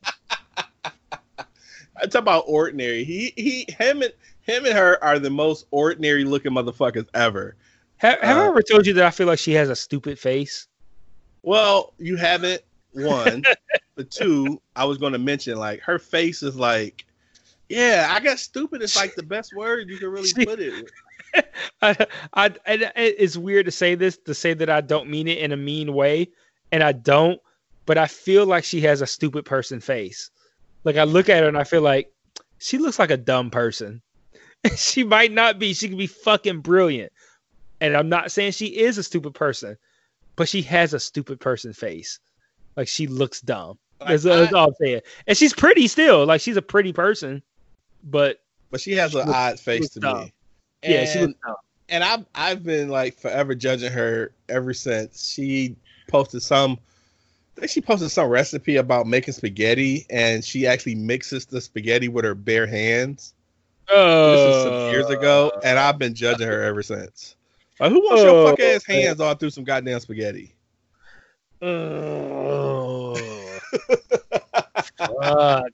[2.02, 3.04] I talk about ordinary.
[3.04, 7.56] He he him and him and her are the most ordinary looking motherfuckers ever.
[7.98, 10.18] Have, have uh, I ever told you that I feel like she has a stupid
[10.18, 10.68] face?
[11.42, 12.62] Well, you haven't.
[12.94, 13.44] One,
[13.96, 17.06] the two, I was going to mention like her face is like,
[17.68, 20.90] yeah, I guess stupid is like the best word you can really she, put it.
[21.82, 21.96] I,
[22.34, 25.52] I, I, it's weird to say this to say that I don't mean it in
[25.52, 26.30] a mean way,
[26.72, 27.40] and I don't.
[27.86, 30.30] But I feel like she has a stupid person face.
[30.84, 32.12] Like I look at her and I feel like
[32.60, 34.02] she looks like a dumb person.
[34.76, 35.74] she might not be.
[35.74, 37.12] She could be fucking brilliant.
[37.82, 39.78] And I'm not saying she is a stupid person,
[40.36, 42.20] but she has a stupid person face.
[42.76, 43.78] Like she looks dumb.
[44.00, 45.02] That's, I, that's all I'm saying.
[45.28, 46.26] And she's pretty still.
[46.26, 47.42] Like she's a pretty person,
[48.04, 48.40] but
[48.72, 50.20] but she has an looks, odd face to dumb.
[50.22, 50.34] me.
[50.84, 51.56] And, yeah, she dumb.
[51.90, 55.76] And I've I've been like forever judging her ever since she
[56.08, 56.78] posted some.
[57.58, 62.08] I think she posted some recipe about making spaghetti, and she actually mixes the spaghetti
[62.08, 63.34] with her bare hands.
[63.92, 67.36] Uh, this was some years ago, and I've been judging her ever since.
[67.80, 70.54] Like, who wants uh, your fuck ass hands all through some goddamn spaghetti?
[71.62, 73.16] Oh,
[74.98, 75.72] fuck.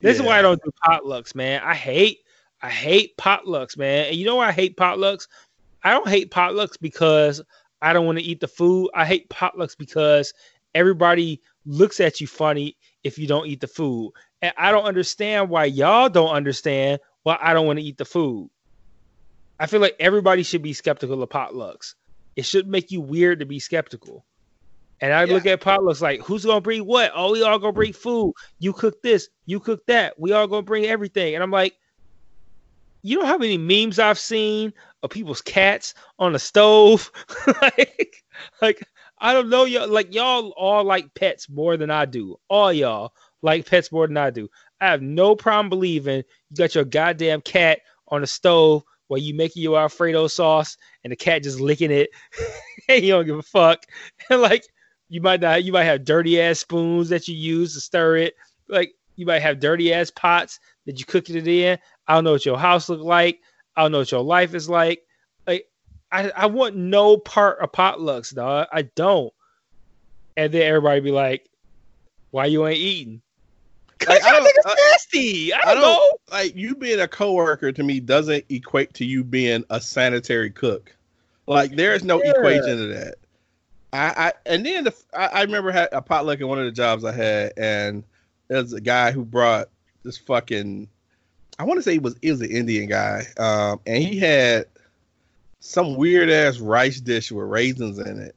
[0.00, 0.22] This yeah.
[0.22, 1.60] is why I don't do potlucks, man.
[1.62, 2.20] I hate,
[2.62, 4.06] I hate potlucks, man.
[4.06, 5.28] And you know why I hate potlucks?
[5.84, 7.40] I don't hate potlucks because
[7.80, 8.90] I don't want to eat the food.
[8.94, 10.32] I hate potlucks because
[10.74, 14.12] everybody looks at you funny if you don't eat the food.
[14.42, 18.04] And I don't understand why y'all don't understand why I don't want to eat the
[18.04, 18.50] food.
[19.60, 21.94] I feel like everybody should be skeptical of potlucks.
[22.36, 24.24] It should make you weird to be skeptical.
[25.00, 25.34] And I yeah.
[25.34, 27.12] look at potlucks like, who's gonna bring what?
[27.14, 28.34] Oh, we all gonna bring food.
[28.58, 30.18] You cook this, you cook that.
[30.18, 31.34] We all gonna bring everything.
[31.34, 31.74] And I'm like,
[33.02, 34.72] you know how many memes I've seen
[35.02, 37.10] of people's cats on the stove?
[37.62, 38.24] like,
[38.60, 38.88] like
[39.18, 39.88] I don't know y'all.
[39.88, 42.38] Like y'all all like pets more than I do.
[42.48, 43.12] All y'all
[43.42, 44.48] like pets more than I do.
[44.80, 46.18] I have no problem believing
[46.50, 51.10] you got your goddamn cat on the stove while you making your Alfredo sauce and
[51.10, 52.10] the cat just licking it
[52.88, 53.84] and you don't give a fuck.
[54.30, 54.64] And like
[55.08, 58.34] you might not you might have dirty ass spoons that you use to stir it.
[58.68, 61.78] Like you might have dirty ass pots that you cook it in.
[62.08, 63.40] I don't know what your house look like.
[63.76, 65.02] I don't know what your life is like.
[65.46, 65.68] Like
[66.10, 68.66] I, I want no part of potlucks, dog.
[68.72, 69.32] I don't.
[70.36, 71.48] And then everybody be like,
[72.30, 73.20] "Why you ain't eating?"
[73.98, 75.52] Cause like, I think it's uh, nasty.
[75.52, 76.10] I don't, I don't know.
[76.30, 80.94] Like you being a coworker to me doesn't equate to you being a sanitary cook.
[81.46, 82.30] Like there is no yeah.
[82.30, 83.14] equation to that.
[83.92, 86.72] I, I and then the, I, I remember had a potluck in one of the
[86.72, 88.04] jobs I had, and
[88.48, 89.68] there's a guy who brought
[90.04, 90.88] this fucking.
[91.58, 94.66] I want to say he was was an Indian guy, um, and he had
[95.60, 98.36] some weird ass rice dish with raisins in it.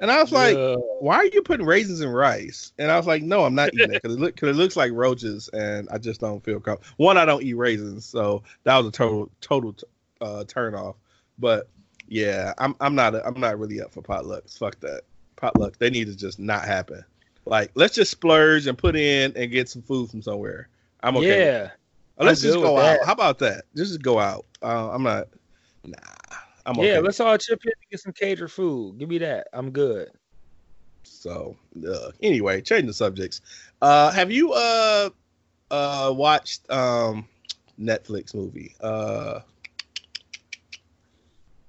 [0.00, 0.76] And I was like, yeah.
[0.98, 3.92] "Why are you putting raisins in rice?" And I was like, "No, I'm not eating
[3.92, 6.94] it because it, look, cause it looks like roaches, and I just don't feel comfortable.
[6.96, 9.76] One, I don't eat raisins, so that was a total total
[10.20, 10.96] uh, turn off.
[11.38, 11.68] But
[12.08, 14.58] yeah, I'm I'm not I'm not really up for potlucks.
[14.58, 15.02] Fuck that
[15.36, 15.78] potluck.
[15.78, 17.04] They need to just not happen.
[17.44, 20.68] Like let's just splurge and put in and get some food from somewhere.
[21.02, 21.44] I'm okay.
[21.44, 21.70] Yeah.
[22.22, 23.00] Let's just go out.
[23.00, 23.06] That.
[23.06, 23.64] How about that?
[23.76, 24.46] Just go out.
[24.62, 25.28] Uh, I'm not.
[25.84, 25.96] Nah.
[26.64, 26.92] I'm okay.
[26.92, 28.98] Yeah, let's all chip in and get some catered food.
[28.98, 29.48] Give me that.
[29.52, 30.10] I'm good.
[31.02, 31.56] So
[31.88, 33.40] uh, anyway, changing the subjects.
[33.80, 35.10] Uh, have you uh
[35.70, 37.26] uh watched um
[37.80, 38.74] Netflix movie?
[38.80, 39.40] Uh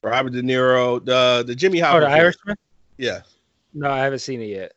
[0.03, 1.95] Robert De Niro, the the Jimmy Hoffa.
[1.95, 2.57] Oh, the Irishman.
[2.97, 3.21] Yeah.
[3.73, 4.73] No, I haven't seen it yet.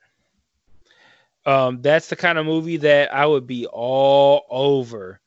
[1.44, 5.20] Um, that's the kind of movie that I would be all over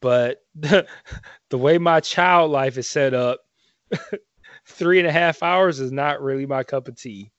[0.00, 0.86] but the,
[1.50, 3.40] the way my child life is set up,
[4.66, 7.30] three and a half hours is not really my cup of tea.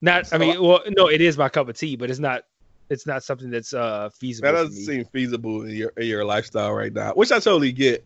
[0.00, 2.42] Not, I mean, well, no, it is my cup of tea, but it's not.
[2.90, 4.52] It's not something that's uh feasible.
[4.52, 8.04] That doesn't seem feasible in your in your lifestyle right now, which I totally get.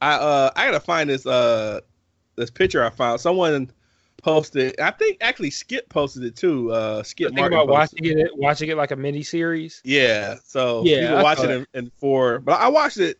[0.00, 1.80] I uh I gotta find this uh
[2.36, 3.20] this picture I found.
[3.20, 3.72] Someone
[4.22, 4.78] posted.
[4.80, 6.72] I think actually Skip posted it too.
[6.72, 9.80] Uh, Skip Think about watching it, watching it like a mini series.
[9.84, 13.18] Yeah, so Yeah, people I watching it in, in four, but I watched it.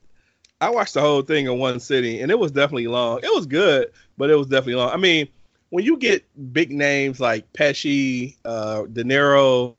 [0.60, 3.18] I watched the whole thing in one sitting, and it was definitely long.
[3.22, 3.88] It was good,
[4.18, 4.90] but it was definitely long.
[4.90, 5.28] I mean,
[5.70, 9.76] when you get big names like Pesci, uh, De Niro,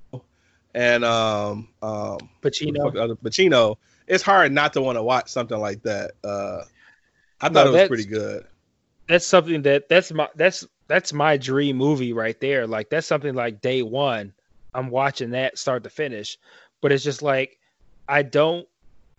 [0.73, 2.93] and um, um, Pacino.
[3.23, 3.77] Pacino,
[4.07, 6.11] it's hard not to want to watch something like that.
[6.23, 6.63] Uh,
[7.41, 8.45] I No, thought it was pretty good.
[9.07, 12.67] That's something that that's my that's that's my dream movie right there.
[12.67, 14.33] Like that's something like day one.
[14.73, 16.37] I'm watching that start to finish,
[16.81, 17.57] but it's just like
[18.07, 18.67] I don't.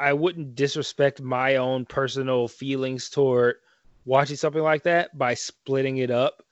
[0.02, 3.56] I wouldn't disrespect my own personal feelings toward
[4.04, 6.42] watching something like that by splitting it up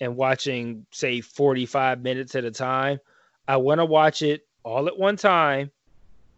[0.00, 3.00] and watching say 45 minutes at a time.
[3.48, 5.72] I want to watch it all at one time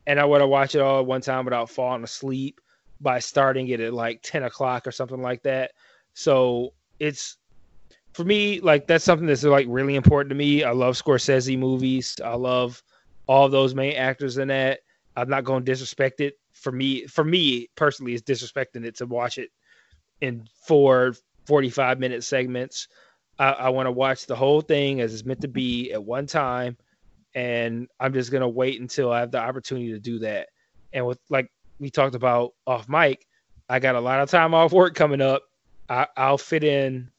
[0.07, 2.59] and I want to watch it all at one time without falling asleep
[3.03, 5.73] by starting it at like 10 o'clock or something like that.
[6.15, 7.37] So it's
[8.15, 10.65] for me, like that's something that's like really important to me.
[10.65, 12.17] I love Scorsese movies.
[12.25, 12.83] I love
[13.27, 14.81] all those main actors in that.
[15.17, 16.39] I'm not going to disrespect it.
[16.63, 19.51] For me, for me personally, it's disrespecting it to watch it
[20.21, 21.15] in four
[21.47, 22.89] 45 minute segments.
[23.39, 26.27] I, I want to watch the whole thing as it's meant to be at one
[26.27, 26.77] time,
[27.35, 30.49] and I'm just gonna wait until I have the opportunity to do that.
[30.93, 33.27] And with like we talked about off mic,
[33.69, 35.43] I got a lot of time off work coming up.
[35.89, 37.11] I, I'll fit in,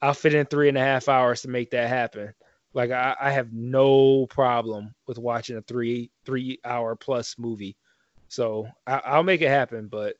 [0.00, 2.32] I'll fit in three and a half hours to make that happen.
[2.74, 7.76] Like I, I have no problem with watching a three three hour plus movie,
[8.28, 9.88] so I, I'll make it happen.
[9.88, 10.16] But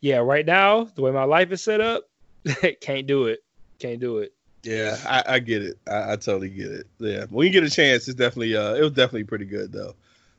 [0.00, 2.08] yeah, right now the way my life is set up,
[2.80, 3.40] can't do it.
[3.78, 4.32] Can't do it.
[4.62, 5.78] Yeah, I, I get it.
[5.86, 6.86] I, I totally get it.
[6.98, 9.94] Yeah, when you get a chance, it's definitely uh, it was definitely pretty good though.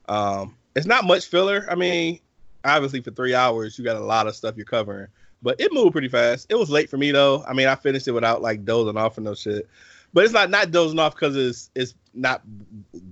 [0.09, 1.65] Um, it's not much filler.
[1.69, 2.19] I mean,
[2.63, 5.07] obviously for three hours, you got a lot of stuff you're covering,
[5.41, 6.47] but it moved pretty fast.
[6.49, 7.43] It was late for me though.
[7.47, 9.67] I mean, I finished it without like dozing off and no shit.
[10.13, 12.41] But it's not not dozing off because it's it's not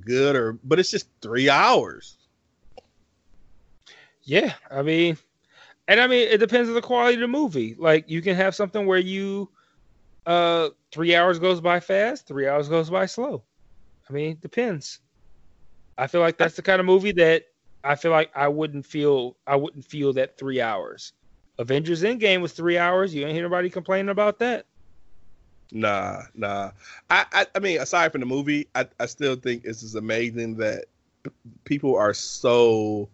[0.01, 2.17] good or, but it's just three hours.
[4.25, 5.17] Yeah, I mean,
[5.87, 7.75] and I mean, it depends on the quality of the movie.
[7.77, 9.49] Like, you can have something where you,
[10.25, 13.43] uh, three hours goes by fast, three hours goes by slow.
[14.09, 14.99] I mean, depends.
[15.97, 17.43] I feel like that's the kind of movie that
[17.83, 19.37] I feel like I wouldn't feel.
[19.47, 21.13] I wouldn't feel that three hours.
[21.59, 23.13] Avengers Endgame was three hours.
[23.15, 24.65] You ain't hear nobody complaining about that.
[25.71, 26.71] Nah, nah.
[27.09, 30.55] I, I, I mean, aside from the movie, I, I still think it's just amazing
[30.57, 30.85] that
[31.63, 33.09] people are so,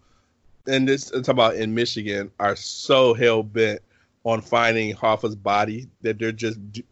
[0.68, 3.82] and this I'm about in Michigan, are so hell bent
[4.24, 6.86] on finding Hoffa's body that they're just d-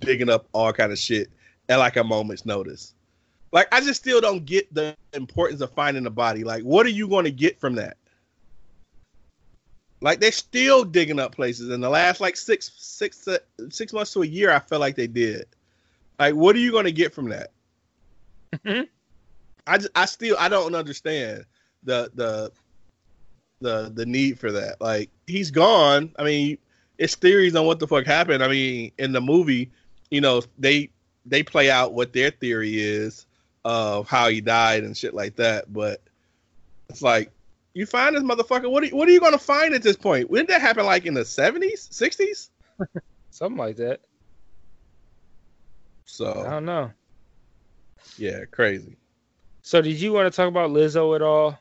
[0.00, 1.30] digging up all kind of shit
[1.68, 2.94] at like a moment's notice.
[3.52, 6.44] Like, I just still don't get the importance of finding the body.
[6.44, 7.96] Like, what are you going to get from that?
[10.00, 14.12] Like they're still digging up places in the last like six six to, six months
[14.12, 14.52] to a year.
[14.52, 15.46] I felt like they did.
[16.18, 17.50] Like, what are you going to get from that?
[18.64, 18.88] Mhm.
[19.66, 21.44] I just, I still I don't understand
[21.82, 22.52] the the
[23.60, 24.80] the the need for that.
[24.80, 26.12] Like he's gone.
[26.18, 26.58] I mean,
[26.98, 28.42] it's theories on what the fuck happened.
[28.42, 29.70] I mean, in the movie,
[30.10, 30.90] you know, they
[31.26, 33.26] they play out what their theory is
[33.64, 35.72] of how he died and shit like that.
[35.72, 36.00] But
[36.88, 37.30] it's like
[37.74, 38.70] you find this motherfucker.
[38.70, 40.30] What are you, what are you gonna find at this point?
[40.30, 40.86] When did that happen?
[40.86, 42.50] Like in the seventies, sixties?
[43.30, 44.00] Something like that.
[46.06, 46.90] So I don't know.
[48.16, 48.96] yeah, crazy.
[49.62, 51.58] So, did you want to talk about Lizzo at all?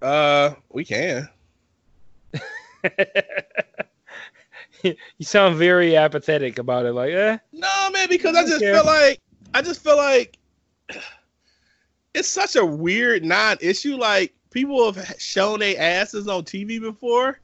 [0.00, 1.28] Uh, we can.
[4.82, 6.92] you sound very apathetic about it.
[6.92, 8.70] Like, eh, No, man, because I just Okay.
[8.70, 9.20] feel like
[9.54, 10.38] I just feel like
[12.14, 13.96] it's such a weird non-issue.
[13.96, 17.40] Like people have shown their asses on TV before,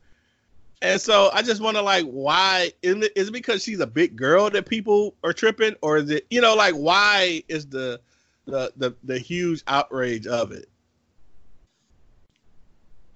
[0.83, 4.17] and so I just wonder, like, why is it, is it because she's a big
[4.17, 8.01] girl that people are tripping, or is it, you know, like, why is the
[8.47, 10.69] the the, the huge outrage of it?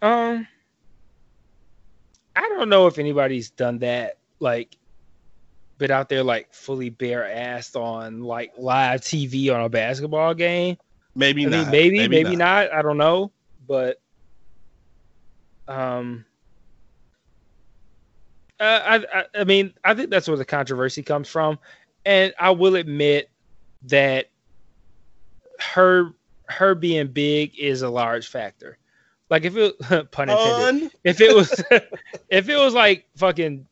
[0.00, 0.46] Um,
[2.36, 4.18] I don't know if anybody's done that.
[4.40, 4.76] Like,
[5.78, 10.76] been out there like fully bare assed on like live TV on a basketball game.
[11.14, 11.62] Maybe I not.
[11.62, 12.72] mean, maybe, maybe, not.
[12.72, 13.32] I don't know,
[13.66, 14.00] but
[15.66, 16.24] um,
[18.60, 21.58] uh, I, I, I mean, I think that's where the controversy comes from,
[22.04, 23.30] and I will admit
[23.84, 24.30] that
[25.60, 26.12] her
[26.46, 28.78] her being big is a large factor.
[29.30, 29.78] Like if it
[30.10, 30.92] pun intended.
[31.04, 31.62] If it was
[32.28, 33.66] if it was like fucking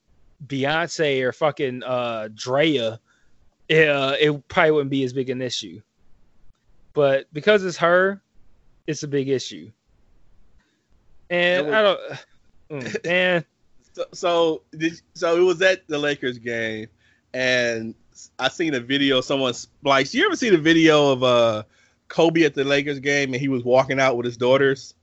[0.46, 3.00] Beyonce or fucking uh Drea,
[3.68, 5.80] it, uh, it probably wouldn't be as big an issue.
[6.92, 8.22] But because it's her,
[8.86, 9.70] it's a big issue.
[11.28, 12.00] And I don't,
[12.70, 13.44] mm, man.
[13.92, 16.88] So, so, did, so it was at the Lakers game,
[17.32, 17.94] and
[18.38, 19.22] I seen a video.
[19.22, 20.12] Someone spliced.
[20.12, 21.62] You ever see the video of uh
[22.08, 24.94] Kobe at the Lakers game, and he was walking out with his daughters?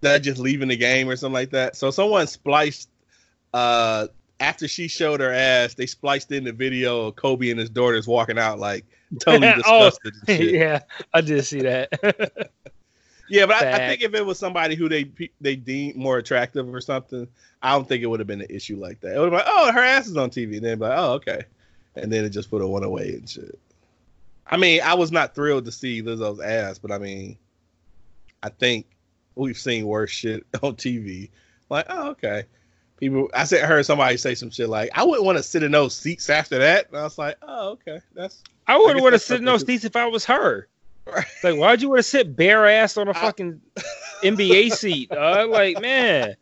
[0.00, 1.76] That just leaving the game or something like that.
[1.76, 2.88] So someone spliced
[3.52, 4.06] uh
[4.40, 8.06] after she showed her ass, they spliced in the video of Kobe and his daughters
[8.06, 8.86] walking out like
[9.20, 10.14] totally oh, disgusted.
[10.28, 10.80] oh, yeah,
[11.12, 11.90] I did see that.
[13.28, 15.10] yeah, but I, I, think if it was somebody who they
[15.40, 17.28] they deemed more attractive or something,
[17.62, 19.14] I don't think it would have been an issue like that.
[19.14, 20.56] It would have been like, oh, her ass is on TV.
[20.56, 21.44] And then like, oh, okay.
[21.94, 23.58] And then it just put a one away and shit.
[24.46, 27.36] I mean, I was not thrilled to see Lizzo's ass, but I mean,
[28.42, 28.86] I think
[29.40, 31.30] we've seen worse shit on TV.
[31.68, 32.44] Like, oh, okay
[33.00, 35.62] people I said I heard somebody say some shit like I wouldn't want to sit
[35.62, 36.88] in those seats after that.
[36.88, 39.84] And I was like, oh okay, that's I wouldn't want to sit in those seats
[39.84, 40.68] if I was her.
[41.06, 41.24] Right.
[41.42, 43.60] Like, why'd you want to sit bare ass on a fucking
[44.22, 45.10] NBA seat?
[45.10, 46.36] Uh, like, man,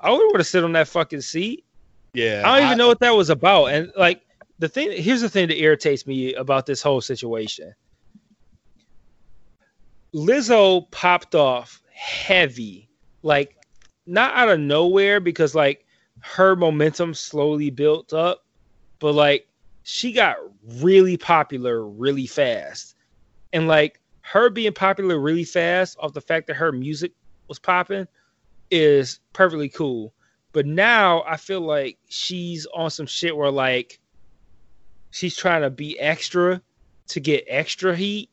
[0.00, 1.64] I wouldn't want to sit on that fucking seat.
[2.12, 3.66] Yeah, I don't even I, know what that was about.
[3.66, 4.20] And like
[4.58, 7.74] the thing, here's the thing that irritates me about this whole situation.
[10.14, 12.88] Lizzo popped off heavy,
[13.22, 13.56] like
[14.06, 15.86] not out of nowhere because like
[16.20, 18.44] her momentum slowly built up,
[18.98, 19.46] but like
[19.84, 20.36] she got
[20.80, 22.96] really popular really fast.
[23.52, 27.12] And like her being popular really fast off the fact that her music
[27.48, 28.08] was popping
[28.70, 30.12] is perfectly cool.
[30.52, 34.00] But now I feel like she's on some shit where like
[35.10, 36.60] she's trying to be extra
[37.08, 38.30] to get extra heat.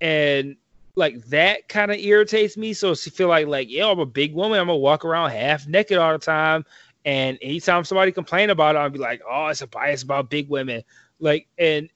[0.00, 0.56] And
[0.96, 2.72] like that kind of irritates me.
[2.72, 4.60] So she feel like like, yeah, I'm a big woman.
[4.60, 6.64] I'm gonna walk around half naked all the time
[7.04, 10.48] and anytime somebody complain about it, I'll be like, oh, it's a bias about big
[10.48, 10.82] women.
[11.20, 11.90] Like, and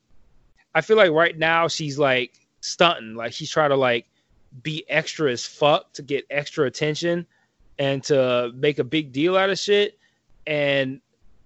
[0.75, 4.07] I feel like right now she's like stunting, like she's trying to like
[4.63, 7.27] be extra as fuck to get extra attention
[7.79, 9.99] and to make a big deal out of shit.
[10.47, 11.01] And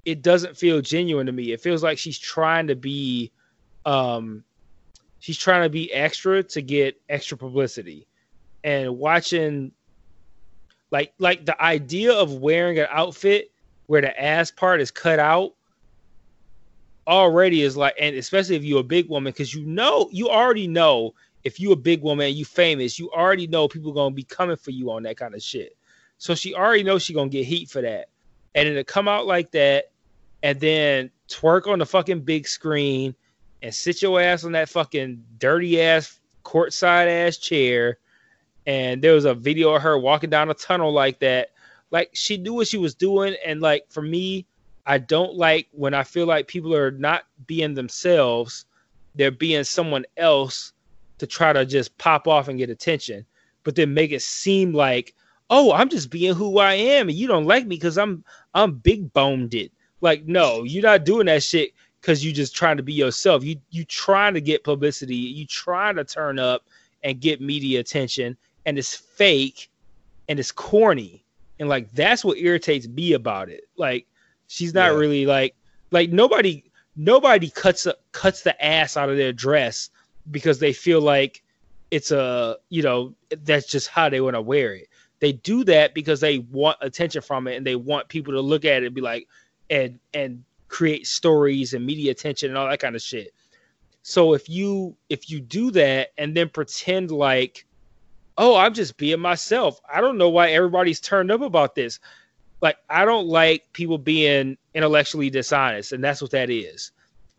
[0.05, 1.53] it doesn't feel genuine to me.
[1.53, 3.31] It feels like she's trying to be
[3.87, 4.45] um
[5.23, 8.09] she's trying to be extra to get extra publicity.
[8.65, 9.71] And watching
[10.91, 13.53] like like the idea of wearing an outfit
[13.87, 15.55] where the ass part is cut out
[17.07, 20.67] already is like, and especially if you're a big woman, because you know, you already
[20.67, 24.57] know if you're a big woman you famous, you already know people gonna be coming
[24.57, 25.77] for you on that kind of shit.
[26.19, 28.09] So she already knows she gonna get heat for that,
[28.57, 29.93] and then to come out like that,
[30.43, 33.15] and then twerk on the fucking big screen
[33.63, 37.99] and sit your ass on that fucking dirty ass courtside ass chair.
[38.67, 41.51] And there was a video of her walking down a tunnel like that.
[41.91, 43.37] Like she knew what she was doing.
[43.45, 44.47] And like for me
[44.85, 48.67] i don't like when i feel like people are not being themselves.
[49.15, 50.73] They're being someone else
[51.19, 53.25] to try to just pop off and get attention.
[53.63, 55.15] But then make it seem like
[55.51, 57.09] oh i'm just being who i am.
[57.09, 58.25] And you don't like me because i'm
[58.55, 59.71] i'm big boned it.
[60.01, 61.73] Like no you're not doing that shit
[62.03, 65.97] because you just trying to be yourself you you trying to get publicity you trying
[65.97, 66.65] to turn up
[67.03, 69.71] and get media attention and it's fake
[70.29, 71.23] and it's corny
[71.63, 73.69] and like that's what irritates me about it.
[73.77, 74.07] Like
[74.49, 74.99] she's not yeah.
[74.99, 75.55] really like
[75.93, 76.65] like nobody
[76.97, 79.91] nobody cuts up cuts the ass out of their dress
[80.33, 81.41] because they feel like
[81.93, 83.15] it's a you know
[83.45, 84.89] that's just how they want to wear it.
[85.21, 88.65] They do that because they want attention from it and they want people to look
[88.65, 89.29] at it and be like
[89.71, 90.43] and and
[90.73, 93.33] create stories and media attention and all that kind of shit.
[94.03, 97.65] So if you if you do that and then pretend like
[98.39, 99.81] oh, I'm just being myself.
[99.93, 102.01] I don't know why everybody's turned up about this.
[102.61, 106.93] Like, I don't like people being intellectually dishonest, and that's what that is.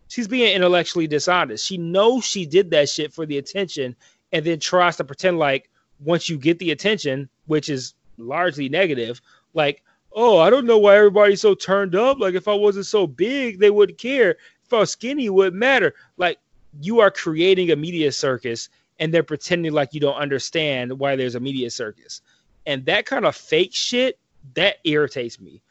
[0.10, 1.66] She's being intellectually dishonest.
[1.66, 3.96] She knows she did that shit for the attention
[4.32, 5.70] and then tries to pretend like
[6.00, 9.22] once you get the attention, which is largely negative,
[9.54, 9.82] like,
[10.16, 12.20] oh, I don't know why everybody's so turned up.
[12.20, 14.38] Like, if I wasn't so big, they wouldn't care.
[14.64, 15.94] If I was skinny, it wouldn't matter.
[16.18, 16.40] Like,
[16.82, 18.70] you are creating a media circus
[19.00, 22.22] and they're pretending like you don't understand why there's a media circus.
[22.66, 24.18] And that kind of fake shit
[24.56, 25.62] that irritates me.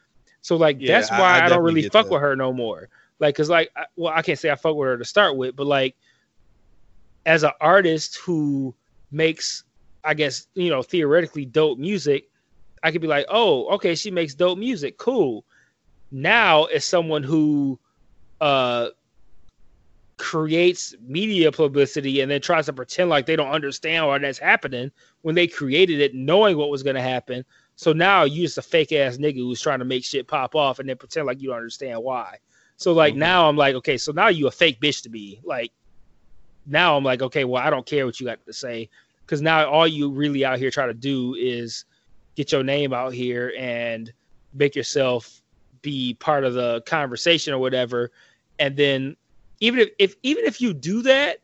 [0.41, 2.11] So like yeah, that's why I, I, don't really fuck that.
[2.11, 2.89] with her no more.
[3.19, 5.55] Like cuz like I, well I can't say I fuck with her to start with,
[5.55, 5.95] but like
[7.25, 8.75] as an artist who
[9.11, 9.63] makes
[10.03, 12.29] I guess, you know, theoretically dope music,
[12.83, 14.97] I could be like, "Oh, okay, she makes dope music.
[14.97, 15.45] Cool."
[16.11, 17.79] Now as someone who
[18.41, 18.89] uh
[20.17, 24.91] creates media publicity and then tries to pretend like they don't understand why that's happening
[25.21, 27.43] when they created it knowing what was going to happen.
[27.75, 30.79] So now you just a fake ass nigga who's trying to make shit pop off
[30.79, 32.37] and then pretend like you don't understand why.
[32.77, 33.19] So like mm-hmm.
[33.19, 35.41] now I'm like, okay, so now you a fake bitch to me.
[35.43, 35.71] Like
[36.65, 38.89] now I'm like, okay, well, I don't care what you got to say.
[39.25, 41.85] Cause now all you really out here try to do is
[42.35, 44.11] get your name out here and
[44.53, 45.41] make yourself
[45.81, 48.11] be part of the conversation or whatever.
[48.59, 49.15] And then
[49.59, 51.39] even if, if even if you do that,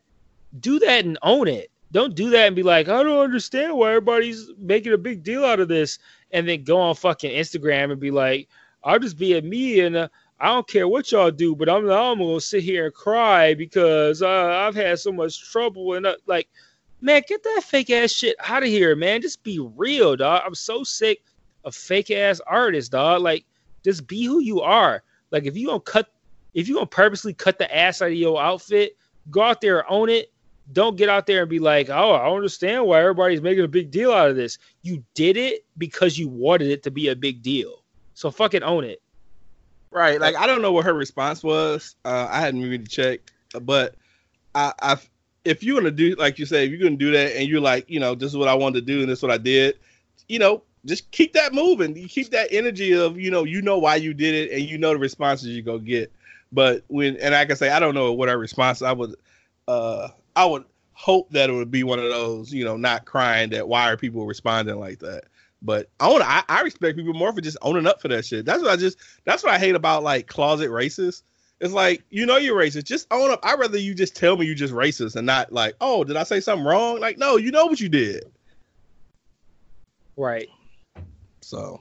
[0.58, 1.70] do that and own it.
[1.92, 5.44] Don't do that and be like, I don't understand why everybody's making a big deal
[5.44, 5.98] out of this,
[6.30, 8.48] and then go on fucking Instagram and be like,
[8.84, 10.08] I'll just be a me and uh,
[10.38, 14.22] I don't care what y'all do, but I'm, I'm gonna sit here and cry because
[14.22, 16.48] uh, I've had so much trouble and uh, like,
[17.00, 19.22] man, get that fake ass shit out of here, man.
[19.22, 20.42] Just be real, dog.
[20.44, 21.24] I'm so sick
[21.64, 23.22] of fake ass artists, dog.
[23.22, 23.44] Like,
[23.84, 25.02] just be who you are.
[25.30, 26.10] Like, if you gonna cut
[26.54, 28.96] if you're gonna purposely cut the ass out of your outfit,
[29.30, 30.32] go out there and own it.
[30.72, 33.90] Don't get out there and be like, oh, I understand why everybody's making a big
[33.90, 34.58] deal out of this.
[34.82, 37.82] You did it because you wanted it to be a big deal.
[38.14, 39.02] So fucking own it.
[39.90, 40.20] Right.
[40.20, 41.96] Like I don't know what her response was.
[42.04, 43.32] Uh, I hadn't really checked,
[43.62, 43.96] but
[44.54, 44.96] I, I,
[45.44, 47.88] if you're gonna do like you say, if you're gonna do that, and you're like,
[47.88, 49.78] you know, this is what I wanted to do, and this is what I did,
[50.28, 51.96] you know, just keep that moving.
[51.96, 54.78] You keep that energy of, you know, you know why you did it, and you
[54.78, 56.12] know the responses you go get.
[56.52, 58.82] But when and I can say I don't know what our response.
[58.82, 59.14] I would
[59.68, 63.50] uh I would hope that it would be one of those, you know, not crying
[63.50, 65.24] that why are people responding like that.
[65.62, 68.44] But I want I, I respect people more for just owning up for that shit.
[68.44, 71.22] That's what I just that's what I hate about like closet racists.
[71.60, 72.84] It's like you know you're racist.
[72.84, 73.40] Just own up.
[73.42, 76.22] I'd rather you just tell me you just racist and not like, oh, did I
[76.22, 77.00] say something wrong?
[77.00, 78.30] Like, no, you know what you did.
[80.16, 80.48] Right.
[81.42, 81.80] So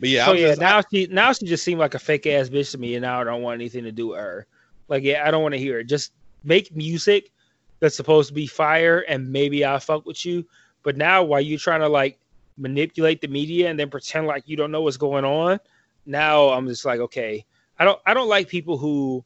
[0.00, 2.26] but yeah, so yeah, just, now I, she now she just seemed like a fake
[2.26, 4.46] ass bitch to me, and now I don't want anything to do with her.
[4.86, 5.84] Like, yeah, I don't want to hear it.
[5.84, 6.12] Just
[6.44, 7.32] make music
[7.80, 10.46] that's supposed to be fire, and maybe I'll fuck with you.
[10.84, 12.18] But now, while you're trying to like
[12.56, 15.58] manipulate the media and then pretend like you don't know what's going on,
[16.06, 17.44] now I'm just like, okay,
[17.78, 19.24] I don't I don't like people who,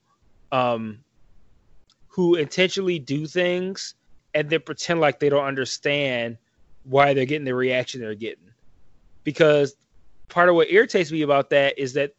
[0.51, 1.01] um,
[2.09, 3.95] who intentionally do things
[4.35, 6.37] and then pretend like they don't understand
[6.85, 8.51] why they're getting the reaction they're getting
[9.25, 9.77] because
[10.29, 12.13] part of what irritates me about that is that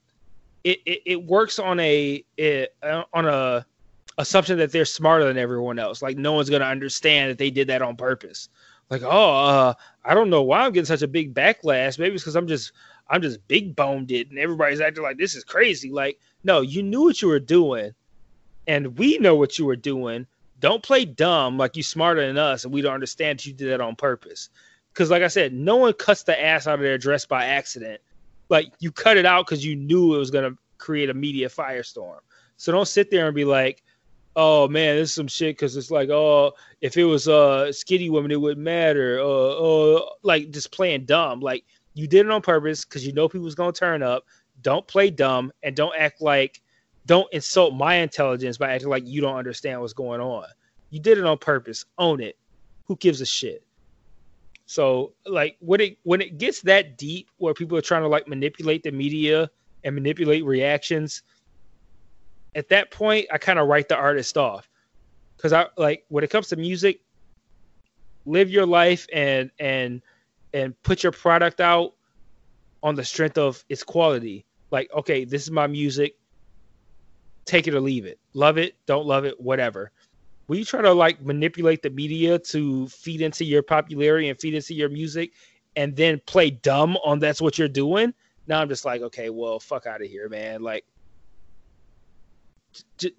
[0.64, 3.66] it, it, it works on a it, on a
[4.18, 6.02] assumption that they're smarter than everyone else.
[6.02, 8.50] Like no one's gonna understand that they did that on purpose.
[8.90, 9.74] Like oh, uh,
[10.06, 12.00] I don't know why I'm getting such a big backlash.
[12.00, 12.72] Maybe it's because I'm just
[13.14, 15.92] I'm just big boned it, and everybody's acting like this is crazy.
[15.92, 17.94] Like no, you knew what you were doing,
[18.66, 20.26] and we know what you were doing.
[20.60, 23.70] Don't play dumb like you smarter than us, and we don't understand that you did
[23.70, 24.50] that on purpose
[24.92, 28.02] because like I said, no one cuts the ass out of their dress by accident.
[28.50, 32.18] Like you cut it out because you knew it was gonna create a media firestorm.
[32.58, 33.84] So don't sit there and be like,
[34.36, 37.72] "Oh man, this is some shit." Because it's like, "Oh, if it was a uh,
[37.72, 39.26] skinny woman, it wouldn't matter." Uh,
[39.98, 41.40] uh, like just playing dumb.
[41.40, 41.64] Like
[41.94, 44.24] you did it on purpose because you know people was gonna turn up.
[44.62, 46.62] Don't play dumb and don't act like,
[47.06, 50.46] don't insult my intelligence by acting like you don't understand what's going on.
[50.90, 51.86] You did it on purpose.
[51.98, 52.38] Own it.
[52.86, 53.64] Who gives a shit?
[54.66, 58.28] So like when it when it gets that deep where people are trying to like
[58.28, 59.50] manipulate the media
[59.84, 61.24] and manipulate reactions,
[62.56, 64.70] at that point I kind of write the artist off.
[65.38, 67.02] Cause I like when it comes to music,
[68.26, 70.02] live your life and and
[70.54, 71.94] and put your product out
[72.82, 74.46] on the strength of its quality.
[74.72, 76.16] Like, okay, this is my music.
[77.46, 78.20] Take it or leave it.
[78.34, 79.92] Love it, don't love it, whatever
[80.48, 84.54] when you try to like manipulate the media to feed into your popularity and feed
[84.54, 85.32] into your music
[85.76, 88.14] and then play dumb on that's what you're doing
[88.48, 90.86] now i'm just like okay well fuck out of here man like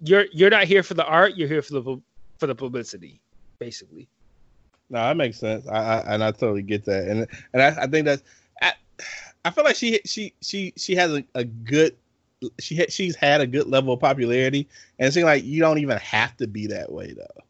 [0.01, 2.01] you're you're not here for the art you're here for the
[2.37, 3.21] for the publicity
[3.59, 4.07] basically
[4.89, 7.87] no that makes sense i, I and i totally get that and and i, I
[7.87, 8.23] think that's
[8.61, 8.73] I,
[9.43, 11.95] I feel like she she she she has a, a good
[12.59, 14.67] she ha- she's had a good level of popularity,
[14.99, 17.43] and it seems like you don't even have to be that way though.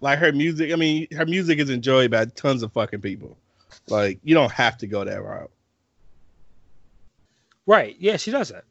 [0.00, 3.36] Like her music, I mean, her music is enjoyed by tons of fucking people.
[3.88, 5.50] Like you don't have to go that route.
[7.66, 7.96] Right?
[7.98, 8.64] Yeah, she doesn't.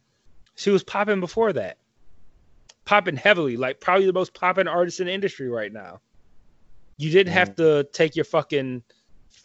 [0.56, 1.78] She was popping before that,
[2.86, 6.02] popping heavily, like probably the most popping artist in the industry right now.
[7.02, 7.84] You didn't have mm-hmm.
[7.84, 8.84] to take your fucking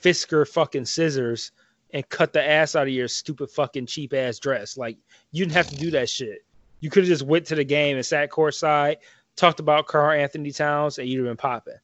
[0.02, 1.52] Fiskars fucking scissors
[1.92, 4.76] and cut the ass out of your stupid fucking cheap ass dress.
[4.76, 4.98] Like
[5.32, 6.44] you didn't have to do that shit.
[6.80, 8.96] You could have just went to the game and sat courtside,
[9.36, 11.78] talked about Karl-Anthony Towns, and you'd have been popping.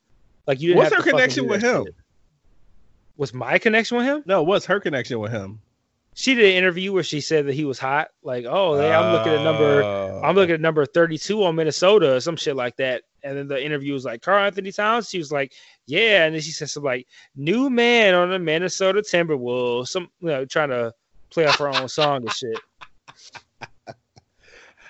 [0.47, 0.78] Like you didn't.
[0.78, 1.85] What's her connection with him?
[1.86, 1.94] Shit.
[3.16, 4.23] Was my connection with him?
[4.27, 5.61] No, what's her connection with him?
[6.15, 8.09] she did an interview where she said that he was hot.
[8.23, 10.55] Like, oh, hey, I'm looking at number, I'm looking uh.
[10.57, 13.03] at number 32 on Minnesota, or some shit like that.
[13.24, 15.09] And then the interview was like, Karl-Anthony Towns.
[15.09, 15.53] She was like,
[15.86, 16.24] yeah.
[16.24, 19.89] And then she said something like, new man on the Minnesota Timberwolves.
[19.89, 20.93] Some, you know, trying to
[21.31, 22.59] play off her own song and shit.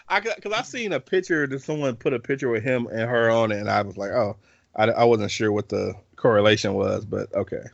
[0.08, 3.30] I because I seen a picture that someone put a picture with him and her
[3.30, 4.36] on it, and I was like, oh,
[4.76, 7.64] I, I wasn't sure what the correlation was, but okay.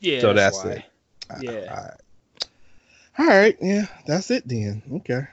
[0.00, 0.20] Yeah.
[0.20, 0.70] So that's, why.
[0.70, 0.84] it.
[1.40, 1.66] Yeah.
[1.70, 1.94] All right.
[3.18, 3.56] All right.
[3.60, 4.82] Yeah, that's it then.
[4.92, 5.26] Okay.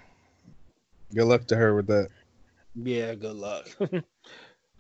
[1.14, 2.10] Good luck to her with that.
[2.76, 3.68] Yeah, good luck.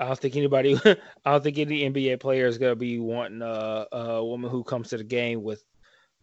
[0.01, 3.85] I don't think anybody, I don't think any NBA player is gonna be wanting a,
[3.91, 5.63] a woman who comes to the game with,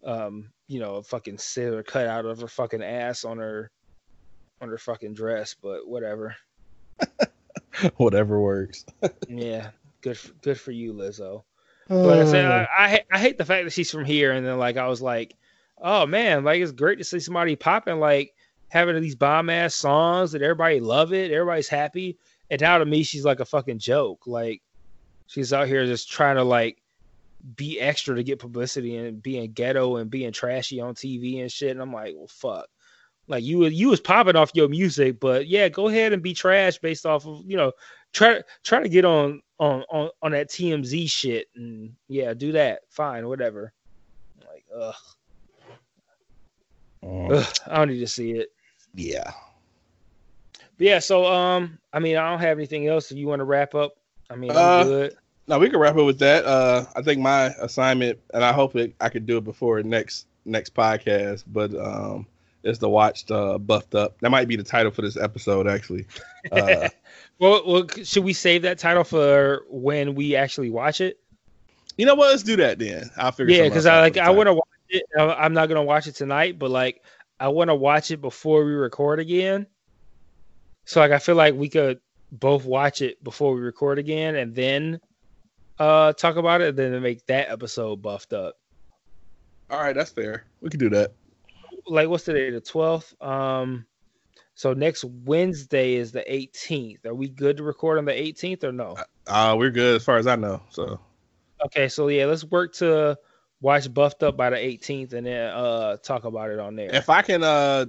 [0.04, 3.70] um, you know, a fucking scissor cut out of her fucking ass on her,
[4.60, 5.54] on her fucking dress.
[5.54, 6.34] But whatever.
[7.96, 8.84] Whatever works.
[9.28, 11.44] Yeah, good, for, good for you, Lizzo.
[11.86, 14.58] But I, said, I, I, I hate the fact that she's from here, and then
[14.58, 15.36] like I was like,
[15.80, 18.34] oh man, like it's great to see somebody popping, like
[18.68, 22.18] having these bomb ass songs that everybody love it, everybody's happy,
[22.50, 24.26] and now to me she's like a fucking joke.
[24.26, 24.62] Like
[25.26, 26.82] she's out here just trying to like
[27.56, 31.70] be extra to get publicity and being ghetto and being trashy on TV and shit.
[31.70, 32.66] And I'm like, well, fuck.
[33.28, 36.78] Like you, you was popping off your music, but yeah, go ahead and be trash
[36.78, 37.72] based off of you know,
[38.12, 42.80] try try to get on on on on that TMZ shit and yeah, do that.
[42.88, 43.72] Fine, whatever.
[44.50, 44.94] Like, ugh,
[47.04, 48.48] Mm, ugh I don't need to see it.
[48.94, 49.32] yeah.
[50.78, 53.10] Yeah, so um, I mean, I don't have anything else.
[53.10, 53.96] If you want to wrap up,
[54.30, 55.16] I mean, Uh, good.
[55.46, 56.44] No, we can wrap up with that.
[56.44, 60.26] Uh, I think my assignment, and I hope it, I could do it before next
[60.44, 62.26] next podcast, but um,
[62.62, 64.18] is to watch uh, Buffed Up.
[64.20, 66.06] That might be the title for this episode, actually.
[66.52, 66.88] Uh,
[67.40, 71.18] Well, well, should we save that title for when we actually watch it?
[71.96, 72.30] you know what?
[72.30, 73.10] Let's do that then.
[73.16, 73.54] I'll figure.
[73.54, 75.04] Yeah, because I like I want to watch it.
[75.18, 77.02] I'm not gonna watch it tonight, but like
[77.38, 79.66] I want to watch it before we record again.
[80.88, 82.00] So like I feel like we could
[82.32, 84.98] both watch it before we record again, and then
[85.78, 88.56] uh talk about it, and then make that episode buffed up.
[89.68, 90.46] All right, that's fair.
[90.62, 91.12] We can do that.
[91.86, 92.48] Like what's today?
[92.48, 93.14] The twelfth.
[93.22, 93.84] Um,
[94.54, 97.04] so next Wednesday is the 18th.
[97.04, 98.96] Are we good to record on the 18th or no?
[99.26, 100.62] Uh, we're good as far as I know.
[100.70, 100.98] So
[101.66, 103.18] Okay, so yeah, let's work to
[103.60, 106.88] watch buffed up by the 18th, and then uh talk about it on there.
[106.94, 107.84] if I can, uh,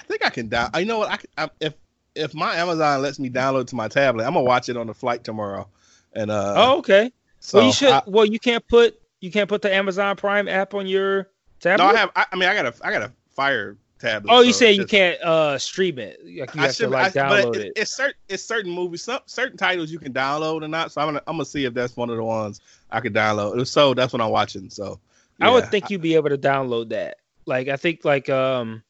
[0.00, 0.70] I think I can down.
[0.76, 1.26] You know what?
[1.38, 1.74] I, I if
[2.14, 4.94] if my Amazon lets me download to my tablet, I'm gonna watch it on the
[4.94, 5.68] flight tomorrow.
[6.12, 7.12] And uh, oh, okay.
[7.38, 7.90] so well, you should.
[7.90, 11.28] I, well, you can't put you can't put the Amazon Prime app on your
[11.60, 11.84] tablet.
[11.84, 12.10] no, I have.
[12.16, 14.32] I, I mean, I got a I got a Fire tablet.
[14.32, 16.20] oh, you so saying you can't uh stream it?
[16.24, 17.72] Like you I have to should, like I, but download it, it.
[17.76, 20.90] It's certain it's certain movies, some certain titles you can download and not.
[20.90, 22.60] So I'm gonna I'm gonna see if that's one of the ones
[22.90, 23.60] I could download.
[23.60, 24.68] If so, that's what I'm watching.
[24.70, 24.98] So
[25.40, 25.70] I would yeah.
[25.70, 27.18] think you'd be able to download that.
[27.46, 28.82] Like I think like um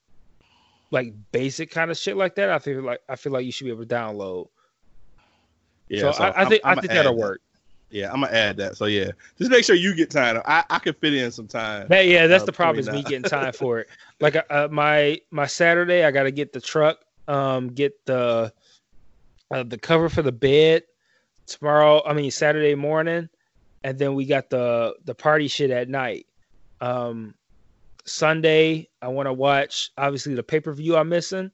[0.90, 2.50] like basic kind of shit like that.
[2.50, 4.48] I feel like I feel like you should be able to download.
[5.88, 6.12] yeah.
[6.12, 7.20] so, I, I I'm- think i think that'll that.
[7.20, 7.40] work.
[7.92, 8.76] Yeah, I'm gonna add that.
[8.76, 10.40] So yeah, just make sure you get time.
[10.46, 11.88] I I could fit in some time.
[11.88, 13.88] That, yeah, that's uh, the problem is me getting time for it.
[14.20, 18.52] Like uh, uh, my my Saturday, I got to get the truck, um, get the
[19.50, 20.84] uh, the cover for the bed
[21.46, 22.00] tomorrow.
[22.06, 23.28] I mean Saturday morning,
[23.82, 26.28] and then we got the the party shit at night.
[26.80, 27.34] Um,
[28.06, 31.50] Sunday, I want to watch obviously the pay per view I'm missing,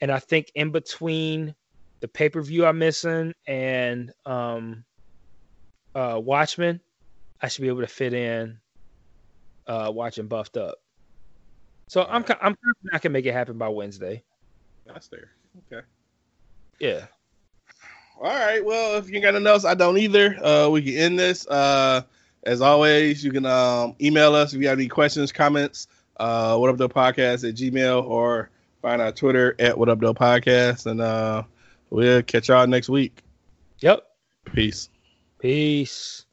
[0.00, 1.54] and I think in between
[2.00, 4.84] the pay per view I'm missing and um,
[5.94, 6.80] uh, Watchmen,
[7.40, 8.58] I should be able to fit in
[9.66, 10.76] uh, watching Buffed Up.
[11.88, 12.56] So I'm I'm
[12.92, 14.24] I can make it happen by Wednesday.
[14.86, 15.30] That's there.
[15.70, 15.86] Okay.
[16.80, 17.06] Yeah.
[18.18, 18.64] All right.
[18.64, 20.36] Well, if you got nothing else, I don't either.
[20.42, 21.46] Uh, we can end this.
[21.46, 22.02] Uh,
[22.44, 25.88] as always, you can um, email us if you have any questions, comments.
[26.16, 28.50] Uh, what up, though podcast at Gmail or
[28.80, 31.42] find our Twitter at what up, though podcast, and uh,
[31.90, 33.22] we'll catch y'all next week.
[33.80, 34.06] Yep.
[34.52, 34.88] Peace.
[35.38, 36.26] Peace.